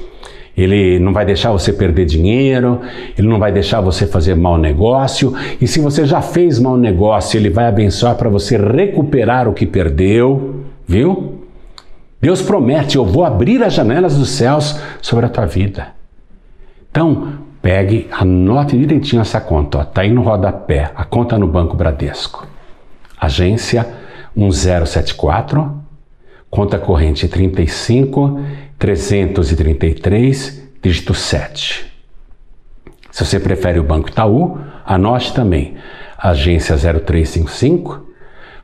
ele 0.57 0.99
não 0.99 1.13
vai 1.13 1.27
deixar 1.27 1.53
você 1.53 1.73
perder 1.73 2.07
dinheiro, 2.07 2.81
ele 3.17 3.29
não 3.29 3.39
vai 3.39 3.53
deixar 3.53 3.81
você 3.81 4.07
fazer 4.07 4.35
mau 4.35 4.57
negócio. 4.57 5.35
E 5.61 5.67
se 5.69 5.79
você 5.81 6.07
já 6.07 6.23
fez 6.23 6.59
mau 6.59 6.77
negócio, 6.79 7.37
ele 7.37 7.51
vai 7.51 7.67
abençoar 7.67 8.17
para 8.17 8.31
você 8.31 8.57
recuperar 8.57 9.47
o 9.47 9.53
que 9.53 9.67
perdeu, 9.67 10.63
viu? 10.87 11.43
Deus 12.21 12.41
promete: 12.41 12.97
eu 12.97 13.05
vou 13.05 13.25
abrir 13.25 13.63
as 13.63 13.75
janelas 13.75 14.17
dos 14.17 14.31
céus 14.31 14.81
sobre 15.03 15.27
a 15.27 15.29
tua 15.29 15.45
vida. 15.45 15.89
Então, 16.91 17.35
pegue, 17.67 18.07
anote 18.13 18.79
direitinho 18.79 19.21
essa 19.21 19.41
conta. 19.41 19.81
Está 19.81 20.03
aí 20.03 20.13
no 20.13 20.23
rodapé, 20.23 20.93
a 20.95 21.05
conta 21.05 21.37
no 21.37 21.49
Banco 21.49 21.77
Bradesco. 21.77 22.47
Agência 23.21 23.85
1074, 24.37 25.75
conta 26.49 26.79
corrente 26.79 27.27
35 27.27 28.41
333, 28.79 30.63
dígito 30.81 31.13
7. 31.13 31.93
Se 33.11 33.25
você 33.25 33.41
prefere 33.41 33.81
o 33.81 33.83
Banco 33.83 34.11
Itaú, 34.11 34.61
anote 34.85 35.35
também 35.35 35.77
agência 36.17 36.77
0355, 36.77 38.07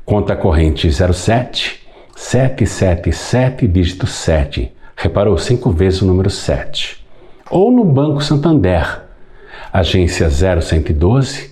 conta 0.05 0.37
corrente 0.37 0.89
07 0.89 1.83
777, 2.15 3.67
dígito 3.67 4.07
7. 4.07 4.73
Reparou 4.95 5.37
cinco 5.39 5.73
vezes 5.73 6.03
o 6.03 6.07
número 6.07 6.31
7. 6.31 7.02
Ou 7.53 7.71
no 7.71 7.85
Banco 7.85 8.25
Santander, 8.25 9.03
agência 9.71 10.27
0112, 10.31 11.51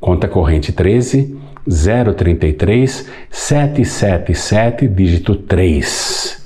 conta 0.00 0.26
corrente 0.26 0.72
13 0.72 1.38
033 1.64 3.08
777, 3.30 4.88
dígito 4.88 5.36
3. 5.36 6.44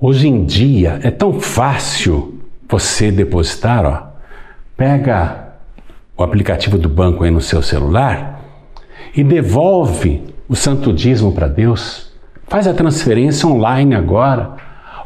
Hoje 0.00 0.28
em 0.28 0.46
dia 0.46 0.98
é 1.02 1.10
tão 1.10 1.38
fácil 1.38 2.40
você 2.66 3.12
depositar, 3.12 3.84
ó. 3.84 4.08
Pega 4.74 5.48
o 6.16 6.22
aplicativo 6.22 6.78
do 6.78 6.88
banco 6.88 7.24
aí 7.24 7.30
no 7.30 7.42
seu 7.42 7.60
celular 7.60 8.42
e 9.14 9.22
devolve 9.22 10.22
o 10.48 10.56
santo 10.56 10.90
dízimo 10.90 11.32
para 11.32 11.48
Deus. 11.48 12.14
Faz 12.46 12.66
a 12.66 12.72
transferência 12.72 13.46
online 13.46 13.94
agora. 13.94 14.52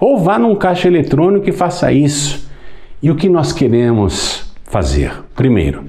Ou 0.00 0.20
vá 0.20 0.38
num 0.38 0.54
caixa 0.54 0.86
eletrônico 0.86 1.48
e 1.48 1.52
faça 1.52 1.90
isso. 1.90 2.51
E 3.02 3.10
o 3.10 3.16
que 3.16 3.28
nós 3.28 3.52
queremos 3.52 4.44
fazer? 4.62 5.12
Primeiro, 5.34 5.84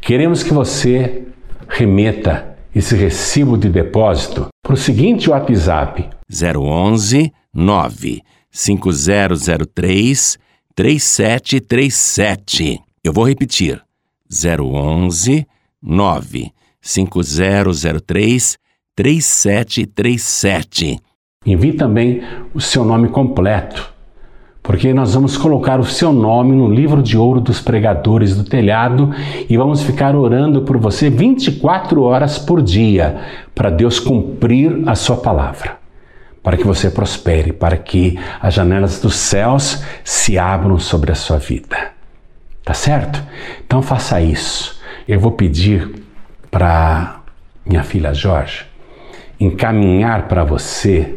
queremos 0.00 0.42
que 0.42 0.52
você 0.52 1.22
remeta 1.68 2.58
esse 2.74 2.96
recibo 2.96 3.56
de 3.56 3.68
depósito 3.68 4.48
para 4.60 4.74
o 4.74 4.76
seguinte 4.76 5.30
WhatsApp: 5.30 6.10
011 6.28 7.32
9 7.54 8.22
5003 8.50 10.36
3737. 10.74 12.80
Eu 13.04 13.12
vou 13.12 13.28
repetir. 13.28 13.80
011 14.28 15.46
9 15.80 16.50
5003 16.80 18.58
3737. 18.96 20.98
Envie 21.46 21.74
também 21.74 22.20
o 22.52 22.60
seu 22.60 22.84
nome 22.84 23.10
completo 23.10 23.94
porque 24.66 24.92
nós 24.92 25.14
vamos 25.14 25.36
colocar 25.36 25.78
o 25.78 25.84
seu 25.84 26.12
nome 26.12 26.56
no 26.56 26.68
livro 26.68 27.00
de 27.00 27.16
ouro 27.16 27.40
dos 27.40 27.60
pregadores 27.60 28.36
do 28.36 28.42
telhado 28.42 29.14
e 29.48 29.56
vamos 29.56 29.80
ficar 29.80 30.16
orando 30.16 30.62
por 30.62 30.76
você 30.76 31.08
24 31.08 32.02
horas 32.02 32.36
por 32.36 32.60
dia 32.60 33.16
para 33.54 33.70
Deus 33.70 34.00
cumprir 34.00 34.82
a 34.84 34.96
sua 34.96 35.18
palavra, 35.18 35.78
para 36.42 36.56
que 36.56 36.66
você 36.66 36.90
prospere, 36.90 37.52
para 37.52 37.76
que 37.76 38.18
as 38.40 38.52
janelas 38.54 39.00
dos 39.00 39.14
céus 39.14 39.84
se 40.02 40.36
abram 40.36 40.80
sobre 40.80 41.12
a 41.12 41.14
sua 41.14 41.38
vida. 41.38 41.92
Tá 42.64 42.74
certo? 42.74 43.22
Então 43.64 43.80
faça 43.80 44.20
isso. 44.20 44.80
Eu 45.06 45.20
vou 45.20 45.30
pedir 45.30 46.02
para 46.50 47.20
minha 47.64 47.84
filha 47.84 48.12
Jorge 48.12 48.66
encaminhar 49.38 50.26
para 50.26 50.42
você 50.42 51.14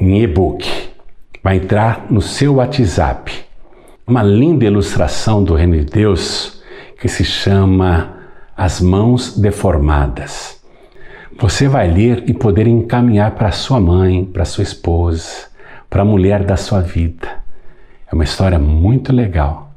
em 0.00 0.20
e-book. 0.20 0.95
Vai 1.46 1.58
entrar 1.58 2.06
no 2.10 2.20
seu 2.20 2.54
WhatsApp 2.54 3.32
uma 4.04 4.20
linda 4.20 4.64
ilustração 4.64 5.44
do 5.44 5.54
Reino 5.54 5.78
de 5.78 5.84
Deus 5.84 6.60
que 7.00 7.06
se 7.06 7.24
chama 7.24 8.16
As 8.56 8.80
Mãos 8.80 9.38
Deformadas. 9.38 10.60
Você 11.38 11.68
vai 11.68 11.88
ler 11.88 12.24
e 12.26 12.34
poder 12.34 12.66
encaminhar 12.66 13.30
para 13.36 13.52
sua 13.52 13.78
mãe, 13.78 14.24
para 14.24 14.44
sua 14.44 14.64
esposa, 14.64 15.46
para 15.88 16.02
a 16.02 16.04
mulher 16.04 16.42
da 16.42 16.56
sua 16.56 16.80
vida. 16.80 17.28
É 18.10 18.14
uma 18.16 18.24
história 18.24 18.58
muito 18.58 19.12
legal. 19.12 19.70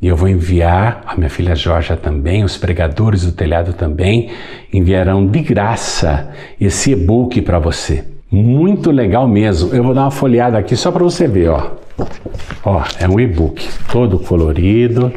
E 0.00 0.06
eu 0.06 0.16
vou 0.16 0.30
enviar, 0.30 1.02
a 1.06 1.14
minha 1.14 1.28
filha 1.28 1.54
Jorge 1.54 1.94
também, 1.96 2.42
os 2.42 2.56
pregadores 2.56 3.22
do 3.22 3.32
telhado 3.32 3.74
também, 3.74 4.30
enviarão 4.72 5.26
de 5.26 5.40
graça 5.40 6.32
esse 6.58 6.92
e-book 6.92 7.42
para 7.42 7.58
você. 7.58 8.15
Muito 8.30 8.90
legal 8.90 9.28
mesmo. 9.28 9.74
Eu 9.74 9.84
vou 9.84 9.94
dar 9.94 10.02
uma 10.02 10.10
folheada 10.10 10.58
aqui 10.58 10.76
só 10.76 10.90
para 10.90 11.04
você 11.04 11.28
ver, 11.28 11.48
ó. 11.50 11.72
Ó, 12.64 12.82
é 12.98 13.08
um 13.08 13.20
e-book 13.20 13.68
todo 13.90 14.18
colorido. 14.18 15.12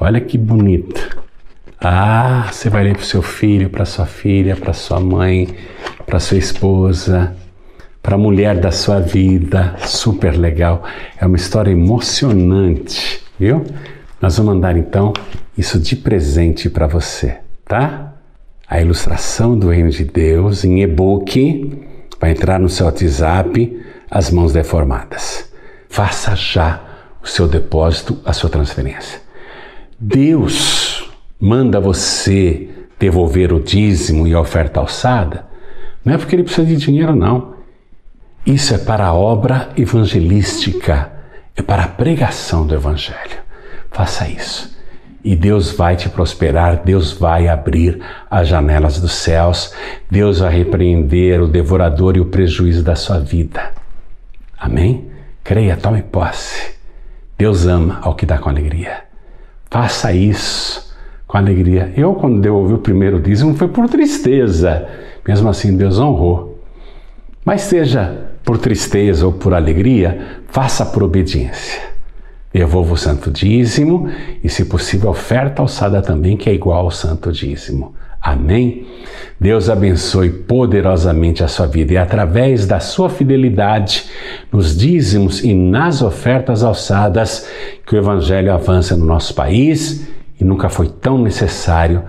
Olha 0.00 0.20
que 0.20 0.36
bonito. 0.36 1.18
Ah, 1.80 2.48
você 2.50 2.68
vai 2.68 2.82
ler 2.82 2.96
para 2.96 3.04
seu 3.04 3.22
filho, 3.22 3.70
para 3.70 3.84
sua 3.84 4.06
filha, 4.06 4.56
para 4.56 4.72
sua 4.72 4.98
mãe, 4.98 5.48
para 6.04 6.18
sua 6.18 6.36
esposa, 6.36 7.36
para 8.02 8.16
a 8.16 8.18
mulher 8.18 8.58
da 8.58 8.72
sua 8.72 8.98
vida. 8.98 9.76
Super 9.78 10.36
legal. 10.36 10.82
É 11.20 11.24
uma 11.24 11.36
história 11.36 11.70
emocionante, 11.70 13.22
viu? 13.38 13.64
Nós 14.20 14.36
vamos 14.36 14.54
mandar 14.54 14.76
então 14.76 15.12
isso 15.56 15.78
de 15.78 15.94
presente 15.94 16.68
para 16.68 16.88
você, 16.88 17.38
tá? 17.64 18.14
A 18.68 18.80
ilustração 18.80 19.56
do 19.56 19.68
Reino 19.68 19.90
de 19.90 20.04
Deus 20.04 20.64
em 20.64 20.82
e-book 20.82 21.87
vai 22.20 22.32
entrar 22.32 22.58
no 22.58 22.68
seu 22.68 22.86
WhatsApp, 22.86 23.82
as 24.10 24.30
mãos 24.30 24.52
deformadas. 24.52 25.52
Faça 25.88 26.34
já 26.34 26.82
o 27.22 27.26
seu 27.26 27.46
depósito, 27.48 28.18
a 28.24 28.32
sua 28.32 28.50
transferência. 28.50 29.20
Deus 29.98 31.10
manda 31.40 31.80
você 31.80 32.68
devolver 32.98 33.52
o 33.52 33.60
dízimo 33.60 34.26
e 34.26 34.34
a 34.34 34.40
oferta 34.40 34.80
alçada, 34.80 35.46
não 36.04 36.14
é 36.14 36.18
porque 36.18 36.34
ele 36.34 36.44
precisa 36.44 36.66
de 36.66 36.76
dinheiro, 36.76 37.14
não. 37.14 37.54
Isso 38.46 38.74
é 38.74 38.78
para 38.78 39.06
a 39.06 39.14
obra 39.14 39.70
evangelística, 39.76 41.12
é 41.54 41.60
para 41.60 41.84
a 41.84 41.88
pregação 41.88 42.66
do 42.66 42.74
Evangelho. 42.74 43.38
Faça 43.90 44.28
isso. 44.28 44.77
E 45.24 45.34
Deus 45.34 45.72
vai 45.72 45.96
te 45.96 46.08
prosperar, 46.08 46.82
Deus 46.84 47.12
vai 47.12 47.48
abrir 47.48 48.00
as 48.30 48.48
janelas 48.48 49.00
dos 49.00 49.12
céus, 49.12 49.74
Deus 50.10 50.38
vai 50.38 50.54
repreender 50.54 51.42
o 51.42 51.48
devorador 51.48 52.16
e 52.16 52.20
o 52.20 52.26
prejuízo 52.26 52.82
da 52.82 52.94
sua 52.94 53.18
vida. 53.18 53.72
Amém? 54.56 55.08
Creia, 55.42 55.76
tome 55.76 56.02
posse. 56.02 56.74
Deus 57.36 57.66
ama 57.66 58.00
ao 58.02 58.14
que 58.14 58.26
dá 58.26 58.38
com 58.38 58.48
alegria. 58.48 59.04
Faça 59.70 60.12
isso 60.12 60.94
com 61.26 61.36
alegria. 61.36 61.92
Eu, 61.96 62.14
quando 62.14 62.40
devolvi 62.40 62.74
o 62.74 62.78
primeiro 62.78 63.20
dízimo, 63.20 63.54
foi 63.54 63.68
por 63.68 63.88
tristeza. 63.88 64.88
Mesmo 65.26 65.48
assim, 65.48 65.76
Deus 65.76 65.98
honrou. 65.98 66.62
Mas 67.44 67.62
seja 67.62 68.28
por 68.44 68.58
tristeza 68.58 69.26
ou 69.26 69.32
por 69.32 69.54
alegria, 69.54 70.42
faça 70.48 70.84
por 70.86 71.02
obediência. 71.02 71.80
Devolva 72.52 72.94
o 72.94 72.96
santo 72.96 73.30
dízimo 73.30 74.08
e, 74.42 74.48
se 74.48 74.64
possível, 74.64 75.10
oferta 75.10 75.62
alçada 75.62 76.00
também, 76.00 76.36
que 76.36 76.48
é 76.48 76.54
igual 76.54 76.84
ao 76.84 76.90
santo 76.90 77.30
dízimo. 77.30 77.94
Amém? 78.20 78.86
Deus 79.40 79.70
abençoe 79.70 80.30
poderosamente 80.30 81.44
a 81.44 81.48
sua 81.48 81.66
vida 81.66 81.92
e, 81.92 81.96
através 81.96 82.66
da 82.66 82.80
sua 82.80 83.08
fidelidade 83.08 84.06
nos 84.50 84.76
dízimos 84.76 85.44
e 85.44 85.54
nas 85.54 86.02
ofertas 86.02 86.64
alçadas, 86.64 87.48
que 87.86 87.94
o 87.94 87.98
Evangelho 87.98 88.52
avança 88.52 88.96
no 88.96 89.04
nosso 89.04 89.34
país 89.34 90.08
e 90.40 90.44
nunca 90.44 90.68
foi 90.68 90.88
tão 90.88 91.18
necessário 91.18 92.02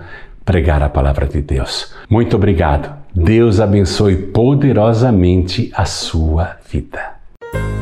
pregar 0.44 0.82
a 0.82 0.88
palavra 0.88 1.26
de 1.26 1.40
Deus. 1.40 1.92
Muito 2.08 2.34
obrigado. 2.34 2.92
Deus 3.14 3.60
abençoe 3.60 4.16
poderosamente 4.16 5.70
a 5.74 5.84
sua 5.84 6.56
vida. 6.68 7.19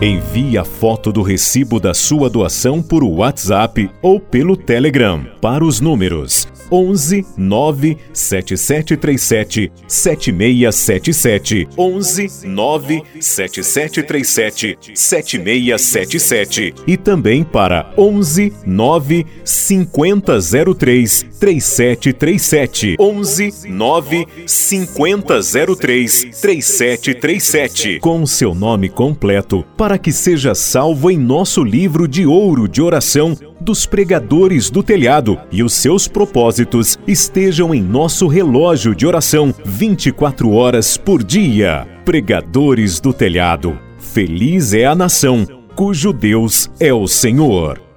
Envie 0.01 0.57
a 0.57 0.64
foto 0.64 1.12
do 1.12 1.23
recibo 1.23 1.81
da 1.81 1.93
sua 1.93 2.31
doação 2.31 2.81
por 2.81 3.05
WhatsApp 3.05 3.91
ou 4.01 4.19
pelo 4.19 4.57
Telegram 4.57 5.27
para 5.41 5.64
os 5.64 5.81
números 5.81 6.47
11 6.71 7.27
9 7.37 7.97
7737 8.12 9.73
7677 9.87 11.69
11 11.77 12.47
9 12.47 13.03
7737 13.21 14.79
7677 14.95 16.75
e 16.87 16.97
também 16.97 17.45
para 17.45 17.93
11 17.97 18.53
9 18.66 19.27
5003 19.45 21.27
3737 21.39 22.97
11 22.99 23.53
9 23.69 24.27
5003 24.47 26.41
3737 26.41 27.99
com 28.01 28.27
seu 28.27 28.55
nome 28.55 28.89
completo 28.89 29.64
para 29.77 29.99
que 29.99 30.12
seja 30.12 30.55
salvo 30.55 31.11
em 31.11 31.19
nosso 31.19 31.62
livro 31.62 32.09
de 32.09 32.27
ouro 32.27 32.69
de 32.69 32.83
oração 32.83 33.37
dos 33.61 33.87
pregadores 33.87 34.71
do 34.71 34.83
telhado 34.83 35.39
e 35.51 35.63
os 35.63 35.73
seus 35.73 36.07
propósitos 36.07 36.99
estejam 37.07 37.75
em 37.75 37.83
nosso 37.83 38.27
relógio 38.27 38.95
de 38.95 39.07
oração 39.07 39.55
24 39.65 40.53
horas 40.53 40.97
por 40.97 41.23
dia. 41.23 41.87
Pregadores 42.05 43.01
do 43.01 43.13
telhado. 43.13 43.79
Feliz 43.99 44.73
é 44.73 44.85
a 44.85 44.95
nação 44.95 45.47
cujo 45.79 46.13
Deus 46.13 46.69
é 46.81 46.93
o 46.93 47.07
Senhor. 47.07 47.88